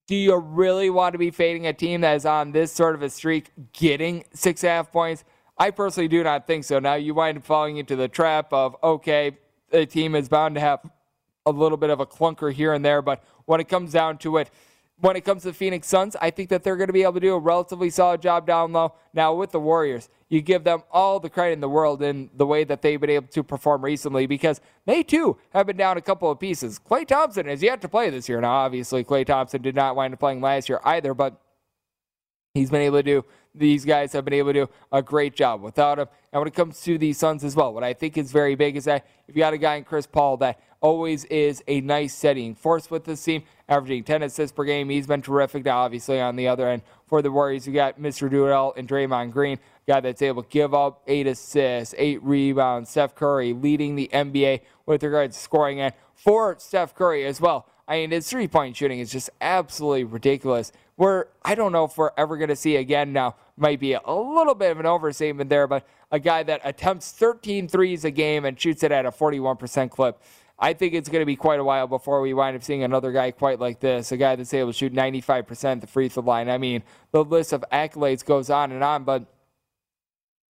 Do 0.06 0.14
you 0.14 0.36
really 0.36 0.90
want 0.90 1.14
to 1.14 1.18
be 1.18 1.30
fading 1.30 1.66
a 1.66 1.72
team 1.72 2.02
that 2.02 2.14
is 2.14 2.26
on 2.26 2.52
this 2.52 2.70
sort 2.70 2.94
of 2.94 3.02
a 3.02 3.10
streak 3.10 3.50
getting 3.72 4.24
six 4.34 4.62
and 4.62 4.70
a 4.70 4.74
half 4.74 4.92
points? 4.92 5.24
I 5.58 5.70
personally 5.70 6.08
do 6.08 6.22
not 6.22 6.46
think 6.46 6.64
so. 6.64 6.78
Now 6.78 6.94
you 6.94 7.14
wind 7.14 7.38
up 7.38 7.44
falling 7.44 7.78
into 7.78 7.96
the 7.96 8.06
trap 8.06 8.52
of 8.52 8.76
okay, 8.82 9.38
the 9.70 9.86
team 9.86 10.14
is 10.14 10.28
bound 10.28 10.54
to 10.54 10.60
have 10.60 10.80
a 11.46 11.50
little 11.50 11.78
bit 11.78 11.90
of 11.90 12.00
a 12.00 12.06
clunker 12.06 12.52
here 12.52 12.72
and 12.72 12.84
there, 12.84 13.02
but 13.02 13.24
when 13.46 13.60
it 13.60 13.68
comes 13.68 13.92
down 13.92 14.18
to 14.18 14.36
it, 14.36 14.50
when 15.00 15.16
it 15.16 15.24
comes 15.24 15.42
to 15.42 15.48
the 15.48 15.54
Phoenix 15.54 15.88
Suns, 15.88 16.16
I 16.20 16.30
think 16.30 16.48
that 16.50 16.62
they're 16.62 16.76
going 16.76 16.86
to 16.88 16.92
be 16.92 17.02
able 17.02 17.14
to 17.14 17.20
do 17.20 17.34
a 17.34 17.38
relatively 17.38 17.90
solid 17.90 18.22
job 18.22 18.46
down 18.46 18.72
low. 18.72 18.94
Now, 19.12 19.34
with 19.34 19.50
the 19.50 19.60
Warriors, 19.60 20.08
you 20.28 20.40
give 20.40 20.64
them 20.64 20.82
all 20.90 21.20
the 21.20 21.30
credit 21.30 21.54
in 21.54 21.60
the 21.60 21.68
world 21.68 22.02
in 22.02 22.30
the 22.34 22.46
way 22.46 22.64
that 22.64 22.82
they've 22.82 23.00
been 23.00 23.10
able 23.10 23.28
to 23.28 23.42
perform 23.42 23.84
recently 23.84 24.26
because 24.26 24.60
they 24.86 25.02
too 25.02 25.36
have 25.52 25.66
been 25.66 25.76
down 25.76 25.96
a 25.96 26.00
couple 26.00 26.30
of 26.30 26.38
pieces. 26.38 26.78
Klay 26.78 27.06
Thompson 27.06 27.46
has 27.46 27.62
yet 27.62 27.80
to 27.82 27.88
play 27.88 28.08
this 28.10 28.28
year. 28.28 28.40
Now, 28.40 28.52
obviously, 28.52 29.04
Klay 29.04 29.26
Thompson 29.26 29.62
did 29.62 29.74
not 29.74 29.96
wind 29.96 30.14
up 30.14 30.20
playing 30.20 30.40
last 30.40 30.68
year 30.68 30.80
either, 30.84 31.12
but 31.12 31.40
he's 32.54 32.70
been 32.70 32.82
able 32.82 32.98
to 32.98 33.02
do 33.02 33.24
these 33.54 33.84
guys 33.84 34.12
have 34.12 34.24
been 34.24 34.34
able 34.34 34.52
to 34.52 34.66
do 34.66 34.72
a 34.92 35.02
great 35.02 35.34
job 35.34 35.62
without 35.62 35.98
him. 35.98 36.08
And 36.32 36.40
when 36.40 36.48
it 36.48 36.54
comes 36.54 36.80
to 36.82 36.98
the 36.98 37.12
Suns 37.12 37.44
as 37.44 37.54
well, 37.54 37.72
what 37.72 37.84
I 37.84 37.92
think 37.92 38.18
is 38.18 38.32
very 38.32 38.54
big 38.54 38.76
is 38.76 38.84
that 38.84 39.06
if 39.28 39.36
you 39.36 39.40
got 39.40 39.52
a 39.52 39.58
guy 39.58 39.76
in 39.76 39.84
Chris 39.84 40.06
Paul 40.06 40.36
that 40.38 40.60
always 40.84 41.24
is 41.26 41.62
a 41.66 41.80
nice 41.80 42.12
setting 42.12 42.54
force 42.54 42.90
with 42.90 43.04
this 43.04 43.24
team, 43.24 43.42
averaging 43.68 44.04
10 44.04 44.22
assists 44.22 44.54
per 44.54 44.64
game. 44.64 44.90
He's 44.90 45.06
been 45.06 45.22
terrific. 45.22 45.64
Now, 45.64 45.78
obviously, 45.78 46.20
on 46.20 46.36
the 46.36 46.48
other 46.48 46.68
end 46.68 46.82
for 47.06 47.22
the 47.22 47.32
Warriors, 47.32 47.66
you 47.66 47.72
got 47.72 47.98
Mr. 47.98 48.30
Doodle 48.30 48.74
and 48.76 48.86
Draymond 48.86 49.32
Green, 49.32 49.58
guy 49.86 50.00
that's 50.00 50.22
able 50.22 50.42
to 50.42 50.48
give 50.48 50.74
up 50.74 51.02
eight 51.06 51.26
assists, 51.26 51.94
eight 51.98 52.22
rebounds. 52.22 52.90
Steph 52.90 53.14
Curry 53.14 53.52
leading 53.52 53.96
the 53.96 54.08
NBA 54.12 54.60
with 54.86 55.02
regards 55.02 55.36
to 55.36 55.42
scoring, 55.42 55.80
and 55.80 55.94
for 56.14 56.56
Steph 56.58 56.94
Curry 56.94 57.24
as 57.24 57.40
well. 57.40 57.66
I 57.86 57.96
mean, 57.96 58.12
his 58.12 58.28
three 58.28 58.48
point 58.48 58.76
shooting 58.76 58.98
is 58.98 59.10
just 59.10 59.30
absolutely 59.40 60.04
ridiculous. 60.04 60.72
We're, 60.96 61.26
I 61.44 61.54
don't 61.54 61.72
know 61.72 61.84
if 61.84 61.98
we're 61.98 62.12
ever 62.16 62.36
going 62.36 62.48
to 62.48 62.56
see 62.56 62.76
again 62.76 63.12
now, 63.12 63.36
might 63.56 63.80
be 63.80 63.92
a 63.94 64.12
little 64.12 64.54
bit 64.54 64.70
of 64.70 64.80
an 64.80 64.86
overstatement 64.86 65.50
there, 65.50 65.66
but 65.66 65.86
a 66.10 66.18
guy 66.18 66.44
that 66.44 66.60
attempts 66.64 67.10
13 67.12 67.68
threes 67.68 68.04
a 68.04 68.10
game 68.10 68.44
and 68.44 68.58
shoots 68.58 68.82
it 68.84 68.92
at 68.92 69.04
a 69.04 69.10
41% 69.10 69.90
clip. 69.90 70.22
I 70.58 70.72
think 70.72 70.94
it's 70.94 71.08
going 71.08 71.20
to 71.20 71.26
be 71.26 71.34
quite 71.34 71.58
a 71.58 71.64
while 71.64 71.88
before 71.88 72.20
we 72.20 72.32
wind 72.32 72.56
up 72.56 72.62
seeing 72.62 72.84
another 72.84 73.10
guy 73.10 73.32
quite 73.32 73.58
like 73.58 73.80
this, 73.80 74.12
a 74.12 74.16
guy 74.16 74.36
that's 74.36 74.54
able 74.54 74.72
to 74.72 74.78
shoot 74.78 74.94
95% 74.94 75.80
the 75.80 75.86
free 75.88 76.08
throw 76.08 76.22
line. 76.22 76.48
I 76.48 76.58
mean, 76.58 76.84
the 77.10 77.24
list 77.24 77.52
of 77.52 77.64
accolades 77.72 78.24
goes 78.24 78.50
on 78.50 78.70
and 78.70 78.84
on, 78.84 79.02
but 79.02 79.26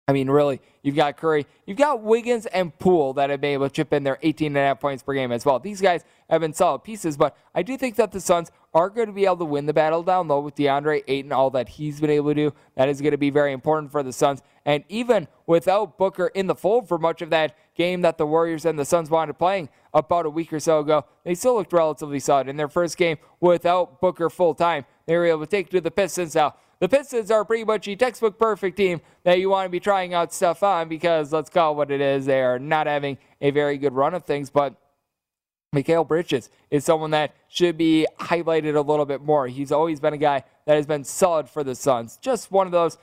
I 0.08 0.14
mean, 0.14 0.30
really, 0.30 0.62
you've 0.84 0.96
got 0.96 1.18
Curry, 1.18 1.48
you've 1.66 1.80
got 1.80 2.04
Wiggins 2.04 2.46
and 2.46 2.78
Poole 2.78 3.14
that 3.14 3.32
have 3.32 3.42
been 3.42 3.54
able 3.54 3.68
to 3.68 3.74
chip 3.74 3.92
in 3.92 4.04
their 4.04 4.20
18 4.22 4.48
and 4.48 4.58
a 4.58 4.60
half 4.60 4.80
points 4.80 5.02
per 5.02 5.16
game 5.16 5.32
as 5.32 5.44
well. 5.44 5.58
These 5.58 5.82
guys 5.82 6.06
have 6.30 6.42
been 6.42 6.54
solid 6.54 6.84
pieces, 6.84 7.18
but 7.18 7.36
I 7.56 7.64
do 7.64 7.76
think 7.76 7.96
that 7.96 8.12
the 8.12 8.22
Suns 8.22 8.52
are 8.76 8.92
going 8.92 9.08
to 9.08 9.14
be 9.14 9.26
able 9.26 9.38
to 9.38 9.46
win 9.46 9.66
the 9.66 9.74
battle 9.74 10.04
down 10.04 10.28
low 10.28 10.42
with 10.42 10.54
DeAndre 10.56 11.04
Ayton, 11.08 11.32
all 11.32 11.50
that 11.52 11.70
he's 11.70 12.00
been 12.00 12.12
able 12.12 12.30
to 12.32 12.36
do. 12.36 12.54
That 12.76 12.88
is 12.88 13.02
going 13.02 13.14
to 13.14 13.18
be 13.18 13.32
very 13.32 13.52
important 13.52 13.92
for 13.92 14.04
the 14.04 14.14
Suns. 14.14 14.44
And 14.64 14.84
even 14.90 15.28
without 15.48 15.98
Booker 15.98 16.28
in 16.28 16.46
the 16.46 16.56
fold 16.56 16.88
for 16.88 17.00
much 17.00 17.24
of 17.24 17.32
that 17.32 17.56
game 17.74 18.02
that 18.02 18.20
the 18.20 18.28
Warriors 18.28 18.64
and 18.64 18.78
the 18.78 18.86
Suns 18.86 19.10
wanted 19.10 19.40
playing 19.40 19.70
about 19.92 20.28
a 20.28 20.30
week 20.30 20.54
or 20.54 20.60
so 20.60 20.80
ago, 20.80 21.06
they 21.24 21.34
still 21.34 21.56
looked 21.56 21.74
relatively 21.74 22.20
solid. 22.20 22.48
In 22.48 22.58
their 22.58 22.68
first 22.68 22.96
game 22.98 23.18
without 23.40 24.00
Booker 24.02 24.30
full 24.30 24.54
time, 24.54 24.86
they 25.08 25.16
were 25.16 25.26
able 25.26 25.40
to 25.40 25.48
take 25.48 25.70
to 25.70 25.82
the 25.82 25.90
Pistons. 25.90 26.36
Now, 26.36 26.56
the 26.80 26.90
Pistons 26.90 27.32
are 27.32 27.46
pretty 27.46 27.64
much 27.64 27.88
a 27.88 27.96
textbook 27.96 28.38
perfect 28.38 28.78
team 28.78 29.02
that 29.24 29.40
you 29.40 29.50
want 29.50 29.66
to 29.66 29.70
be 29.70 29.80
trying 29.80 30.14
out 30.14 30.34
stuff 30.34 30.64
on 30.64 30.90
because 30.90 31.32
let's 31.32 31.50
call 31.50 31.74
it 31.74 31.76
what 31.76 31.92
it 31.92 32.02
is. 32.02 32.26
They 32.26 32.42
are 32.42 32.60
not 32.60 32.88
having 32.88 33.18
a 33.42 33.52
very 33.52 33.78
good 33.78 33.94
run 33.94 34.14
of 34.14 34.26
things, 34.26 34.50
but 34.50 34.76
Mikal 35.76 36.08
Bridges 36.08 36.50
is 36.72 36.86
someone 36.86 37.12
that 37.12 37.36
should 37.48 37.78
be 37.78 38.08
highlighted 38.20 38.76
a 38.76 38.82
little 38.82 39.06
bit 39.06 39.22
more. 39.22 39.48
He's 39.48 39.72
always 39.72 40.00
been 40.00 40.14
a 40.14 40.18
guy 40.18 40.44
that 40.66 40.76
has 40.76 40.88
been 40.88 41.04
solid 41.04 41.50
for 41.50 41.64
the 41.64 41.76
Suns. 41.76 42.18
Just 42.18 42.52
one 42.52 42.66
of 42.66 42.72
those. 42.72 42.98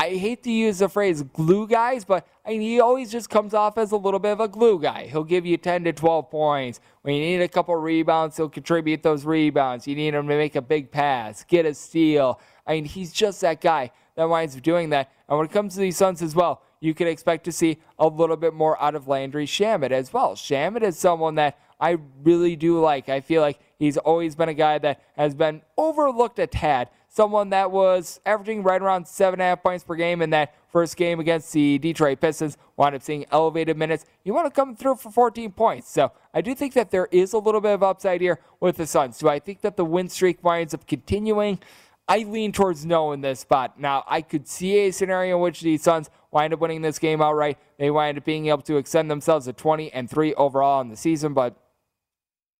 I 0.00 0.10
hate 0.10 0.44
to 0.44 0.50
use 0.52 0.78
the 0.78 0.88
phrase 0.88 1.22
glue 1.22 1.66
guys, 1.66 2.04
but 2.04 2.24
I 2.46 2.50
mean, 2.50 2.60
he 2.60 2.78
always 2.78 3.10
just 3.10 3.28
comes 3.28 3.52
off 3.52 3.76
as 3.76 3.90
a 3.90 3.96
little 3.96 4.20
bit 4.20 4.30
of 4.30 4.38
a 4.38 4.46
glue 4.46 4.80
guy. 4.80 5.08
He'll 5.08 5.24
give 5.24 5.44
you 5.44 5.56
10 5.56 5.82
to 5.84 5.92
12 5.92 6.30
points. 6.30 6.80
When 7.02 7.16
you 7.16 7.20
need 7.20 7.40
a 7.40 7.48
couple 7.48 7.74
rebounds, 7.74 8.36
he'll 8.36 8.48
contribute 8.48 9.02
those 9.02 9.24
rebounds. 9.24 9.88
You 9.88 9.96
need 9.96 10.14
him 10.14 10.28
to 10.28 10.36
make 10.36 10.54
a 10.54 10.62
big 10.62 10.92
pass, 10.92 11.42
get 11.42 11.66
a 11.66 11.74
steal. 11.74 12.40
I 12.68 12.72
mean, 12.72 12.84
he's 12.84 13.12
just 13.12 13.40
that 13.40 13.60
guy 13.60 13.90
that 14.14 14.28
winds 14.28 14.54
up 14.54 14.62
doing 14.62 14.90
that. 14.90 15.10
And 15.28 15.38
when 15.38 15.46
it 15.46 15.52
comes 15.52 15.74
to 15.74 15.80
these 15.80 15.96
Suns 15.96 16.22
as 16.22 16.34
well, 16.34 16.62
you 16.80 16.94
can 16.94 17.08
expect 17.08 17.44
to 17.46 17.52
see 17.52 17.78
a 17.98 18.06
little 18.06 18.36
bit 18.36 18.54
more 18.54 18.80
out 18.80 18.94
of 18.94 19.08
Landry 19.08 19.46
Shamet 19.46 19.90
as 19.90 20.12
well. 20.12 20.34
Shamet 20.34 20.82
is 20.82 20.98
someone 20.98 21.34
that 21.36 21.58
I 21.80 21.96
really 22.22 22.56
do 22.56 22.80
like. 22.80 23.08
I 23.08 23.20
feel 23.20 23.40
like 23.40 23.58
he's 23.78 23.96
always 23.96 24.34
been 24.34 24.48
a 24.48 24.54
guy 24.54 24.78
that 24.78 25.02
has 25.16 25.34
been 25.34 25.62
overlooked 25.76 26.38
a 26.38 26.46
tad. 26.46 26.90
Someone 27.08 27.50
that 27.50 27.70
was 27.70 28.20
averaging 28.26 28.62
right 28.62 28.82
around 28.82 29.08
seven 29.08 29.40
and 29.40 29.46
a 29.46 29.50
half 29.50 29.62
points 29.62 29.82
per 29.82 29.94
game 29.94 30.20
in 30.20 30.30
that 30.30 30.54
first 30.70 30.96
game 30.96 31.20
against 31.20 31.52
the 31.52 31.78
Detroit 31.78 32.20
Pistons. 32.20 32.58
Wound 32.76 32.94
up 32.94 33.02
seeing 33.02 33.24
elevated 33.30 33.76
minutes. 33.76 34.04
You 34.24 34.34
want 34.34 34.46
to 34.46 34.50
come 34.50 34.76
through 34.76 34.96
for 34.96 35.10
14 35.10 35.52
points. 35.52 35.90
So 35.90 36.12
I 36.34 36.42
do 36.42 36.54
think 36.54 36.74
that 36.74 36.90
there 36.90 37.08
is 37.10 37.32
a 37.32 37.38
little 37.38 37.60
bit 37.60 37.72
of 37.72 37.82
upside 37.82 38.20
here 38.20 38.40
with 38.60 38.76
the 38.76 38.86
Suns. 38.86 39.18
Do 39.18 39.28
I 39.28 39.38
think 39.38 39.62
that 39.62 39.76
the 39.76 39.84
win 39.84 40.08
streak 40.08 40.44
winds 40.44 40.74
up 40.74 40.86
continuing? 40.86 41.60
I 42.08 42.20
lean 42.20 42.52
towards 42.52 42.86
no 42.86 43.12
in 43.12 43.20
this 43.20 43.40
spot. 43.40 43.78
Now, 43.78 44.02
I 44.06 44.22
could 44.22 44.48
see 44.48 44.78
a 44.78 44.90
scenario 44.92 45.36
in 45.36 45.42
which 45.42 45.60
the 45.60 45.76
Suns 45.76 46.08
wind 46.30 46.54
up 46.54 46.60
winning 46.60 46.80
this 46.80 46.98
game 46.98 47.20
outright. 47.20 47.58
They 47.78 47.90
wind 47.90 48.16
up 48.16 48.24
being 48.24 48.46
able 48.46 48.62
to 48.62 48.78
extend 48.78 49.10
themselves 49.10 49.44
to 49.44 49.52
20 49.52 49.92
and 49.92 50.08
3 50.08 50.32
overall 50.34 50.80
in 50.80 50.88
the 50.88 50.96
season, 50.96 51.34
but 51.34 51.54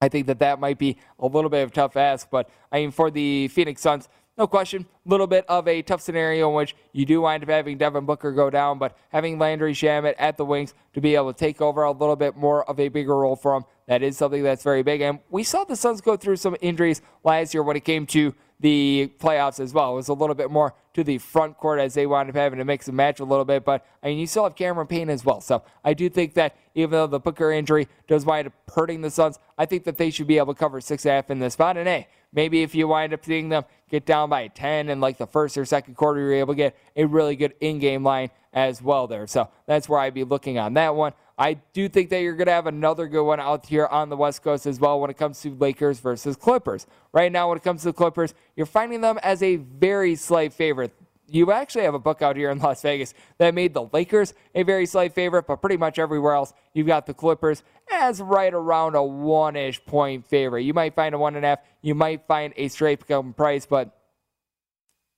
I 0.00 0.08
think 0.08 0.26
that 0.26 0.38
that 0.40 0.60
might 0.60 0.78
be 0.78 0.98
a 1.18 1.26
little 1.26 1.50
bit 1.50 1.62
of 1.62 1.70
a 1.70 1.72
tough 1.72 1.96
ask. 1.96 2.28
But 2.30 2.50
I 2.70 2.80
mean, 2.80 2.90
for 2.90 3.10
the 3.10 3.48
Phoenix 3.48 3.80
Suns, 3.80 4.08
no 4.36 4.46
question, 4.46 4.86
a 5.04 5.08
little 5.08 5.26
bit 5.26 5.44
of 5.48 5.66
a 5.66 5.82
tough 5.82 6.00
scenario 6.00 6.48
in 6.48 6.54
which 6.54 6.76
you 6.92 7.04
do 7.04 7.22
wind 7.22 7.42
up 7.42 7.48
having 7.48 7.76
Devin 7.76 8.06
Booker 8.06 8.30
go 8.30 8.50
down, 8.50 8.78
but 8.78 8.96
having 9.08 9.38
Landry 9.38 9.72
Shamet 9.72 10.14
at 10.16 10.36
the 10.36 10.44
wings 10.44 10.74
to 10.92 11.00
be 11.00 11.16
able 11.16 11.32
to 11.32 11.38
take 11.38 11.60
over 11.60 11.82
a 11.82 11.90
little 11.90 12.14
bit 12.14 12.36
more 12.36 12.68
of 12.70 12.78
a 12.78 12.88
bigger 12.88 13.16
role 13.16 13.34
for 13.34 13.56
him, 13.56 13.64
that 13.88 14.02
is 14.02 14.16
something 14.16 14.44
that's 14.44 14.62
very 14.62 14.84
big. 14.84 15.00
And 15.00 15.18
we 15.30 15.42
saw 15.42 15.64
the 15.64 15.74
Suns 15.74 16.00
go 16.00 16.16
through 16.16 16.36
some 16.36 16.54
injuries 16.60 17.02
last 17.24 17.52
year 17.52 17.64
when 17.64 17.76
it 17.76 17.84
came 17.84 18.06
to 18.08 18.32
the 18.60 19.12
playoffs 19.18 19.60
as 19.60 19.72
well. 19.72 19.92
It 19.92 19.96
was 19.96 20.08
a 20.08 20.14
little 20.14 20.34
bit 20.34 20.50
more 20.50 20.74
to 20.94 21.04
the 21.04 21.18
front 21.18 21.56
court 21.56 21.78
as 21.78 21.94
they 21.94 22.06
wound 22.06 22.28
up 22.28 22.34
having 22.34 22.58
to 22.58 22.64
mix 22.64 22.88
and 22.88 22.96
match 22.96 23.20
a 23.20 23.24
little 23.24 23.44
bit. 23.44 23.64
But 23.64 23.86
I 24.02 24.08
mean, 24.08 24.18
you 24.18 24.26
still 24.26 24.44
have 24.44 24.56
Cameron 24.56 24.88
Payne 24.88 25.10
as 25.10 25.24
well. 25.24 25.40
So 25.40 25.62
I 25.84 25.94
do 25.94 26.08
think 26.08 26.34
that 26.34 26.56
even 26.74 26.90
though 26.90 27.06
the 27.06 27.20
Booker 27.20 27.52
injury 27.52 27.88
does 28.08 28.24
wind 28.24 28.48
up 28.48 28.52
hurting 28.74 29.00
the 29.02 29.10
Suns, 29.10 29.38
I 29.56 29.66
think 29.66 29.84
that 29.84 29.96
they 29.96 30.10
should 30.10 30.26
be 30.26 30.38
able 30.38 30.54
to 30.54 30.58
cover 30.58 30.80
six 30.80 31.04
and 31.04 31.12
a 31.12 31.14
half 31.14 31.30
in 31.30 31.38
this 31.38 31.52
spot. 31.52 31.76
And 31.76 31.86
hey, 31.86 32.08
maybe 32.32 32.62
if 32.62 32.74
you 32.74 32.88
wind 32.88 33.12
up 33.12 33.24
seeing 33.24 33.48
them 33.48 33.64
get 33.90 34.04
down 34.06 34.28
by 34.28 34.48
10 34.48 34.88
in 34.88 35.00
like 35.00 35.18
the 35.18 35.26
first 35.26 35.56
or 35.56 35.64
second 35.64 35.94
quarter, 35.94 36.20
you're 36.20 36.34
able 36.34 36.54
to 36.54 36.58
get 36.58 36.76
a 36.96 37.04
really 37.04 37.36
good 37.36 37.54
in 37.60 37.78
game 37.78 38.02
line 38.02 38.30
as 38.52 38.82
well 38.82 39.06
there. 39.06 39.26
So 39.26 39.48
that's 39.66 39.88
where 39.88 40.00
I'd 40.00 40.14
be 40.14 40.24
looking 40.24 40.58
on 40.58 40.74
that 40.74 40.94
one. 40.94 41.12
I 41.38 41.54
do 41.72 41.88
think 41.88 42.10
that 42.10 42.20
you're 42.20 42.34
going 42.34 42.48
to 42.48 42.52
have 42.52 42.66
another 42.66 43.06
good 43.06 43.22
one 43.22 43.38
out 43.38 43.66
here 43.66 43.86
on 43.86 44.08
the 44.08 44.16
West 44.16 44.42
Coast 44.42 44.66
as 44.66 44.80
well 44.80 44.98
when 44.98 45.08
it 45.08 45.16
comes 45.16 45.40
to 45.42 45.54
Lakers 45.54 46.00
versus 46.00 46.34
Clippers. 46.34 46.84
Right 47.12 47.30
now, 47.30 47.48
when 47.48 47.56
it 47.56 47.62
comes 47.62 47.82
to 47.82 47.88
the 47.88 47.92
Clippers, 47.92 48.34
you're 48.56 48.66
finding 48.66 49.02
them 49.02 49.20
as 49.22 49.40
a 49.40 49.56
very 49.56 50.16
slight 50.16 50.52
favorite. 50.52 50.92
You 51.30 51.52
actually 51.52 51.84
have 51.84 51.94
a 51.94 52.00
book 52.00 52.22
out 52.22 52.36
here 52.36 52.50
in 52.50 52.58
Las 52.58 52.82
Vegas 52.82 53.14
that 53.36 53.54
made 53.54 53.72
the 53.72 53.88
Lakers 53.92 54.34
a 54.54 54.64
very 54.64 54.84
slight 54.84 55.12
favorite, 55.12 55.46
but 55.46 55.60
pretty 55.60 55.76
much 55.76 55.98
everywhere 55.98 56.32
else, 56.32 56.52
you've 56.74 56.88
got 56.88 57.06
the 57.06 57.14
Clippers 57.14 57.62
as 57.92 58.20
right 58.20 58.52
around 58.52 58.96
a 58.96 59.02
one 59.02 59.54
ish 59.54 59.84
point 59.84 60.26
favorite. 60.26 60.62
You 60.62 60.74
might 60.74 60.96
find 60.96 61.14
a 61.14 61.18
one 61.18 61.36
and 61.36 61.44
a 61.44 61.50
half, 61.50 61.58
you 61.82 61.94
might 61.94 62.26
find 62.26 62.52
a 62.56 62.66
straight 62.66 63.06
come 63.06 63.32
price, 63.32 63.64
but 63.64 63.96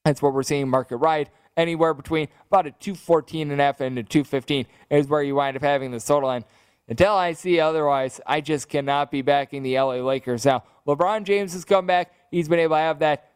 that's 0.05 0.21
what 0.21 0.35
we're 0.35 0.43
seeing 0.43 0.69
market 0.69 0.97
ride 0.97 1.31
anywhere 1.61 1.95
between 1.95 2.29
about 2.49 2.67
a 2.67 2.71
214 2.73 3.51
and 3.51 3.61
a 3.61 3.65
half 3.65 3.81
and 3.81 3.99
a 3.99 4.03
215 4.03 4.67
is 4.91 5.07
where 5.07 5.23
you 5.23 5.35
wind 5.35 5.57
up 5.57 5.63
having 5.63 5.91
the 5.91 6.01
total. 6.01 6.29
line. 6.29 6.45
until 6.89 7.15
I 7.15 7.33
see 7.35 7.61
otherwise, 7.61 8.21
I 8.27 8.41
just 8.41 8.69
cannot 8.69 9.11
be 9.11 9.23
backing 9.23 9.63
the 9.63 9.79
LA 9.79 9.97
Lakers. 9.97 10.45
Now, 10.45 10.65
LeBron 10.87 11.25
James 11.25 11.53
has 11.53 11.65
come 11.65 11.87
back. 11.87 12.13
He's 12.31 12.49
been 12.49 12.59
able 12.59 12.77
to 12.77 12.81
have 12.81 12.99
that, 13.01 13.31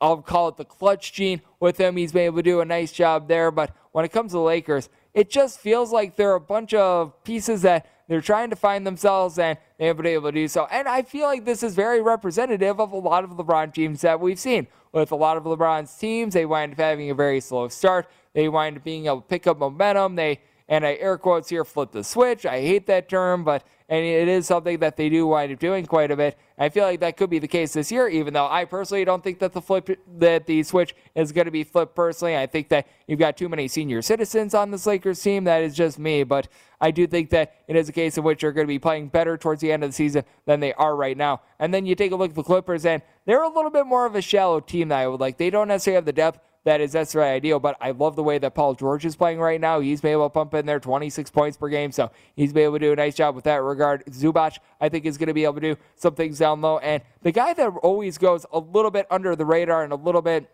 I'll 0.00 0.18
call 0.18 0.48
it 0.48 0.56
the 0.56 0.64
clutch 0.64 1.12
gene 1.12 1.40
with 1.58 1.78
him. 1.78 1.96
He's 1.96 2.12
been 2.12 2.24
able 2.24 2.36
to 2.36 2.42
do 2.42 2.60
a 2.60 2.64
nice 2.64 2.92
job 2.92 3.28
there. 3.28 3.50
But 3.50 3.74
when 3.92 4.04
it 4.04 4.12
comes 4.12 4.32
to 4.32 4.36
the 4.36 4.42
Lakers, 4.42 4.90
it 5.16 5.30
just 5.30 5.58
feels 5.58 5.90
like 5.90 6.14
there 6.14 6.30
are 6.30 6.36
a 6.36 6.40
bunch 6.40 6.74
of 6.74 7.24
pieces 7.24 7.62
that 7.62 7.86
they're 8.06 8.20
trying 8.20 8.50
to 8.50 8.56
find 8.56 8.86
themselves 8.86 9.38
and 9.38 9.56
they 9.78 9.86
haven't 9.86 10.02
been 10.02 10.12
able 10.12 10.28
to 10.28 10.32
do 10.32 10.46
so. 10.46 10.68
And 10.70 10.86
I 10.86 11.02
feel 11.02 11.26
like 11.26 11.46
this 11.46 11.62
is 11.62 11.74
very 11.74 12.02
representative 12.02 12.78
of 12.78 12.92
a 12.92 12.98
lot 12.98 13.24
of 13.24 13.30
LeBron 13.30 13.72
teams 13.72 14.02
that 14.02 14.20
we've 14.20 14.38
seen. 14.38 14.66
With 14.92 15.12
a 15.12 15.16
lot 15.16 15.38
of 15.38 15.44
LeBron's 15.44 15.96
teams, 15.96 16.34
they 16.34 16.44
wind 16.44 16.74
up 16.74 16.78
having 16.78 17.10
a 17.10 17.14
very 17.14 17.40
slow 17.40 17.68
start. 17.68 18.08
They 18.34 18.50
wind 18.50 18.76
up 18.76 18.84
being 18.84 19.06
able 19.06 19.22
to 19.22 19.26
pick 19.26 19.46
up 19.46 19.58
momentum. 19.58 20.16
They 20.16 20.42
and 20.68 20.84
I 20.84 20.94
air 20.94 21.16
quotes 21.18 21.48
here, 21.48 21.64
flip 21.64 21.92
the 21.92 22.02
switch. 22.02 22.44
I 22.44 22.60
hate 22.60 22.86
that 22.86 23.08
term, 23.08 23.44
but 23.44 23.64
and 23.88 24.04
it 24.04 24.26
is 24.26 24.46
something 24.46 24.78
that 24.80 24.96
they 24.96 25.08
do 25.08 25.28
wind 25.28 25.52
up 25.52 25.60
doing 25.60 25.86
quite 25.86 26.10
a 26.10 26.16
bit. 26.16 26.36
I 26.58 26.70
feel 26.70 26.82
like 26.84 26.98
that 27.00 27.16
could 27.16 27.30
be 27.30 27.38
the 27.38 27.46
case 27.46 27.72
this 27.72 27.92
year, 27.92 28.08
even 28.08 28.34
though 28.34 28.48
I 28.48 28.64
personally 28.64 29.04
don't 29.04 29.22
think 29.22 29.38
that 29.38 29.52
the 29.52 29.62
flip 29.62 29.88
that 30.18 30.46
the 30.46 30.64
switch 30.64 30.96
is 31.14 31.30
going 31.30 31.44
to 31.44 31.52
be 31.52 31.62
flipped. 31.62 31.94
Personally, 31.94 32.36
I 32.36 32.46
think 32.46 32.68
that 32.70 32.88
you've 33.06 33.20
got 33.20 33.36
too 33.36 33.48
many 33.48 33.68
senior 33.68 34.02
citizens 34.02 34.54
on 34.54 34.72
this 34.72 34.86
Lakers 34.86 35.22
team. 35.22 35.44
That 35.44 35.62
is 35.62 35.72
just 35.74 36.00
me, 36.00 36.24
but 36.24 36.48
I 36.80 36.90
do 36.90 37.06
think 37.06 37.30
that 37.30 37.54
it 37.68 37.76
is 37.76 37.88
a 37.88 37.92
case 37.92 38.18
in 38.18 38.24
which 38.24 38.40
they're 38.40 38.52
going 38.52 38.66
to 38.66 38.68
be 38.72 38.80
playing 38.80 39.08
better 39.08 39.36
towards 39.36 39.60
the 39.60 39.70
end 39.70 39.84
of 39.84 39.90
the 39.90 39.94
season 39.94 40.24
than 40.46 40.58
they 40.58 40.72
are 40.74 40.96
right 40.96 41.16
now. 41.16 41.42
And 41.60 41.72
then 41.72 41.86
you 41.86 41.94
take 41.94 42.10
a 42.10 42.16
look 42.16 42.30
at 42.30 42.36
the 42.36 42.42
Clippers, 42.42 42.84
and 42.84 43.02
they're 43.24 43.44
a 43.44 43.48
little 43.48 43.70
bit 43.70 43.86
more 43.86 44.04
of 44.04 44.16
a 44.16 44.22
shallow 44.22 44.58
team 44.58 44.88
that 44.88 44.98
I 44.98 45.06
would 45.06 45.20
like. 45.20 45.38
They 45.38 45.50
don't 45.50 45.68
necessarily 45.68 45.96
have 45.96 46.06
the 46.06 46.12
depth 46.12 46.40
that 46.66 46.80
is 46.80 46.94
right 47.14 47.34
ideal. 47.34 47.60
But 47.60 47.76
I 47.80 47.92
love 47.92 48.16
the 48.16 48.24
way 48.24 48.38
that 48.38 48.54
Paul 48.54 48.74
George 48.74 49.06
is 49.06 49.14
playing 49.14 49.38
right 49.38 49.60
now. 49.60 49.78
He's 49.78 50.00
been 50.00 50.10
able 50.10 50.26
to 50.26 50.30
pump 50.30 50.52
in 50.52 50.66
there 50.66 50.80
26 50.80 51.30
points 51.30 51.56
per 51.56 51.68
game, 51.68 51.92
so 51.92 52.10
he's 52.34 52.52
been 52.52 52.64
able 52.64 52.74
to 52.74 52.86
do 52.86 52.92
a 52.92 52.96
nice 52.96 53.14
job 53.14 53.36
with 53.36 53.44
that 53.44 53.62
regard. 53.62 54.04
Zubac, 54.06 54.58
I 54.80 54.88
think, 54.88 55.06
is 55.06 55.16
going 55.16 55.28
to 55.28 55.34
be 55.34 55.44
able 55.44 55.54
to 55.54 55.60
do 55.60 55.76
some 55.94 56.16
things 56.16 56.40
down 56.40 56.60
low. 56.60 56.78
And 56.78 57.04
the 57.22 57.30
guy 57.30 57.54
that 57.54 57.68
always 57.84 58.18
goes 58.18 58.44
a 58.52 58.58
little 58.58 58.90
bit 58.90 59.06
under 59.10 59.36
the 59.36 59.44
radar 59.44 59.84
and 59.84 59.92
a 59.92 59.96
little 59.96 60.22
bit 60.22 60.50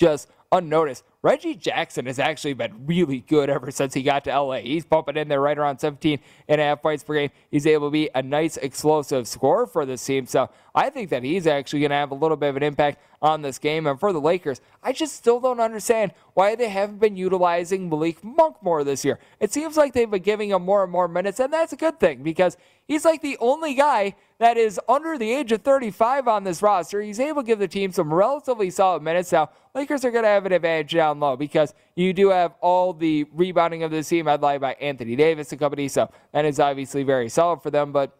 just 0.00 0.30
unnoticed. 0.52 1.04
Reggie 1.22 1.54
Jackson 1.54 2.06
has 2.06 2.18
actually 2.18 2.52
been 2.52 2.84
really 2.86 3.20
good 3.20 3.48
ever 3.48 3.70
since 3.70 3.94
he 3.94 4.02
got 4.02 4.24
to 4.24 4.40
LA. 4.40 4.56
He's 4.56 4.84
pumping 4.84 5.16
in 5.16 5.28
there 5.28 5.40
right 5.40 5.56
around 5.56 5.78
17 5.78 6.18
and 6.48 6.60
a 6.60 6.64
half 6.64 6.82
points 6.82 7.04
per 7.04 7.14
game. 7.14 7.30
He's 7.50 7.66
able 7.66 7.88
to 7.88 7.92
be 7.92 8.10
a 8.14 8.22
nice 8.22 8.56
explosive 8.56 9.26
scorer 9.26 9.66
for 9.66 9.86
this 9.86 10.04
team. 10.04 10.26
So 10.26 10.50
I 10.74 10.90
think 10.90 11.10
that 11.10 11.22
he's 11.22 11.46
actually 11.46 11.80
going 11.80 11.90
to 11.90 11.96
have 11.96 12.10
a 12.10 12.16
little 12.16 12.36
bit 12.36 12.50
of 12.50 12.56
an 12.56 12.62
impact 12.64 12.98
on 13.22 13.40
this 13.40 13.58
game. 13.58 13.86
And 13.86 13.98
for 14.00 14.12
the 14.12 14.20
Lakers, 14.20 14.60
I 14.82 14.92
just 14.92 15.14
still 15.14 15.38
don't 15.38 15.60
understand 15.60 16.12
why 16.34 16.56
they 16.56 16.68
haven't 16.68 16.98
been 16.98 17.16
utilizing 17.16 17.88
Malik 17.88 18.22
Monk 18.24 18.56
more 18.60 18.82
this 18.82 19.04
year. 19.04 19.20
It 19.38 19.52
seems 19.52 19.76
like 19.76 19.92
they've 19.92 20.10
been 20.10 20.22
giving 20.22 20.50
him 20.50 20.62
more 20.62 20.82
and 20.82 20.90
more 20.90 21.06
minutes, 21.06 21.38
and 21.38 21.52
that's 21.52 21.72
a 21.72 21.76
good 21.76 22.00
thing 22.00 22.24
because 22.24 22.56
he's 22.86 23.04
like 23.04 23.22
the 23.22 23.38
only 23.38 23.74
guy 23.74 24.16
that 24.38 24.56
is 24.56 24.80
under 24.88 25.16
the 25.16 25.32
age 25.32 25.52
of 25.52 25.62
35 25.62 26.26
on 26.26 26.42
this 26.42 26.62
roster. 26.62 27.00
He's 27.00 27.20
able 27.20 27.42
to 27.42 27.46
give 27.46 27.60
the 27.60 27.68
team 27.68 27.92
some 27.92 28.12
relatively 28.12 28.70
solid 28.70 29.02
minutes. 29.02 29.30
Now, 29.30 29.50
Lakers 29.74 30.04
are 30.04 30.10
going 30.10 30.24
to 30.24 30.28
have 30.28 30.41
an 30.46 30.52
advantage 30.52 30.92
down 30.92 31.20
low 31.20 31.36
because 31.36 31.74
you 31.94 32.12
do 32.12 32.30
have 32.30 32.54
all 32.60 32.92
the 32.92 33.24
rebounding 33.32 33.82
of 33.82 33.90
the 33.90 34.02
team 34.02 34.26
headlined 34.26 34.60
by 34.60 34.74
Anthony 34.74 35.16
Davis 35.16 35.52
and 35.52 35.60
company. 35.60 35.88
So 35.88 36.10
that 36.32 36.44
is 36.44 36.60
obviously 36.60 37.02
very 37.02 37.28
solid 37.28 37.62
for 37.62 37.70
them. 37.70 37.92
But 37.92 38.16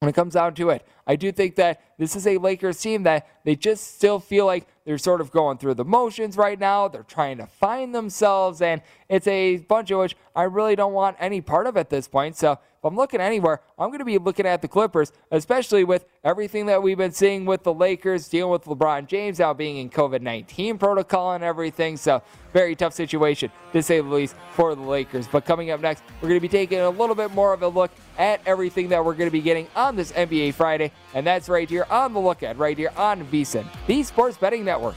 when 0.00 0.08
it 0.08 0.14
comes 0.14 0.34
down 0.34 0.54
to 0.54 0.70
it, 0.70 0.86
I 1.06 1.16
do 1.16 1.32
think 1.32 1.56
that 1.56 1.80
this 1.98 2.16
is 2.16 2.26
a 2.26 2.38
Lakers 2.38 2.80
team 2.80 3.02
that 3.04 3.26
they 3.44 3.56
just 3.56 3.94
still 3.96 4.18
feel 4.18 4.46
like 4.46 4.66
they're 4.84 4.98
sort 4.98 5.20
of 5.20 5.30
going 5.30 5.58
through 5.58 5.74
the 5.74 5.84
motions 5.84 6.36
right 6.36 6.58
now. 6.58 6.88
They're 6.88 7.02
trying 7.02 7.38
to 7.38 7.46
find 7.46 7.94
themselves, 7.94 8.60
and 8.60 8.82
it's 9.08 9.26
a 9.26 9.58
bunch 9.58 9.90
of 9.90 10.00
which 10.00 10.16
I 10.34 10.42
really 10.42 10.76
don't 10.76 10.92
want 10.92 11.16
any 11.20 11.40
part 11.40 11.66
of 11.66 11.76
at 11.76 11.88
this 11.88 12.06
point. 12.08 12.36
So 12.36 12.52
if 12.52 12.84
I'm 12.84 12.96
looking 12.96 13.20
anywhere, 13.20 13.62
I'm 13.78 13.88
going 13.88 14.00
to 14.00 14.04
be 14.04 14.18
looking 14.18 14.44
at 14.44 14.60
the 14.60 14.68
Clippers, 14.68 15.10
especially 15.30 15.84
with 15.84 16.04
everything 16.22 16.66
that 16.66 16.82
we've 16.82 16.98
been 16.98 17.12
seeing 17.12 17.46
with 17.46 17.62
the 17.62 17.72
Lakers, 17.72 18.28
dealing 18.28 18.52
with 18.52 18.64
LeBron 18.64 19.06
James 19.06 19.38
now 19.38 19.54
being 19.54 19.78
in 19.78 19.88
COVID 19.88 20.20
19 20.20 20.76
protocol 20.76 21.32
and 21.32 21.42
everything. 21.42 21.96
So, 21.96 22.22
very 22.52 22.76
tough 22.76 22.92
situation, 22.92 23.50
to 23.72 23.82
say 23.82 24.00
the 24.00 24.08
least, 24.08 24.36
for 24.52 24.74
the 24.74 24.82
Lakers. 24.82 25.26
But 25.26 25.46
coming 25.46 25.70
up 25.70 25.80
next, 25.80 26.04
we're 26.20 26.28
going 26.28 26.38
to 26.38 26.42
be 26.42 26.48
taking 26.48 26.80
a 26.80 26.90
little 26.90 27.14
bit 27.14 27.30
more 27.30 27.54
of 27.54 27.62
a 27.62 27.68
look 27.68 27.90
at 28.18 28.40
everything 28.44 28.90
that 28.90 29.02
we're 29.02 29.14
going 29.14 29.28
to 29.28 29.32
be 29.32 29.40
getting 29.40 29.66
on 29.74 29.96
this 29.96 30.12
NBA 30.12 30.52
Friday. 30.52 30.92
And 31.14 31.26
that's 31.26 31.48
right 31.48 31.68
here 31.68 31.86
on 31.90 32.12
the 32.12 32.20
Look 32.20 32.42
Ahead, 32.42 32.58
right 32.58 32.76
here 32.76 32.92
on 32.96 33.24
VSIN, 33.26 33.66
the 33.86 34.02
Sports 34.02 34.36
Betting 34.36 34.64
Network. 34.64 34.96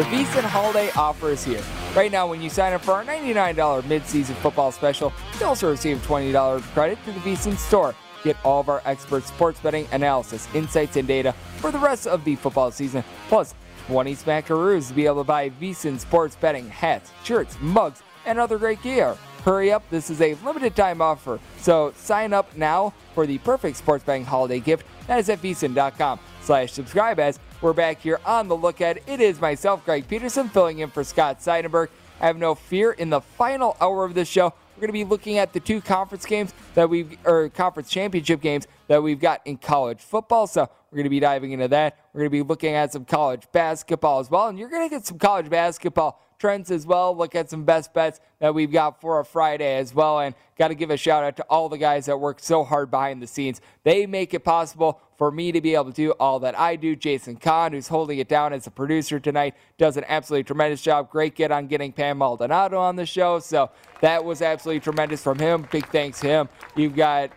The 0.00 0.06
VSIN 0.06 0.44
holiday 0.44 0.90
offer 0.92 1.28
is 1.28 1.44
here. 1.44 1.60
Right 1.94 2.10
now, 2.10 2.26
when 2.26 2.40
you 2.40 2.48
sign 2.48 2.72
up 2.72 2.80
for 2.80 2.92
our 2.92 3.04
$99 3.04 3.86
mid-season 3.86 4.34
football 4.36 4.72
special, 4.72 5.12
you 5.38 5.44
also 5.44 5.70
receive 5.70 5.98
$20 5.98 6.62
credit 6.72 6.98
to 7.04 7.12
the 7.12 7.20
VSIN 7.20 7.54
store. 7.58 7.94
Get 8.24 8.38
all 8.42 8.60
of 8.60 8.70
our 8.70 8.80
expert 8.86 9.24
sports 9.24 9.60
betting 9.60 9.86
analysis, 9.92 10.48
insights, 10.54 10.96
and 10.96 11.06
data 11.06 11.34
for 11.58 11.70
the 11.70 11.78
rest 11.78 12.06
of 12.06 12.24
the 12.24 12.34
football 12.36 12.70
season, 12.70 13.04
plus 13.28 13.54
20 13.88 14.16
smackaroos 14.16 14.88
to 14.88 14.94
be 14.94 15.04
able 15.04 15.20
to 15.20 15.24
buy 15.24 15.50
VSIN 15.50 16.00
sports 16.00 16.34
betting 16.34 16.70
hats, 16.70 17.10
shirts, 17.22 17.58
mugs, 17.60 18.00
and 18.24 18.38
other 18.38 18.56
great 18.56 18.82
gear. 18.82 19.18
Hurry 19.44 19.70
up, 19.70 19.82
this 19.90 20.08
is 20.08 20.22
a 20.22 20.32
limited 20.36 20.74
time 20.74 21.02
offer. 21.02 21.38
So 21.58 21.92
sign 21.94 22.32
up 22.32 22.56
now 22.56 22.94
for 23.14 23.26
the 23.26 23.36
perfect 23.36 23.76
sports 23.76 24.02
betting 24.02 24.24
holiday 24.24 24.60
gift. 24.60 24.86
That 25.08 25.18
is 25.18 25.28
at 25.28 25.42
VSIN.com 25.42 26.20
slash 26.40 26.72
subscribe 26.72 27.20
as 27.20 27.38
we're 27.60 27.72
back 27.74 28.00
here 28.00 28.18
on 28.24 28.48
the 28.48 28.56
Look 28.56 28.80
Ahead. 28.80 29.00
It 29.06 29.20
is 29.20 29.40
myself, 29.40 29.84
Greg 29.84 30.08
Peterson, 30.08 30.48
filling 30.48 30.78
in 30.78 30.90
for 30.90 31.04
Scott 31.04 31.40
Seidenberg. 31.40 31.88
I 32.20 32.26
have 32.26 32.38
no 32.38 32.54
fear 32.54 32.92
in 32.92 33.10
the 33.10 33.20
final 33.20 33.76
hour 33.80 34.04
of 34.04 34.14
the 34.14 34.24
show. 34.24 34.54
we're 34.76 34.80
going 34.80 34.88
to 34.88 34.92
be 34.92 35.04
looking 35.04 35.36
at 35.38 35.52
the 35.52 35.60
two 35.60 35.80
conference 35.82 36.24
games 36.24 36.54
that 36.74 36.88
we've, 36.88 37.18
or 37.24 37.50
conference 37.50 37.90
championship 37.90 38.40
games 38.40 38.66
that 38.88 39.02
we've 39.02 39.20
got 39.20 39.42
in 39.46 39.58
college 39.58 40.00
football. 40.00 40.46
So 40.46 40.68
we're 40.90 40.96
going 40.96 41.04
to 41.04 41.10
be 41.10 41.20
diving 41.20 41.52
into 41.52 41.68
that. 41.68 41.98
We're 42.12 42.20
going 42.20 42.30
to 42.30 42.44
be 42.44 42.48
looking 42.48 42.74
at 42.74 42.92
some 42.92 43.04
college 43.04 43.42
basketball 43.52 44.20
as 44.20 44.30
well, 44.30 44.48
and 44.48 44.58
you're 44.58 44.70
going 44.70 44.88
to 44.88 44.94
get 44.94 45.06
some 45.06 45.18
college 45.18 45.50
basketball 45.50 46.20
trends 46.40 46.70
as 46.70 46.86
well. 46.86 47.16
Look 47.16 47.36
at 47.36 47.50
some 47.50 47.64
best 47.64 47.92
bets 47.94 48.18
that 48.40 48.54
we've 48.54 48.72
got 48.72 49.00
for 49.00 49.20
a 49.20 49.24
Friday 49.24 49.76
as 49.76 49.94
well. 49.94 50.18
And 50.18 50.34
got 50.58 50.68
to 50.68 50.74
give 50.74 50.90
a 50.90 50.96
shout 50.96 51.22
out 51.22 51.36
to 51.36 51.44
all 51.44 51.68
the 51.68 51.78
guys 51.78 52.06
that 52.06 52.18
work 52.18 52.40
so 52.40 52.64
hard 52.64 52.90
behind 52.90 53.22
the 53.22 53.26
scenes. 53.26 53.60
They 53.84 54.06
make 54.06 54.34
it 54.34 54.40
possible 54.40 55.00
for 55.16 55.30
me 55.30 55.52
to 55.52 55.60
be 55.60 55.74
able 55.74 55.84
to 55.84 55.92
do 55.92 56.12
all 56.12 56.40
that 56.40 56.58
I 56.58 56.76
do. 56.76 56.96
Jason 56.96 57.36
Kahn, 57.36 57.72
who's 57.72 57.88
holding 57.88 58.18
it 58.18 58.28
down 58.28 58.52
as 58.52 58.66
a 58.66 58.70
producer 58.70 59.20
tonight, 59.20 59.54
does 59.76 59.98
an 59.98 60.04
absolutely 60.08 60.44
tremendous 60.44 60.80
job. 60.80 61.10
Great 61.10 61.34
get 61.34 61.52
on 61.52 61.66
getting 61.66 61.92
Pam 61.92 62.18
Maldonado 62.18 62.78
on 62.78 62.96
the 62.96 63.06
show. 63.06 63.38
So 63.38 63.70
that 64.00 64.24
was 64.24 64.40
absolutely 64.40 64.80
tremendous 64.80 65.22
from 65.22 65.38
him. 65.38 65.68
Big 65.70 65.86
thanks 65.88 66.20
to 66.20 66.26
him. 66.26 66.48
You've 66.74 66.96
got 66.96 67.30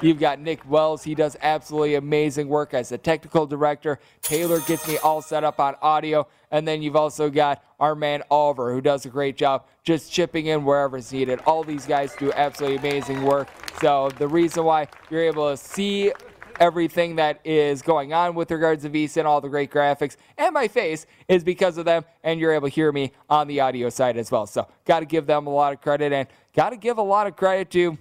You've 0.00 0.20
got 0.20 0.38
Nick 0.38 0.68
Wells. 0.70 1.02
He 1.02 1.16
does 1.16 1.36
absolutely 1.42 1.96
amazing 1.96 2.48
work 2.48 2.72
as 2.72 2.92
a 2.92 2.98
technical 2.98 3.46
director. 3.46 3.98
Taylor 4.22 4.60
gets 4.60 4.86
me 4.86 4.96
all 4.98 5.20
set 5.20 5.42
up 5.42 5.58
on 5.58 5.74
audio. 5.82 6.28
And 6.50 6.66
then 6.66 6.82
you've 6.82 6.96
also 6.96 7.30
got 7.30 7.62
our 7.78 7.94
man 7.94 8.22
Oliver, 8.30 8.72
who 8.72 8.80
does 8.80 9.06
a 9.06 9.08
great 9.08 9.36
job 9.36 9.66
just 9.82 10.12
chipping 10.12 10.46
in 10.46 10.64
wherever 10.64 10.96
it's 10.96 11.12
needed. 11.12 11.40
All 11.46 11.64
these 11.64 11.86
guys 11.86 12.14
do 12.18 12.32
absolutely 12.32 12.78
amazing 12.78 13.22
work. 13.22 13.48
So 13.80 14.10
the 14.18 14.28
reason 14.28 14.64
why 14.64 14.88
you're 15.10 15.22
able 15.22 15.50
to 15.50 15.56
see 15.56 16.12
everything 16.58 17.16
that 17.16 17.40
is 17.44 17.82
going 17.82 18.12
on 18.12 18.34
with 18.34 18.50
regards 18.50 18.82
to 18.82 18.90
VSiN, 18.90 19.24
all 19.24 19.40
the 19.40 19.48
great 19.48 19.70
graphics, 19.70 20.16
and 20.36 20.52
my 20.52 20.68
face 20.68 21.06
is 21.28 21.44
because 21.44 21.78
of 21.78 21.84
them, 21.84 22.04
and 22.24 22.40
you're 22.40 22.52
able 22.52 22.68
to 22.68 22.74
hear 22.74 22.90
me 22.90 23.12
on 23.28 23.46
the 23.46 23.60
audio 23.60 23.88
side 23.88 24.16
as 24.16 24.30
well. 24.30 24.46
So, 24.46 24.66
got 24.84 25.00
to 25.00 25.06
give 25.06 25.26
them 25.26 25.46
a 25.46 25.50
lot 25.50 25.72
of 25.72 25.80
credit, 25.80 26.12
and 26.12 26.28
got 26.54 26.70
to 26.70 26.76
give 26.76 26.98
a 26.98 27.02
lot 27.02 27.26
of 27.26 27.36
credit 27.36 27.70
to 27.70 27.96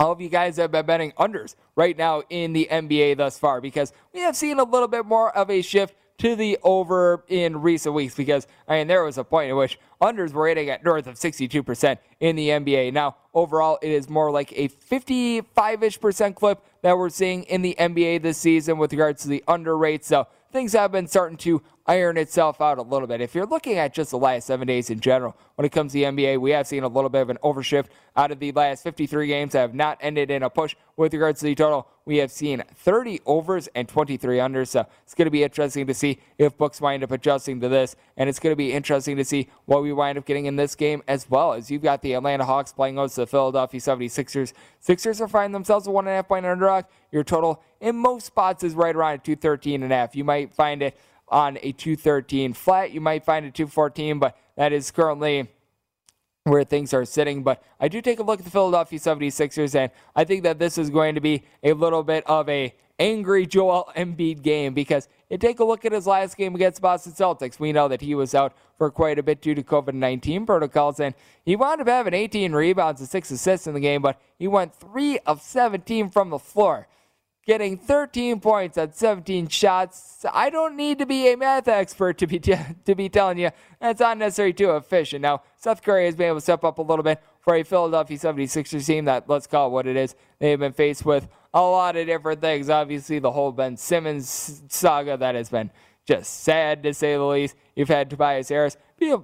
all 0.00 0.12
of 0.12 0.20
you 0.20 0.28
guys 0.28 0.56
that 0.56 0.62
have 0.62 0.72
been 0.72 0.86
betting 0.86 1.12
unders 1.12 1.54
right 1.76 1.96
now 1.96 2.22
in 2.28 2.52
the 2.52 2.68
NBA 2.70 3.16
thus 3.16 3.38
far 3.38 3.60
because 3.60 3.92
we 4.12 4.20
have 4.20 4.36
seen 4.36 4.58
a 4.58 4.64
little 4.64 4.88
bit 4.88 5.06
more 5.06 5.34
of 5.36 5.50
a 5.50 5.62
shift 5.62 5.94
to 6.18 6.36
the 6.36 6.58
over 6.62 7.24
in 7.28 7.60
recent 7.60 7.94
weeks 7.94 8.14
because 8.14 8.46
I 8.68 8.78
mean 8.78 8.86
there 8.86 9.02
was 9.04 9.18
a 9.18 9.24
point 9.24 9.50
in 9.50 9.56
which 9.56 9.78
unders 10.00 10.32
were 10.32 10.48
hitting 10.48 10.70
at 10.70 10.84
north 10.84 11.06
of 11.06 11.16
62% 11.16 11.98
in 12.20 12.36
the 12.36 12.48
NBA. 12.50 12.92
Now 12.92 13.16
overall 13.32 13.78
it 13.82 13.90
is 13.90 14.08
more 14.08 14.30
like 14.30 14.52
a 14.52 14.68
55ish 14.68 16.00
percent 16.00 16.36
clip 16.36 16.64
that 16.82 16.96
we're 16.96 17.08
seeing 17.08 17.42
in 17.44 17.62
the 17.62 17.74
NBA 17.78 18.22
this 18.22 18.38
season 18.38 18.78
with 18.78 18.92
regards 18.92 19.22
to 19.22 19.28
the 19.28 19.42
under 19.48 19.76
rate. 19.76 20.04
So 20.04 20.28
things 20.52 20.72
have 20.72 20.92
been 20.92 21.08
starting 21.08 21.36
to 21.38 21.62
iron 21.86 22.16
itself 22.16 22.60
out 22.60 22.78
a 22.78 22.82
little 22.82 23.06
bit. 23.06 23.20
If 23.20 23.34
you're 23.34 23.46
looking 23.46 23.76
at 23.76 23.92
just 23.92 24.10
the 24.10 24.18
last 24.18 24.46
seven 24.46 24.66
days 24.66 24.90
in 24.90 25.00
general, 25.00 25.36
when 25.56 25.66
it 25.66 25.70
comes 25.70 25.92
to 25.92 25.98
the 25.98 26.04
NBA, 26.04 26.40
we 26.40 26.50
have 26.52 26.66
seen 26.66 26.82
a 26.82 26.88
little 26.88 27.10
bit 27.10 27.22
of 27.22 27.30
an 27.30 27.38
overshift 27.42 27.86
out 28.16 28.30
of 28.30 28.38
the 28.38 28.52
last 28.52 28.82
53 28.82 29.26
games 29.26 29.52
that 29.52 29.60
have 29.60 29.74
not 29.74 29.98
ended 30.00 30.30
in 30.30 30.42
a 30.42 30.50
push 30.50 30.74
with 30.96 31.12
regards 31.12 31.40
to 31.40 31.46
the 31.46 31.54
total. 31.54 31.86
We 32.06 32.18
have 32.18 32.30
seen 32.30 32.62
30 32.74 33.20
overs 33.26 33.68
and 33.74 33.88
23 33.88 34.38
unders. 34.38 34.68
So 34.68 34.86
it's 35.02 35.14
going 35.14 35.26
to 35.26 35.30
be 35.30 35.42
interesting 35.42 35.86
to 35.86 35.94
see 35.94 36.18
if 36.38 36.56
books 36.56 36.80
wind 36.80 37.02
up 37.02 37.10
adjusting 37.10 37.60
to 37.60 37.68
this. 37.68 37.96
And 38.16 38.28
it's 38.28 38.38
going 38.38 38.52
to 38.52 38.56
be 38.56 38.72
interesting 38.72 39.16
to 39.16 39.24
see 39.24 39.48
what 39.66 39.82
we 39.82 39.92
wind 39.92 40.18
up 40.18 40.24
getting 40.24 40.46
in 40.46 40.56
this 40.56 40.74
game 40.74 41.02
as 41.06 41.28
well 41.28 41.52
as 41.52 41.70
you've 41.70 41.82
got 41.82 42.02
the 42.02 42.14
Atlanta 42.14 42.44
Hawks 42.44 42.72
playing 42.72 42.96
host 42.96 43.16
to 43.16 43.22
the 43.22 43.26
Philadelphia 43.26 43.80
76ers. 43.80 44.52
Sixers 44.80 45.20
are 45.20 45.28
finding 45.28 45.52
themselves 45.52 45.86
a 45.86 45.90
one 45.90 46.06
and 46.06 46.12
a 46.12 46.16
half 46.16 46.28
point 46.28 46.46
underdog. 46.46 46.84
Your 47.10 47.24
total 47.24 47.62
in 47.80 47.96
most 47.96 48.26
spots 48.26 48.64
is 48.64 48.74
right 48.74 48.94
around 48.94 49.14
a 49.14 49.18
213 49.18 49.82
and 49.82 49.92
a 49.92 49.96
half. 49.96 50.16
You 50.16 50.24
might 50.24 50.52
find 50.52 50.82
it 50.82 50.96
on 51.28 51.58
a 51.62 51.72
213 51.72 52.52
flat. 52.52 52.92
You 52.92 53.00
might 53.00 53.24
find 53.24 53.46
a 53.46 53.50
214, 53.50 54.18
but 54.18 54.36
that 54.56 54.72
is 54.72 54.90
currently 54.90 55.48
where 56.44 56.64
things 56.64 56.92
are 56.92 57.04
sitting. 57.04 57.42
But 57.42 57.62
I 57.80 57.88
do 57.88 58.00
take 58.00 58.18
a 58.18 58.22
look 58.22 58.38
at 58.38 58.44
the 58.44 58.50
Philadelphia 58.50 58.98
76ers, 58.98 59.74
and 59.74 59.90
I 60.14 60.24
think 60.24 60.42
that 60.42 60.58
this 60.58 60.78
is 60.78 60.90
going 60.90 61.14
to 61.14 61.20
be 61.20 61.42
a 61.62 61.72
little 61.72 62.02
bit 62.02 62.24
of 62.26 62.48
a 62.48 62.74
angry 62.98 63.46
Joel 63.46 63.90
Embiid 63.96 64.42
game 64.42 64.72
because 64.72 65.08
you 65.28 65.36
take 65.36 65.58
a 65.58 65.64
look 65.64 65.84
at 65.84 65.92
his 65.92 66.06
last 66.06 66.36
game 66.36 66.54
against 66.54 66.80
Boston 66.80 67.12
Celtics. 67.12 67.58
We 67.58 67.72
know 67.72 67.88
that 67.88 68.00
he 68.00 68.14
was 68.14 68.34
out 68.34 68.54
for 68.78 68.90
quite 68.90 69.18
a 69.18 69.22
bit 69.22 69.40
due 69.40 69.54
to 69.54 69.62
COVID 69.62 69.94
19 69.94 70.46
protocols, 70.46 71.00
and 71.00 71.14
he 71.44 71.56
wound 71.56 71.80
up 71.80 71.88
having 71.88 72.14
18 72.14 72.52
rebounds 72.52 73.00
and 73.00 73.08
six 73.08 73.30
assists 73.30 73.66
in 73.66 73.74
the 73.74 73.80
game, 73.80 74.02
but 74.02 74.20
he 74.38 74.46
went 74.46 74.74
3 74.74 75.18
of 75.20 75.42
17 75.42 76.10
from 76.10 76.30
the 76.30 76.38
floor 76.38 76.86
getting 77.46 77.76
13 77.76 78.40
points 78.40 78.78
at 78.78 78.96
17 78.96 79.48
shots. 79.48 80.24
I 80.32 80.50
don't 80.50 80.76
need 80.76 80.98
to 80.98 81.06
be 81.06 81.32
a 81.32 81.36
math 81.36 81.68
expert 81.68 82.18
to 82.18 82.26
be 82.26 82.38
t- 82.40 82.56
to 82.84 82.94
be 82.94 83.08
telling 83.08 83.38
you 83.38 83.50
that's 83.80 84.00
not 84.00 84.18
necessarily 84.18 84.52
too 84.52 84.74
efficient. 84.76 85.22
Now, 85.22 85.42
Seth 85.56 85.82
Curry 85.82 86.06
has 86.06 86.16
been 86.16 86.28
able 86.28 86.38
to 86.38 86.40
step 86.40 86.64
up 86.64 86.78
a 86.78 86.82
little 86.82 87.02
bit 87.02 87.22
for 87.40 87.54
a 87.54 87.62
Philadelphia 87.62 88.16
76ers 88.16 88.86
team 88.86 89.04
that, 89.04 89.28
let's 89.28 89.46
call 89.46 89.68
it 89.68 89.70
what 89.70 89.86
it 89.86 89.96
is, 89.96 90.14
they've 90.38 90.58
been 90.58 90.72
faced 90.72 91.04
with 91.04 91.28
a 91.52 91.60
lot 91.60 91.96
of 91.96 92.06
different 92.06 92.40
things. 92.40 92.70
Obviously, 92.70 93.18
the 93.18 93.30
whole 93.30 93.52
Ben 93.52 93.76
Simmons 93.76 94.62
saga 94.68 95.16
that 95.16 95.34
has 95.34 95.50
been 95.50 95.70
just 96.06 96.42
sad 96.42 96.82
to 96.82 96.94
say 96.94 97.14
the 97.14 97.24
least. 97.24 97.56
You've 97.76 97.88
had 97.88 98.10
Tobias 98.10 98.48
Harris 98.48 98.76
be 98.98 99.10
a, 99.10 99.18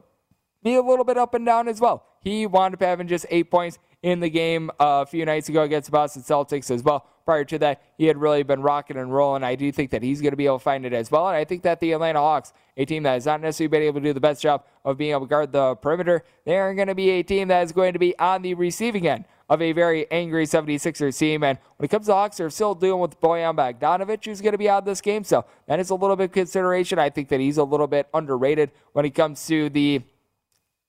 be 0.63 0.75
a 0.75 0.83
little 0.83 1.05
bit 1.05 1.17
up 1.17 1.35
and 1.35 1.47
down 1.47 1.69
as 1.69 1.81
well. 1.81 2.05
He 2.21 2.47
wound 2.47 2.75
up 2.75 2.83
having 2.83 3.09
just 3.09 3.25
eight 3.31 3.51
points 3.51 3.79
in 4.03 4.21
the 4.21 4.31
game 4.31 4.71
uh, 4.81 5.05
a 5.05 5.07
few 5.07 5.25
nights 5.25 5.49
ago 5.49 5.63
against 5.63 5.87
the 5.87 5.93
Boston 5.93 6.23
Celtics 6.23 6.71
as 6.71 6.83
well. 6.83 7.07
Prior 7.31 7.45
to 7.45 7.59
that, 7.61 7.81
he 7.97 8.07
had 8.07 8.17
really 8.17 8.43
been 8.43 8.61
rocking 8.61 8.97
and 8.97 9.15
rolling. 9.15 9.45
I 9.45 9.55
do 9.55 9.71
think 9.71 9.93
that 9.93 10.03
he's 10.03 10.21
going 10.21 10.33
to 10.33 10.37
be 10.37 10.47
able 10.47 10.59
to 10.59 10.65
find 10.65 10.85
it 10.85 10.93
as 10.93 11.13
well. 11.13 11.29
And 11.29 11.37
I 11.37 11.45
think 11.45 11.63
that 11.63 11.79
the 11.79 11.93
Atlanta 11.93 12.19
Hawks, 12.19 12.53
a 12.77 12.85
team 12.85 13.05
that 13.05 13.13
has 13.13 13.25
not 13.25 13.41
necessarily 13.41 13.69
been 13.69 13.83
able 13.83 14.01
to 14.01 14.09
do 14.09 14.13
the 14.13 14.19
best 14.19 14.43
job 14.43 14.65
of 14.85 14.99
being 14.99 15.13
able 15.13 15.21
to 15.21 15.27
guard 15.29 15.53
the 15.53 15.77
perimeter, 15.77 16.25
they 16.45 16.59
are 16.59 16.75
going 16.75 16.89
to 16.89 16.95
be 16.97 17.11
a 17.11 17.23
team 17.23 17.47
that 17.47 17.63
is 17.63 17.71
going 17.71 17.93
to 17.93 18.01
be 18.01 18.19
on 18.19 18.43
the 18.43 18.55
receiving 18.55 19.07
end 19.07 19.27
of 19.49 19.63
a 19.63 19.71
very 19.71 20.11
angry 20.11 20.45
76ers 20.45 21.17
team. 21.17 21.45
And 21.45 21.57
when 21.77 21.85
it 21.85 21.89
comes 21.89 22.07
to 22.07 22.15
Hawks, 22.15 22.39
they're 22.39 22.51
still 22.51 22.75
dealing 22.75 23.01
with 23.01 23.21
Bojan 23.21 23.55
Bogdanovic, 23.55 24.25
who's 24.25 24.41
going 24.41 24.51
to 24.51 24.59
be 24.59 24.69
out 24.69 24.85
this 24.85 25.01
game. 25.01 25.23
So 25.23 25.45
that 25.69 25.79
is 25.79 25.91
a 25.91 25.95
little 25.95 26.17
bit 26.17 26.25
of 26.25 26.33
consideration. 26.33 26.99
I 26.99 27.11
think 27.11 27.29
that 27.29 27.39
he's 27.39 27.59
a 27.59 27.65
little 27.65 27.87
bit 27.87 28.09
underrated 28.13 28.73
when 28.93 29.05
it 29.05 29.11
comes 29.11 29.47
to 29.47 29.71
the 29.71 30.03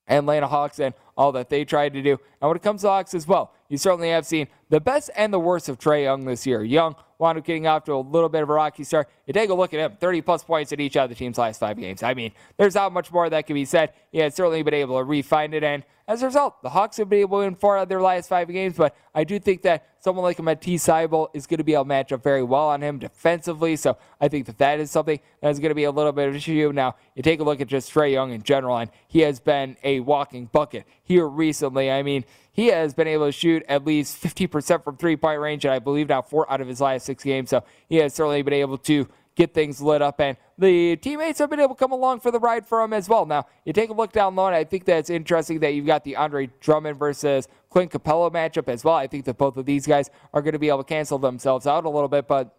Atlanta 0.07 0.47
Hawks 0.47 0.79
and 0.79 0.93
all 1.17 1.31
that 1.33 1.49
they 1.49 1.63
tried 1.63 1.93
to 1.93 2.01
do. 2.01 2.19
And 2.41 2.49
when 2.49 2.57
it 2.57 2.63
comes 2.63 2.81
to 2.81 2.89
Hawks 2.89 3.13
as 3.13 3.27
well, 3.27 3.53
you 3.69 3.77
certainly 3.77 4.09
have 4.09 4.25
seen 4.25 4.47
the 4.69 4.79
best 4.79 5.09
and 5.15 5.33
the 5.33 5.39
worst 5.39 5.69
of 5.69 5.79
Trae 5.79 6.03
Young 6.03 6.25
this 6.25 6.45
year. 6.45 6.63
Young 6.63 6.95
wound 7.19 7.37
up 7.37 7.45
getting 7.45 7.67
off 7.67 7.85
to 7.85 7.93
a 7.93 7.97
little 7.97 8.29
bit 8.29 8.41
of 8.41 8.49
a 8.49 8.53
rocky 8.53 8.83
start. 8.83 9.07
You 9.27 9.33
take 9.33 9.49
a 9.49 9.53
look 9.53 9.73
at 9.73 9.79
him, 9.79 9.97
30 9.99 10.21
plus 10.21 10.43
points 10.43 10.71
in 10.71 10.79
each 10.79 10.97
of 10.97 11.09
the 11.09 11.15
team's 11.15 11.37
last 11.37 11.59
five 11.59 11.77
games. 11.77 12.03
I 12.03 12.13
mean, 12.13 12.31
there's 12.57 12.75
not 12.75 12.91
much 12.91 13.11
more 13.11 13.29
that 13.29 13.45
can 13.45 13.53
be 13.53 13.65
said. 13.65 13.93
He 14.11 14.17
has 14.19 14.35
certainly 14.35 14.63
been 14.63 14.73
able 14.73 14.97
to 14.97 15.03
refine 15.03 15.53
it, 15.53 15.63
and 15.63 15.83
as 16.07 16.21
a 16.21 16.25
result, 16.25 16.61
the 16.61 16.69
Hawks 16.69 16.97
have 16.97 17.09
been 17.09 17.19
able 17.19 17.39
to 17.39 17.45
win 17.45 17.55
four 17.55 17.77
of 17.77 17.89
their 17.89 18.01
last 18.01 18.27
five 18.27 18.47
games. 18.49 18.75
But 18.75 18.95
I 19.13 19.23
do 19.23 19.39
think 19.39 19.61
that 19.63 19.87
someone 19.99 20.23
like 20.23 20.39
Matisse 20.39 20.87
Thybulle 20.87 21.29
is 21.33 21.47
going 21.47 21.59
to 21.59 21.63
be 21.63 21.73
able 21.73 21.83
to 21.83 21.87
match 21.87 22.11
up 22.11 22.23
very 22.23 22.43
well 22.43 22.69
on 22.69 22.81
him 22.81 22.99
defensively. 22.99 23.75
So 23.75 23.97
I 24.19 24.27
think 24.27 24.45
that 24.47 24.57
that 24.57 24.79
is 24.79 24.91
something 24.91 25.19
that 25.41 25.49
is 25.49 25.59
going 25.59 25.69
to 25.69 25.75
be 25.75 25.83
a 25.83 25.91
little 25.91 26.11
bit 26.11 26.27
of 26.27 26.33
an 26.33 26.37
issue. 26.37 26.71
Now, 26.73 26.95
you 27.15 27.23
take 27.23 27.39
a 27.39 27.43
look 27.43 27.61
at 27.61 27.67
just 27.67 27.93
Trae 27.93 28.11
Young 28.11 28.31
in 28.31 28.43
general, 28.43 28.77
and 28.77 28.89
he 29.07 29.19
has 29.21 29.39
been 29.39 29.77
a 29.83 29.99
walking 29.99 30.45
bucket 30.45 30.85
here 31.03 31.27
recently. 31.27 31.91
I 31.91 32.03
mean, 32.03 32.25
he 32.51 32.67
has 32.67 32.93
been 32.93 33.07
able 33.07 33.27
to 33.27 33.31
shoot 33.31 33.63
at 33.69 33.85
least 33.85 34.21
50% 34.21 34.83
from 34.83 34.97
three 34.97 35.15
point 35.15 35.39
range, 35.39 35.65
and 35.65 35.73
I 35.73 35.79
believe 35.79 36.09
now 36.09 36.21
four 36.21 36.51
out 36.51 36.61
of 36.61 36.67
his 36.67 36.81
last 36.81 37.05
six 37.05 37.23
games. 37.23 37.49
So 37.49 37.63
he 37.87 37.97
has 37.97 38.13
certainly 38.13 38.41
been 38.41 38.53
able 38.53 38.77
to 38.79 39.07
get 39.35 39.53
things 39.53 39.81
lit 39.81 40.01
up. 40.01 40.19
And 40.19 40.37
the 40.57 40.95
teammates 40.97 41.39
have 41.39 41.49
been 41.49 41.59
able 41.59 41.75
to 41.75 41.79
come 41.79 41.91
along 41.91 42.19
for 42.19 42.31
the 42.31 42.39
ride 42.39 42.65
for 42.65 42.81
him 42.81 42.93
as 42.93 43.07
well. 43.07 43.25
Now, 43.25 43.47
you 43.65 43.73
take 43.73 43.89
a 43.89 43.93
look 43.93 44.11
down 44.11 44.35
low, 44.35 44.47
and 44.47 44.55
I 44.55 44.63
think 44.63 44.85
that 44.85 44.97
it's 44.97 45.09
interesting 45.09 45.59
that 45.59 45.73
you've 45.73 45.85
got 45.85 46.03
the 46.03 46.15
Andre 46.15 46.49
Drummond 46.59 46.99
versus 46.99 47.47
Clint 47.69 47.91
Capela 47.91 48.31
matchup 48.31 48.67
as 48.67 48.83
well. 48.83 48.95
I 48.95 49.07
think 49.07 49.25
that 49.25 49.37
both 49.37 49.57
of 49.57 49.65
these 49.65 49.87
guys 49.87 50.09
are 50.33 50.41
going 50.41 50.53
to 50.53 50.59
be 50.59 50.69
able 50.69 50.83
to 50.83 50.83
cancel 50.83 51.17
themselves 51.17 51.65
out 51.65 51.85
a 51.85 51.89
little 51.89 52.09
bit, 52.09 52.27
but 52.27 52.55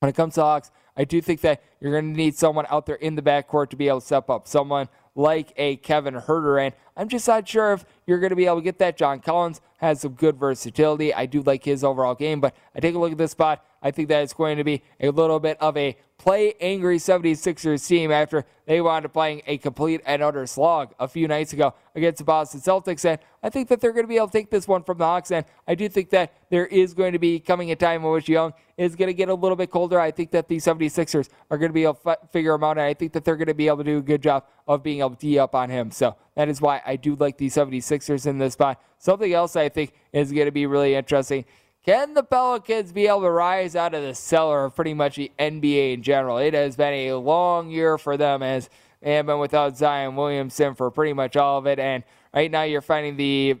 when 0.00 0.08
it 0.08 0.14
comes 0.14 0.34
to 0.34 0.42
Hawks, 0.42 0.70
I 0.96 1.04
do 1.04 1.20
think 1.20 1.40
that 1.42 1.62
you're 1.80 1.92
going 1.92 2.12
to 2.12 2.16
need 2.16 2.36
someone 2.36 2.66
out 2.70 2.86
there 2.86 2.96
in 2.96 3.14
the 3.14 3.22
backcourt 3.22 3.70
to 3.70 3.76
be 3.76 3.88
able 3.88 4.00
to 4.00 4.06
step 4.06 4.30
up. 4.30 4.48
Someone 4.48 4.88
like 5.18 5.52
a 5.56 5.76
Kevin 5.76 6.14
Huerter. 6.14 6.64
And 6.64 6.74
I'm 6.96 7.08
just 7.08 7.26
not 7.26 7.46
sure 7.46 7.72
if 7.72 7.84
you're 8.06 8.20
going 8.20 8.30
to 8.30 8.36
be 8.36 8.46
able 8.46 8.56
to 8.58 8.62
get 8.62 8.78
that. 8.78 8.96
John 8.96 9.18
Collins 9.18 9.60
has 9.78 10.00
some 10.00 10.12
good 10.12 10.36
versatility. 10.36 11.12
I 11.12 11.26
do 11.26 11.42
like 11.42 11.64
his 11.64 11.82
overall 11.82 12.14
game, 12.14 12.40
but 12.40 12.54
I 12.74 12.80
take 12.80 12.94
a 12.94 12.98
look 12.98 13.12
at 13.12 13.18
this 13.18 13.32
spot. 13.32 13.64
I 13.82 13.90
think 13.90 14.08
that 14.08 14.22
it's 14.22 14.32
going 14.32 14.56
to 14.58 14.64
be 14.64 14.82
a 15.00 15.10
little 15.10 15.40
bit 15.40 15.58
of 15.60 15.76
a 15.76 15.96
play 16.18 16.52
angry 16.60 16.98
76ers 16.98 17.86
team 17.86 18.10
after 18.10 18.44
they 18.66 18.80
wound 18.80 19.06
up 19.06 19.12
playing 19.12 19.40
a 19.46 19.56
complete 19.56 20.00
and 20.04 20.20
utter 20.20 20.46
slog 20.46 20.92
a 20.98 21.06
few 21.06 21.28
nights 21.28 21.52
ago 21.52 21.72
against 21.94 22.18
the 22.18 22.24
Boston 22.24 22.60
Celtics. 22.60 23.04
And 23.04 23.18
I 23.42 23.48
think 23.48 23.68
that 23.68 23.80
they're 23.80 23.92
going 23.92 24.04
to 24.04 24.08
be 24.08 24.16
able 24.16 24.26
to 24.26 24.32
take 24.32 24.50
this 24.50 24.66
one 24.66 24.82
from 24.82 24.98
the 24.98 25.04
Hawks. 25.04 25.30
And 25.30 25.46
I 25.66 25.76
do 25.76 25.88
think 25.88 26.10
that 26.10 26.34
there 26.50 26.66
is 26.66 26.92
going 26.92 27.12
to 27.12 27.18
be 27.18 27.38
coming 27.38 27.70
a 27.70 27.76
time 27.76 28.04
in 28.04 28.10
which 28.10 28.28
Young 28.28 28.52
is 28.76 28.96
going 28.96 29.06
to 29.06 29.14
get 29.14 29.28
a 29.28 29.34
little 29.34 29.56
bit 29.56 29.70
colder. 29.70 29.98
I 30.00 30.10
think 30.10 30.32
that 30.32 30.48
the 30.48 30.56
76ers 30.56 31.28
are 31.50 31.56
going 31.56 31.70
to 31.70 31.74
be 31.74 31.84
able 31.84 31.94
to 31.94 32.18
figure 32.32 32.54
him 32.54 32.64
out. 32.64 32.78
And 32.78 32.80
I 32.80 32.94
think 32.94 33.12
that 33.12 33.24
they're 33.24 33.36
going 33.36 33.46
to 33.46 33.54
be 33.54 33.68
able 33.68 33.78
to 33.78 33.84
do 33.84 33.98
a 33.98 34.02
good 34.02 34.22
job 34.22 34.44
of 34.66 34.82
being 34.82 34.98
able 34.98 35.10
to 35.10 35.16
D 35.16 35.38
up 35.38 35.54
on 35.54 35.70
him. 35.70 35.92
So 35.92 36.16
that 36.34 36.48
is 36.48 36.60
why 36.60 36.82
I 36.84 36.96
do 36.96 37.14
like 37.14 37.38
the 37.38 37.46
76ers 37.46 38.26
in 38.26 38.38
this 38.38 38.54
spot. 38.54 38.82
Something 38.98 39.32
else 39.32 39.54
I 39.54 39.68
think 39.68 39.94
is 40.12 40.32
going 40.32 40.46
to 40.46 40.52
be 40.52 40.66
really 40.66 40.94
interesting. 40.94 41.44
Can 41.84 42.14
the 42.14 42.22
Pelicans 42.22 42.92
be 42.92 43.06
able 43.06 43.22
to 43.22 43.30
rise 43.30 43.74
out 43.74 43.94
of 43.94 44.02
the 44.02 44.14
cellar 44.14 44.66
of 44.66 44.74
pretty 44.74 44.94
much 44.94 45.16
the 45.16 45.32
NBA 45.38 45.94
in 45.94 46.02
general? 46.02 46.38
It 46.38 46.54
has 46.54 46.76
been 46.76 46.92
a 46.92 47.14
long 47.14 47.70
year 47.70 47.96
for 47.96 48.16
them 48.16 48.42
as 48.42 48.68
they 49.00 49.14
have 49.14 49.26
been 49.26 49.38
without 49.38 49.76
Zion 49.76 50.16
Williamson 50.16 50.74
for 50.74 50.90
pretty 50.90 51.12
much 51.12 51.36
all 51.36 51.58
of 51.58 51.66
it. 51.66 51.78
And 51.78 52.04
right 52.34 52.50
now 52.50 52.62
you're 52.62 52.80
finding 52.80 53.16
the 53.16 53.58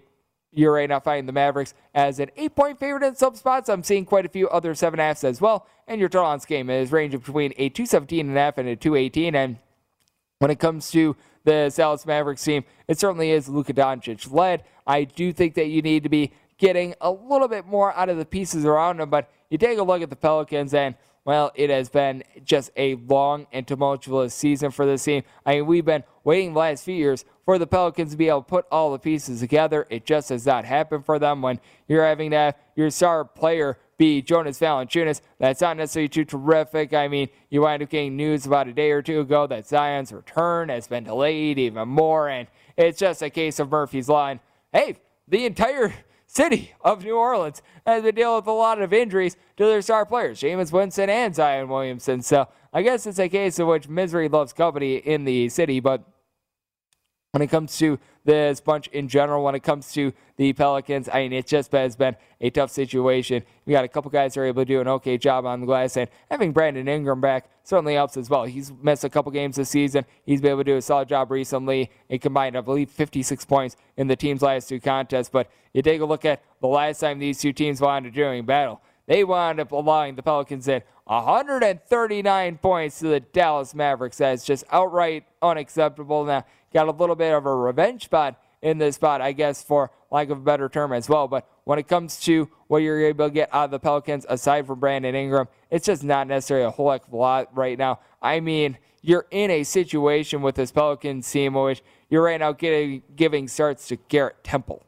you're 0.50 0.72
right 0.72 0.88
now 0.88 0.98
finding 0.98 1.26
the 1.26 1.32
Mavericks 1.32 1.74
as 1.94 2.18
an 2.20 2.30
eight 2.36 2.56
point 2.56 2.78
favorite 2.78 3.02
in 3.02 3.14
some 3.14 3.34
spots. 3.34 3.68
I'm 3.68 3.82
seeing 3.82 4.04
quite 4.04 4.24
a 4.24 4.30
few 4.30 4.48
other 4.48 4.74
seven 4.74 4.98
halves 4.98 5.22
as 5.22 5.40
well. 5.40 5.66
And 5.86 6.00
your 6.00 6.08
total 6.08 6.28
on 6.28 6.38
this 6.38 6.46
game 6.46 6.70
is 6.70 6.90
ranging 6.90 7.20
between 7.20 7.52
a 7.56 7.68
217 7.68 8.28
and 8.28 8.36
a 8.36 8.40
half 8.40 8.58
and 8.58 8.68
a 8.68 8.76
218. 8.76 9.34
And 9.34 9.58
when 10.38 10.50
it 10.50 10.58
comes 10.58 10.90
to 10.92 11.16
the 11.44 11.72
Dallas 11.74 12.06
Mavericks 12.06 12.44
team, 12.44 12.64
it 12.88 12.98
certainly 12.98 13.30
is 13.30 13.48
Luka 13.48 13.74
Doncic 13.74 14.30
led. 14.32 14.64
I 14.86 15.04
do 15.04 15.32
think 15.32 15.54
that 15.54 15.66
you 15.66 15.82
need 15.82 16.02
to 16.02 16.08
be 16.08 16.32
getting 16.58 16.94
a 17.00 17.10
little 17.10 17.48
bit 17.48 17.66
more 17.66 17.94
out 17.94 18.08
of 18.08 18.18
the 18.18 18.24
pieces 18.24 18.64
around 18.64 19.00
him, 19.00 19.10
but 19.10 19.30
you 19.48 19.58
take 19.58 19.78
a 19.78 19.82
look 19.82 20.02
at 20.02 20.10
the 20.10 20.16
Pelicans 20.16 20.74
and 20.74 20.94
well, 21.24 21.52
it 21.54 21.68
has 21.68 21.90
been 21.90 22.24
just 22.42 22.70
a 22.74 22.94
long 22.94 23.46
and 23.52 23.68
tumultuous 23.68 24.32
season 24.34 24.70
for 24.70 24.86
this 24.86 25.04
team. 25.04 25.24
I 25.44 25.56
mean, 25.56 25.66
we've 25.66 25.84
been 25.84 26.04
waiting 26.24 26.54
the 26.54 26.58
last 26.58 26.84
few 26.84 26.94
years 26.94 27.26
for 27.44 27.58
the 27.58 27.66
Pelicans 27.66 28.12
to 28.12 28.16
be 28.16 28.30
able 28.30 28.40
to 28.40 28.48
put 28.48 28.64
all 28.70 28.92
the 28.92 28.98
pieces 28.98 29.40
together. 29.40 29.86
It 29.90 30.06
just 30.06 30.30
has 30.30 30.46
not 30.46 30.64
happened 30.64 31.04
for 31.04 31.18
them 31.18 31.42
when 31.42 31.60
you're 31.86 32.06
having 32.06 32.30
to 32.30 32.36
have 32.38 32.54
your 32.76 32.88
star 32.88 33.26
player 33.26 33.76
be 33.98 34.22
Jonas 34.22 34.58
Valanciunas. 34.58 35.20
That's 35.38 35.60
not 35.60 35.76
necessarily 35.76 36.08
too 36.08 36.24
terrific. 36.24 36.94
I 36.94 37.08
mean, 37.08 37.28
you 37.50 37.60
wind 37.60 37.82
up 37.82 37.90
getting 37.90 38.16
news 38.16 38.46
about 38.46 38.68
a 38.68 38.72
day 38.72 38.90
or 38.90 39.02
two 39.02 39.20
ago 39.20 39.46
that 39.48 39.68
Zion's 39.68 40.12
return 40.12 40.70
has 40.70 40.88
been 40.88 41.04
delayed 41.04 41.58
even 41.58 41.88
more, 41.88 42.30
and 42.30 42.48
it's 42.74 42.98
just 42.98 43.20
a 43.20 43.28
case 43.28 43.58
of 43.58 43.70
Murphy's 43.70 44.08
Law. 44.08 44.34
Hey, 44.72 44.96
the 45.26 45.44
entire 45.44 45.92
city 46.38 46.72
of 46.82 47.02
New 47.02 47.16
Orleans 47.16 47.62
has 47.84 48.04
to 48.04 48.12
deal 48.12 48.36
with 48.36 48.46
a 48.46 48.52
lot 48.52 48.80
of 48.80 48.92
injuries 48.92 49.36
to 49.56 49.66
their 49.66 49.82
star 49.82 50.06
players, 50.06 50.38
Jameis 50.38 50.70
Winston 50.70 51.10
and 51.10 51.34
Zion 51.34 51.68
Williamson. 51.68 52.22
So 52.22 52.46
I 52.72 52.82
guess 52.82 53.08
it's 53.08 53.18
a 53.18 53.28
case 53.28 53.58
in 53.58 53.66
which 53.66 53.88
misery 53.88 54.28
loves 54.28 54.52
company 54.52 54.98
in 54.98 55.24
the 55.24 55.48
city, 55.48 55.80
but 55.80 56.04
when 57.32 57.42
it 57.42 57.48
comes 57.48 57.76
to 57.78 57.98
this 58.28 58.60
bunch 58.60 58.88
in 58.88 59.08
general, 59.08 59.42
when 59.42 59.54
it 59.54 59.62
comes 59.62 59.90
to 59.94 60.12
the 60.36 60.52
Pelicans, 60.52 61.08
I 61.08 61.22
mean, 61.22 61.32
it 61.32 61.46
just 61.46 61.72
has 61.72 61.96
been 61.96 62.14
a 62.42 62.50
tough 62.50 62.70
situation. 62.70 63.42
We 63.64 63.72
got 63.72 63.84
a 63.84 63.88
couple 63.88 64.10
guys 64.10 64.34
who 64.34 64.42
are 64.42 64.44
able 64.44 64.62
to 64.62 64.66
do 64.66 64.80
an 64.82 64.88
okay 64.88 65.16
job 65.16 65.46
on 65.46 65.60
the 65.60 65.66
glass, 65.66 65.96
and 65.96 66.10
having 66.30 66.52
Brandon 66.52 66.86
Ingram 66.86 67.22
back 67.22 67.48
certainly 67.64 67.94
helps 67.94 68.18
as 68.18 68.28
well. 68.28 68.44
He's 68.44 68.70
missed 68.82 69.04
a 69.04 69.08
couple 69.08 69.32
games 69.32 69.56
this 69.56 69.70
season. 69.70 70.04
He's 70.26 70.42
been 70.42 70.50
able 70.50 70.60
to 70.60 70.72
do 70.72 70.76
a 70.76 70.82
solid 70.82 71.08
job 71.08 71.30
recently. 71.30 71.90
He 72.08 72.18
combined, 72.18 72.56
I 72.56 72.60
believe, 72.60 72.90
56 72.90 73.46
points 73.46 73.76
in 73.96 74.08
the 74.08 74.16
team's 74.16 74.42
last 74.42 74.68
two 74.68 74.78
contests. 74.78 75.30
But 75.30 75.50
you 75.72 75.80
take 75.80 76.02
a 76.02 76.04
look 76.04 76.26
at 76.26 76.42
the 76.60 76.66
last 76.66 77.00
time 77.00 77.18
these 77.18 77.40
two 77.40 77.54
teams 77.54 77.80
wound 77.80 78.06
up 78.06 78.12
doing 78.12 78.44
battle. 78.44 78.82
They 79.06 79.24
wound 79.24 79.58
up 79.58 79.72
allowing 79.72 80.16
the 80.16 80.22
Pelicans 80.22 80.68
in 80.68 80.82
139 81.06 82.58
points 82.58 82.98
to 82.98 83.08
the 83.08 83.20
Dallas 83.20 83.74
Mavericks. 83.74 84.18
That's 84.18 84.44
just 84.44 84.64
outright 84.70 85.24
unacceptable. 85.40 86.26
Now, 86.26 86.44
got 86.72 86.88
a 86.88 86.92
little 86.92 87.16
bit 87.16 87.32
of 87.32 87.46
a 87.46 87.54
revenge 87.54 88.04
spot 88.04 88.40
in 88.62 88.78
this 88.78 88.96
spot, 88.96 89.20
I 89.20 89.32
guess, 89.32 89.62
for 89.62 89.90
lack 90.10 90.30
of 90.30 90.38
a 90.38 90.40
better 90.40 90.68
term 90.68 90.92
as 90.92 91.08
well. 91.08 91.28
But 91.28 91.48
when 91.64 91.78
it 91.78 91.86
comes 91.86 92.18
to 92.20 92.48
what 92.66 92.78
you're 92.78 93.06
able 93.06 93.28
to 93.28 93.32
get 93.32 93.48
out 93.52 93.66
of 93.66 93.70
the 93.70 93.78
Pelicans, 93.78 94.26
aside 94.28 94.66
from 94.66 94.80
Brandon 94.80 95.14
Ingram, 95.14 95.48
it's 95.70 95.86
just 95.86 96.02
not 96.02 96.26
necessarily 96.26 96.66
a 96.66 96.70
whole 96.70 96.90
heck 96.90 97.06
of 97.06 97.12
a 97.12 97.16
lot 97.16 97.56
right 97.56 97.78
now. 97.78 98.00
I 98.20 98.40
mean, 98.40 98.78
you're 99.00 99.26
in 99.30 99.50
a 99.50 99.62
situation 99.64 100.42
with 100.42 100.56
this 100.56 100.72
Pelicans 100.72 101.30
team 101.30 101.54
which 101.54 101.82
you're 102.10 102.24
right 102.24 102.40
now 102.40 102.52
getting 102.52 103.02
giving 103.14 103.48
starts 103.48 103.88
to 103.88 103.96
Garrett 103.96 104.42
Temple. 104.42 104.84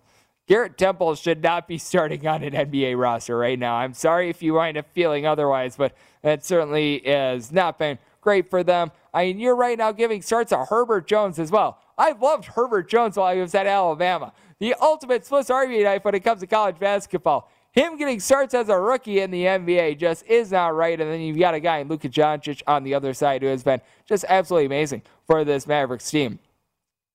Garrett 0.46 0.76
Temple 0.76 1.14
should 1.14 1.42
not 1.42 1.68
be 1.68 1.78
starting 1.78 2.26
on 2.26 2.42
an 2.42 2.52
NBA 2.52 2.98
roster 2.98 3.38
right 3.38 3.58
now. 3.58 3.76
I'm 3.76 3.94
sorry 3.94 4.30
if 4.30 4.42
you 4.42 4.54
wind 4.54 4.76
up 4.76 4.86
feeling 4.92 5.24
otherwise, 5.24 5.76
but 5.76 5.94
that 6.22 6.44
certainly 6.44 7.02
has 7.06 7.52
not 7.52 7.78
been 7.78 7.98
great 8.20 8.48
for 8.48 8.62
them. 8.62 8.92
I 9.12 9.26
mean, 9.26 9.38
you're 9.38 9.56
right 9.56 9.78
now 9.78 9.92
giving 9.92 10.22
starts 10.22 10.50
to 10.50 10.64
Herbert 10.64 11.06
Jones 11.06 11.38
as 11.38 11.50
well. 11.50 11.78
I 11.98 12.12
loved 12.12 12.46
Herbert 12.46 12.88
Jones 12.88 13.16
while 13.16 13.34
he 13.34 13.40
was 13.40 13.54
at 13.54 13.66
Alabama. 13.66 14.32
The 14.58 14.74
ultimate 14.80 15.26
Swiss 15.26 15.50
Army 15.50 15.82
knife 15.82 16.04
when 16.04 16.14
it 16.14 16.20
comes 16.20 16.40
to 16.40 16.46
college 16.46 16.78
basketball. 16.78 17.50
Him 17.72 17.96
getting 17.96 18.18
starts 18.18 18.52
as 18.52 18.68
a 18.68 18.78
rookie 18.78 19.20
in 19.20 19.30
the 19.30 19.44
NBA 19.44 19.98
just 19.98 20.26
is 20.26 20.50
not 20.50 20.74
right. 20.74 21.00
And 21.00 21.10
then 21.10 21.20
you've 21.20 21.38
got 21.38 21.54
a 21.54 21.60
guy 21.60 21.78
in 21.78 21.88
Luka 21.88 22.08
Doncic 22.08 22.62
on 22.66 22.82
the 22.82 22.94
other 22.94 23.14
side 23.14 23.42
who 23.42 23.48
has 23.48 23.62
been 23.62 23.80
just 24.06 24.24
absolutely 24.28 24.66
amazing 24.66 25.02
for 25.26 25.44
this 25.44 25.66
Mavericks 25.66 26.10
team. 26.10 26.40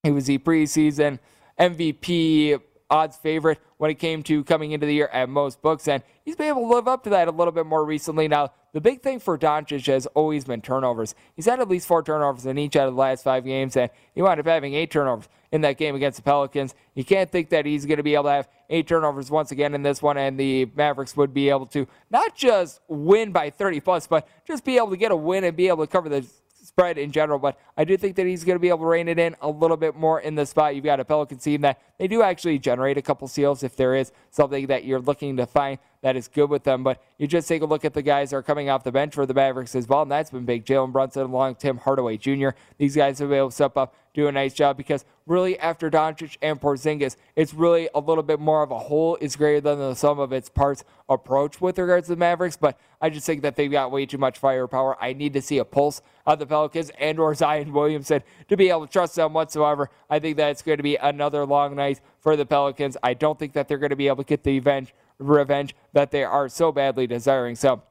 He 0.04 0.12
was 0.12 0.28
the 0.28 0.38
preseason 0.38 1.20
MVP 1.60 2.62
odds 2.90 3.18
favorite 3.18 3.60
when 3.78 3.92
it 3.92 3.96
came 3.96 4.24
to 4.24 4.44
coming 4.44 4.72
into 4.72 4.86
the 4.86 4.94
year 4.94 5.10
at 5.12 5.30
most 5.30 5.62
books, 5.62 5.88
and 5.88 6.04
he's 6.24 6.36
been 6.36 6.48
able 6.48 6.62
to 6.62 6.76
live 6.76 6.88
up 6.88 7.04
to 7.04 7.10
that 7.10 7.28
a 7.28 7.32
little 7.32 7.52
bit 7.52 7.66
more 7.66 7.86
recently. 7.86 8.28
Now, 8.28 8.52
the 8.74 8.82
big 8.82 9.02
thing 9.02 9.20
for 9.20 9.38
Doncic 9.38 9.88
has 9.88 10.06
always 10.08 10.44
been 10.44 10.62
turnovers. 10.62 11.16
He's 11.36 11.46
had 11.46 11.60
at 11.60 11.70
least 11.70 11.88
four 11.88 12.04
turnovers 12.04 12.46
in 12.46 12.58
each 12.58 12.76
out 12.76 12.88
of 12.88 12.94
the 12.94 13.00
last 13.00 13.24
five 13.24 13.46
games, 13.46 13.78
and 13.78 13.90
he 14.14 14.22
wound 14.22 14.40
up 14.40 14.46
having 14.46 14.74
eight 14.74 14.92
turnovers 14.92 15.30
in 15.52 15.62
that 15.62 15.78
game 15.78 15.96
against 15.96 16.18
the 16.18 16.24
Pelicans. 16.24 16.76
You 16.94 17.06
can't 17.06 17.32
think 17.32 17.50
that 17.50 17.66
he's 17.66 17.86
going 17.86 17.98
to 17.98 18.04
be 18.04 18.16
able 18.16 18.26
to 18.26 18.32
have 18.32 18.50
eight 18.70 18.88
turnovers 18.88 19.32
once 19.32 19.52
again 19.52 19.74
in 19.74 19.84
this 19.84 20.02
one, 20.02 20.18
and 20.18 20.38
the 20.38 20.70
Mavericks 20.76 21.16
would 21.16 21.34
be 21.34 21.50
able 21.50 21.66
to 21.68 21.88
not 22.10 22.36
just 22.36 22.82
win 22.88 23.32
by 23.32 23.50
30 23.50 23.80
plus, 23.80 24.08
but 24.08 24.28
just 24.46 24.66
be 24.66 24.78
able 24.78 24.90
to 24.90 24.98
get 24.98 25.12
a 25.12 25.16
win 25.16 25.46
and 25.46 25.56
be 25.56 25.70
able 25.70 25.86
to 25.86 25.92
cover 25.92 26.10
the 26.10 26.26
spread 26.76 26.98
in 26.98 27.10
general, 27.10 27.40
but 27.40 27.58
I 27.78 27.86
do 27.86 27.96
think 27.96 28.18
that 28.18 28.26
he's 28.26 28.44
going 28.44 28.58
to 28.58 28.60
be 28.60 28.68
able 28.68 28.80
to 28.80 28.86
rein 28.86 29.08
it 29.08 29.18
in 29.18 29.34
a 29.40 29.50
little 29.50 29.78
bit 29.78 29.96
more 29.96 30.20
in 30.20 30.36
the 30.36 30.46
spot. 30.46 30.76
You've 30.76 30.84
got 30.84 31.00
a 31.00 31.06
Pelican 31.06 31.38
team 31.38 31.62
that 31.62 31.82
they 31.98 32.10
do 32.10 32.22
actually 32.22 32.60
generate 32.60 32.98
a 32.98 33.02
couple 33.02 33.30
seals 33.30 33.64
if 33.64 33.78
there 33.78 33.96
is 33.96 34.12
something 34.30 34.68
that 34.68 34.84
you're 34.84 35.00
looking 35.00 35.38
to 35.38 35.46
find 35.46 35.80
that 36.06 36.16
is 36.16 36.28
good 36.28 36.52
with 36.52 36.64
them. 36.64 36.84
But 36.84 37.02
you 37.18 37.26
just 37.26 37.48
take 37.48 37.64
a 37.64 37.66
look 37.66 37.84
at 37.84 37.96
the 37.96 38.04
guys 38.04 38.30
that 38.30 38.36
are 38.36 38.44
coming 38.44 38.70
off 38.70 38.84
the 38.84 38.92
bench 38.92 39.16
for 39.16 39.26
the 39.26 39.34
Mavericks 39.34 39.74
as 39.74 39.88
well, 39.88 40.04
and 40.04 40.12
that's 40.12 40.30
been 40.30 40.46
big. 40.46 40.64
Jalen 40.64 40.92
Brunson 40.92 41.24
along 41.24 41.56
Tim 41.56 41.78
Hardaway 41.78 42.18
Jr. 42.18 42.50
These 42.78 42.96
guys 42.96 43.18
have 43.18 43.30
been 43.30 43.40
able 43.40 43.50
to 43.50 43.56
step 43.56 43.76
up, 43.76 43.96
do 44.14 44.28
a 44.28 44.32
nice 44.32 44.54
job 44.54 44.78
because 44.78 45.04
really 45.26 45.58
after 45.58 45.90
Doncic 45.90 46.38
and 46.44 46.62
Porzingis, 46.62 47.16
it's 47.36 47.56
really 47.56 47.90
a 47.96 48.00
little 48.00 48.24
bit 48.24 48.40
more 48.40 48.62
of 48.62 48.70
a 48.70 48.78
whole 48.78 49.16
is 49.16 49.36
greater 49.36 49.60
than 49.60 49.80
the 49.80 49.96
sum 49.96 50.20
of 50.20 50.32
its 50.32 50.48
parts 50.48 50.84
approach 51.10 51.60
with 51.60 51.80
regards 51.80 52.06
to 52.06 52.14
the 52.14 52.20
Mavericks. 52.20 52.56
But 52.56 52.80
I 53.02 53.10
just 53.10 53.26
think 53.26 53.42
that 53.42 53.56
they've 53.56 53.72
got 53.72 53.92
way 53.92 54.06
too 54.06 54.20
much 54.20 54.38
firepower. 54.38 54.98
I 55.02 55.14
need 55.14 55.34
to 55.34 55.42
see 55.42 55.58
a 55.58 55.66
pulse 55.66 56.04
of 56.28 56.38
the 56.38 56.46
Pelicans 56.46 56.92
and 57.00 57.20
or 57.20 57.34
Zion 57.34 57.74
Williamson 57.74 58.22
to 58.48 58.56
be 58.56 58.70
able 58.70 58.86
to 58.86 58.94
trust 58.94 59.16
them 59.16 59.34
whatsoever. 59.34 59.90
I 60.08 60.20
think 60.20 60.38
that 60.38 60.52
it's 60.52 60.62
going 60.62 60.78
to 60.78 60.84
be 60.84 60.98
another 60.98 61.46
long 61.46 61.76
night 61.76 62.00
for 62.20 62.36
the 62.36 62.46
Pelicans. 62.46 62.96
I 63.02 63.16
don't 63.16 63.38
think 63.38 63.54
that 63.54 63.68
they're 63.68 63.80
going 63.80 63.90
to 63.90 63.96
be 63.96 64.08
able 64.08 64.24
to 64.24 64.28
get 64.28 64.44
the 64.44 64.52
revenge, 64.52 64.94
revenge 65.20 65.76
that 65.94 66.12
they 66.12 66.24
are 66.24 66.50
so 66.50 66.72
badly 66.72 67.08
desiring. 67.08 67.56
So 67.56 67.82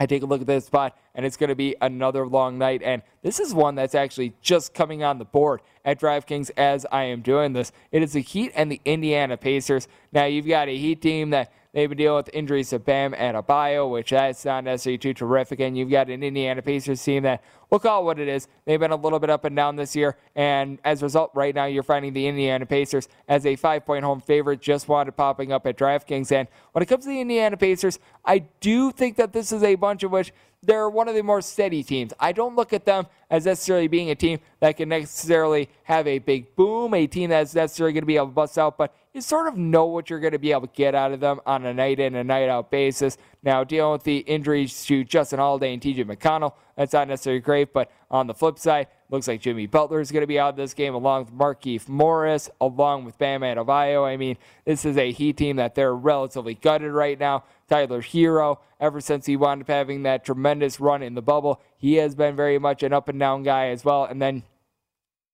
I 0.00 0.06
take 0.06 0.22
a 0.22 0.26
look 0.26 0.40
at 0.40 0.48
this 0.48 0.66
spot, 0.66 0.98
and 1.14 1.24
it's 1.24 1.36
going 1.36 1.48
to 1.48 1.54
be 1.54 1.76
another 1.80 2.26
long 2.26 2.58
night. 2.58 2.82
And 2.82 3.02
this 3.22 3.38
is 3.38 3.54
one 3.54 3.76
that's 3.76 3.94
actually 3.94 4.34
just 4.42 4.74
coming 4.74 5.04
on 5.04 5.18
the 5.18 5.24
board 5.24 5.60
at 5.84 6.00
DraftKings 6.00 6.50
as 6.56 6.84
I 6.90 7.04
am 7.04 7.20
doing 7.20 7.52
this. 7.52 7.70
It 7.92 8.02
is 8.02 8.12
the 8.12 8.20
Heat 8.20 8.50
and 8.56 8.70
the 8.70 8.80
Indiana 8.84 9.36
Pacers. 9.36 9.86
Now, 10.10 10.24
you've 10.24 10.48
got 10.48 10.68
a 10.68 10.76
Heat 10.76 11.00
team 11.00 11.30
that 11.30 11.52
They've 11.72 11.88
been 11.88 11.96
dealing 11.96 12.16
with 12.16 12.30
injuries 12.34 12.68
to 12.70 12.78
Bam 12.78 13.14
Adebayo, 13.14 13.90
which 13.90 14.10
that's 14.10 14.44
not 14.44 14.64
necessarily 14.64 14.98
too 14.98 15.14
terrific. 15.14 15.60
And 15.60 15.76
you've 15.76 15.90
got 15.90 16.10
an 16.10 16.22
Indiana 16.22 16.60
Pacers 16.60 17.02
team 17.02 17.22
that 17.22 17.42
we'll 17.70 17.80
call 17.80 18.02
it 18.02 18.04
what 18.04 18.18
it 18.18 18.28
is. 18.28 18.46
They've 18.66 18.78
been 18.78 18.90
a 18.90 18.96
little 18.96 19.18
bit 19.18 19.30
up 19.30 19.46
and 19.46 19.56
down 19.56 19.76
this 19.76 19.96
year, 19.96 20.18
and 20.36 20.78
as 20.84 21.00
a 21.00 21.06
result, 21.06 21.30
right 21.34 21.54
now 21.54 21.64
you're 21.64 21.82
finding 21.82 22.12
the 22.12 22.26
Indiana 22.26 22.66
Pacers 22.66 23.08
as 23.26 23.46
a 23.46 23.56
five-point 23.56 24.04
home 24.04 24.20
favorite. 24.20 24.60
Just 24.60 24.86
wanted 24.86 25.16
popping 25.16 25.50
up 25.50 25.66
at 25.66 25.78
DraftKings. 25.78 26.30
And 26.30 26.46
when 26.72 26.82
it 26.82 26.86
comes 26.86 27.04
to 27.04 27.10
the 27.10 27.20
Indiana 27.20 27.56
Pacers, 27.56 27.98
I 28.22 28.40
do 28.60 28.92
think 28.92 29.16
that 29.16 29.32
this 29.32 29.50
is 29.50 29.62
a 29.62 29.74
bunch 29.74 30.02
of 30.02 30.10
which 30.10 30.32
they're 30.62 30.90
one 30.90 31.08
of 31.08 31.14
the 31.14 31.22
more 31.22 31.40
steady 31.40 31.82
teams. 31.82 32.12
I 32.20 32.32
don't 32.32 32.54
look 32.54 32.72
at 32.72 32.84
them 32.84 33.06
as 33.30 33.46
necessarily 33.46 33.88
being 33.88 34.10
a 34.10 34.14
team 34.14 34.38
that 34.60 34.76
can 34.76 34.90
necessarily 34.90 35.68
have 35.84 36.06
a 36.06 36.18
big 36.18 36.54
boom, 36.54 36.94
a 36.94 37.06
team 37.06 37.30
that's 37.30 37.54
necessarily 37.54 37.94
going 37.94 38.02
to 38.02 38.06
be 38.06 38.16
able 38.16 38.26
to 38.26 38.32
bust 38.32 38.58
out, 38.58 38.78
but 38.78 38.94
you 39.12 39.20
sort 39.20 39.46
of 39.46 39.58
know 39.58 39.84
what 39.84 40.08
you're 40.08 40.20
going 40.20 40.32
to 40.32 40.38
be 40.38 40.52
able 40.52 40.66
to 40.66 40.72
get 40.72 40.94
out 40.94 41.12
of 41.12 41.20
them 41.20 41.38
on 41.44 41.66
a 41.66 41.74
night 41.74 42.00
in 42.00 42.14
and 42.14 42.28
night 42.28 42.48
out 42.48 42.70
basis. 42.70 43.18
Now, 43.42 43.62
dealing 43.62 43.92
with 43.92 44.04
the 44.04 44.18
injuries 44.18 44.84
to 44.86 45.04
Justin 45.04 45.38
Holiday 45.38 45.74
and 45.74 45.82
TJ 45.82 46.04
McConnell, 46.04 46.54
that's 46.76 46.94
not 46.94 47.08
necessarily 47.08 47.40
great, 47.40 47.74
but 47.74 47.90
on 48.10 48.26
the 48.26 48.32
flip 48.32 48.58
side, 48.58 48.86
looks 49.10 49.28
like 49.28 49.42
Jimmy 49.42 49.66
Butler 49.66 50.00
is 50.00 50.10
going 50.10 50.22
to 50.22 50.26
be 50.26 50.38
out 50.38 50.50
of 50.50 50.56
this 50.56 50.72
game 50.72 50.94
along 50.94 51.26
with 51.26 51.34
Markieff 51.34 51.88
Morris, 51.88 52.48
along 52.58 53.04
with 53.04 53.18
Bam 53.18 53.42
Adebayo. 53.42 54.06
I 54.06 54.16
mean, 54.16 54.38
this 54.64 54.86
is 54.86 54.96
a 54.96 55.12
Heat 55.12 55.36
team 55.36 55.56
that 55.56 55.74
they're 55.74 55.94
relatively 55.94 56.54
gutted 56.54 56.92
right 56.92 57.20
now. 57.20 57.44
Tyler 57.68 58.00
Herro, 58.00 58.60
ever 58.80 59.00
since 59.02 59.26
he 59.26 59.36
wound 59.36 59.60
up 59.60 59.68
having 59.68 60.04
that 60.04 60.24
tremendous 60.24 60.80
run 60.80 61.02
in 61.02 61.14
the 61.14 61.22
bubble, 61.22 61.60
he 61.76 61.96
has 61.96 62.14
been 62.14 62.34
very 62.34 62.58
much 62.58 62.82
an 62.82 62.94
up 62.94 63.10
and 63.10 63.20
down 63.20 63.42
guy 63.42 63.68
as 63.68 63.84
well. 63.84 64.04
And 64.04 64.22
then 64.22 64.44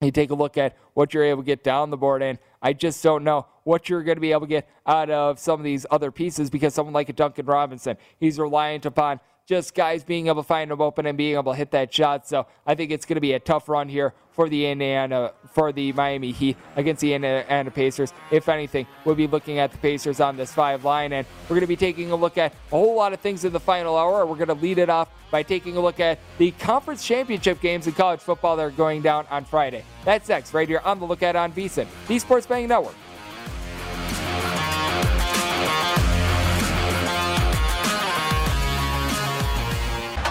you 0.07 0.13
take 0.13 0.31
a 0.31 0.35
look 0.35 0.57
at 0.57 0.77
what 0.95 1.13
you're 1.13 1.25
able 1.25 1.43
to 1.43 1.47
get 1.47 1.65
down 1.65 1.91
the 1.91 1.97
board, 1.97 2.23
and 2.23 2.39
I 2.63 2.73
just 2.73 3.03
don't 3.03 3.25
know 3.25 3.47
what 3.65 3.89
you're 3.89 4.05
going 4.05 4.17
to 4.17 4.21
be 4.21 4.31
able 4.31 4.43
to 4.43 4.47
get 4.47 4.69
out 4.87 5.11
of 5.11 5.41
some 5.41 5.59
of 5.59 5.65
these 5.65 5.85
other 5.91 6.13
pieces 6.13 6.51
because 6.51 6.73
someone 6.73 6.95
like 6.95 7.09
a 7.09 7.13
Duncan 7.13 7.47
Robinson, 7.47 7.97
he's 8.19 8.39
reliant 8.39 8.87
upon 8.87 9.19
just 9.49 9.75
guys 9.75 10.05
being 10.05 10.27
able 10.27 10.43
to 10.43 10.47
find 10.47 10.71
them 10.71 10.81
open 10.81 11.07
and 11.07 11.17
being 11.17 11.35
able 11.35 11.53
to 11.53 11.57
hit 11.57 11.71
that 11.71 11.93
shot. 11.93 12.29
So 12.29 12.47
I 12.67 12.75
think 12.75 12.91
it's 12.91 13.07
going 13.07 13.17
to 13.17 13.21
be 13.21 13.33
a 13.33 13.41
tough 13.41 13.67
run 13.67 13.89
here 13.89 14.13
for 14.33 14.49
the 14.49 14.67
Indiana 14.67 15.33
for 15.53 15.73
the 15.73 15.91
Miami 15.95 16.33
Heat 16.33 16.57
against 16.77 17.01
the 17.01 17.15
Indiana 17.15 17.71
Pacers. 17.71 18.13
If 18.31 18.49
anything, 18.49 18.87
we'll 19.05 19.15
be 19.15 19.27
looking 19.27 19.59
at 19.59 19.73
the 19.73 19.79
Pacers 19.79 20.21
on 20.21 20.37
this 20.37 20.53
five 20.53 20.85
line, 20.85 21.13
and 21.15 21.27
we're 21.45 21.55
going 21.55 21.63
to 21.63 21.67
be 21.67 21.77
taking 21.77 22.13
a 22.13 22.17
look 22.17 22.37
at 22.37 22.53
a 22.53 22.57
whole 22.71 22.95
lot 22.95 23.15
of 23.15 23.21
things 23.21 23.45
in 23.45 23.53
the 23.53 23.59
final 23.59 23.97
hour. 23.97 24.25
We're 24.27 24.37
going 24.37 24.49
to 24.49 24.55
lead 24.55 24.79
it 24.79 24.91
off 24.91 25.09
by 25.31 25.43
taking 25.43 25.77
a 25.77 25.81
look 25.81 25.99
at 25.99 26.19
the 26.37 26.51
conference 26.53 27.05
championship 27.05 27.61
games 27.61 27.87
in 27.87 27.95
college 27.95 28.21
football 28.21 28.55
that 28.57 28.63
are 28.63 28.71
going 28.71 29.01
down 29.01 29.27
on 29.31 29.45
Friday. 29.45 29.83
That's 30.05 30.29
next, 30.29 30.53
right 30.53 30.69
here 30.69 30.83
on 30.85 31.01
the 31.01 31.07
Look 31.07 31.23
Ahead 31.23 31.37
on 31.37 31.53
VSIN, 31.53 31.87
the 32.07 32.19
Sports 32.19 32.47
Betting 32.47 32.69
Network. 32.69 32.95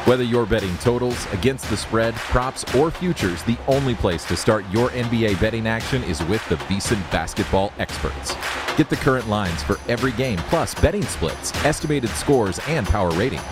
Whether 0.08 0.24
you're 0.24 0.46
betting 0.46 0.78
totals, 0.78 1.28
against 1.34 1.70
the 1.70 1.76
spread, 1.76 2.16
props, 2.16 2.64
or 2.74 2.92
futures, 2.92 3.44
the 3.44 3.58
only 3.68 3.94
place 3.94 4.24
to 4.30 4.38
start 4.38 4.64
your 4.72 4.90
NBA 4.92 5.38
betting 5.42 5.68
action 5.68 6.02
is 6.04 6.24
with 6.28 6.48
the 6.48 6.56
VSiN 6.56 7.12
basketball 7.12 7.74
experts. 7.78 8.34
Get 8.78 8.90
the 8.90 8.96
current 8.96 9.28
lines 9.28 9.62
for 9.64 9.78
every 9.90 10.14
game, 10.14 10.38
plus 10.48 10.74
betting 10.76 11.04
splits, 11.04 11.54
estimated 11.66 12.10
scores, 12.12 12.58
and 12.70 12.88
power 12.88 13.12
ratings. 13.12 13.44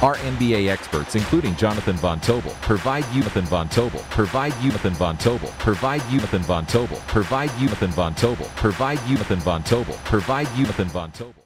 Our 0.00 0.14
NBA 0.18 0.68
experts, 0.68 1.16
including 1.16 1.56
Jonathan 1.56 1.96
Von 1.96 2.20
Tobel, 2.20 2.52
provide 2.62 3.04
you 3.06 3.22
Jonathan 3.22 3.46
Von 3.46 3.68
Tobel, 3.68 4.00
provide 4.10 4.54
you 4.62 4.70
Jonathan 4.70 4.94
Von 4.94 5.16
Tobel, 5.16 5.48
provide 5.58 6.02
you 6.02 6.20
Jonathan 6.20 6.42
Von 6.44 6.66
Tobel, 6.66 6.96
provide 7.08 7.50
you 7.58 7.66
Jonathan 7.66 7.90
Von 7.90 8.14
Tobel, 8.14 8.46
provide 8.54 9.00
you 9.08 9.16
Jonathan 9.16 9.40
Von 9.40 9.62
Tobel, 9.64 9.94
provide 10.04 10.48
you 10.50 10.66
Jonathan 10.66 10.88
Von 10.88 11.10
Tobel. 11.10 11.45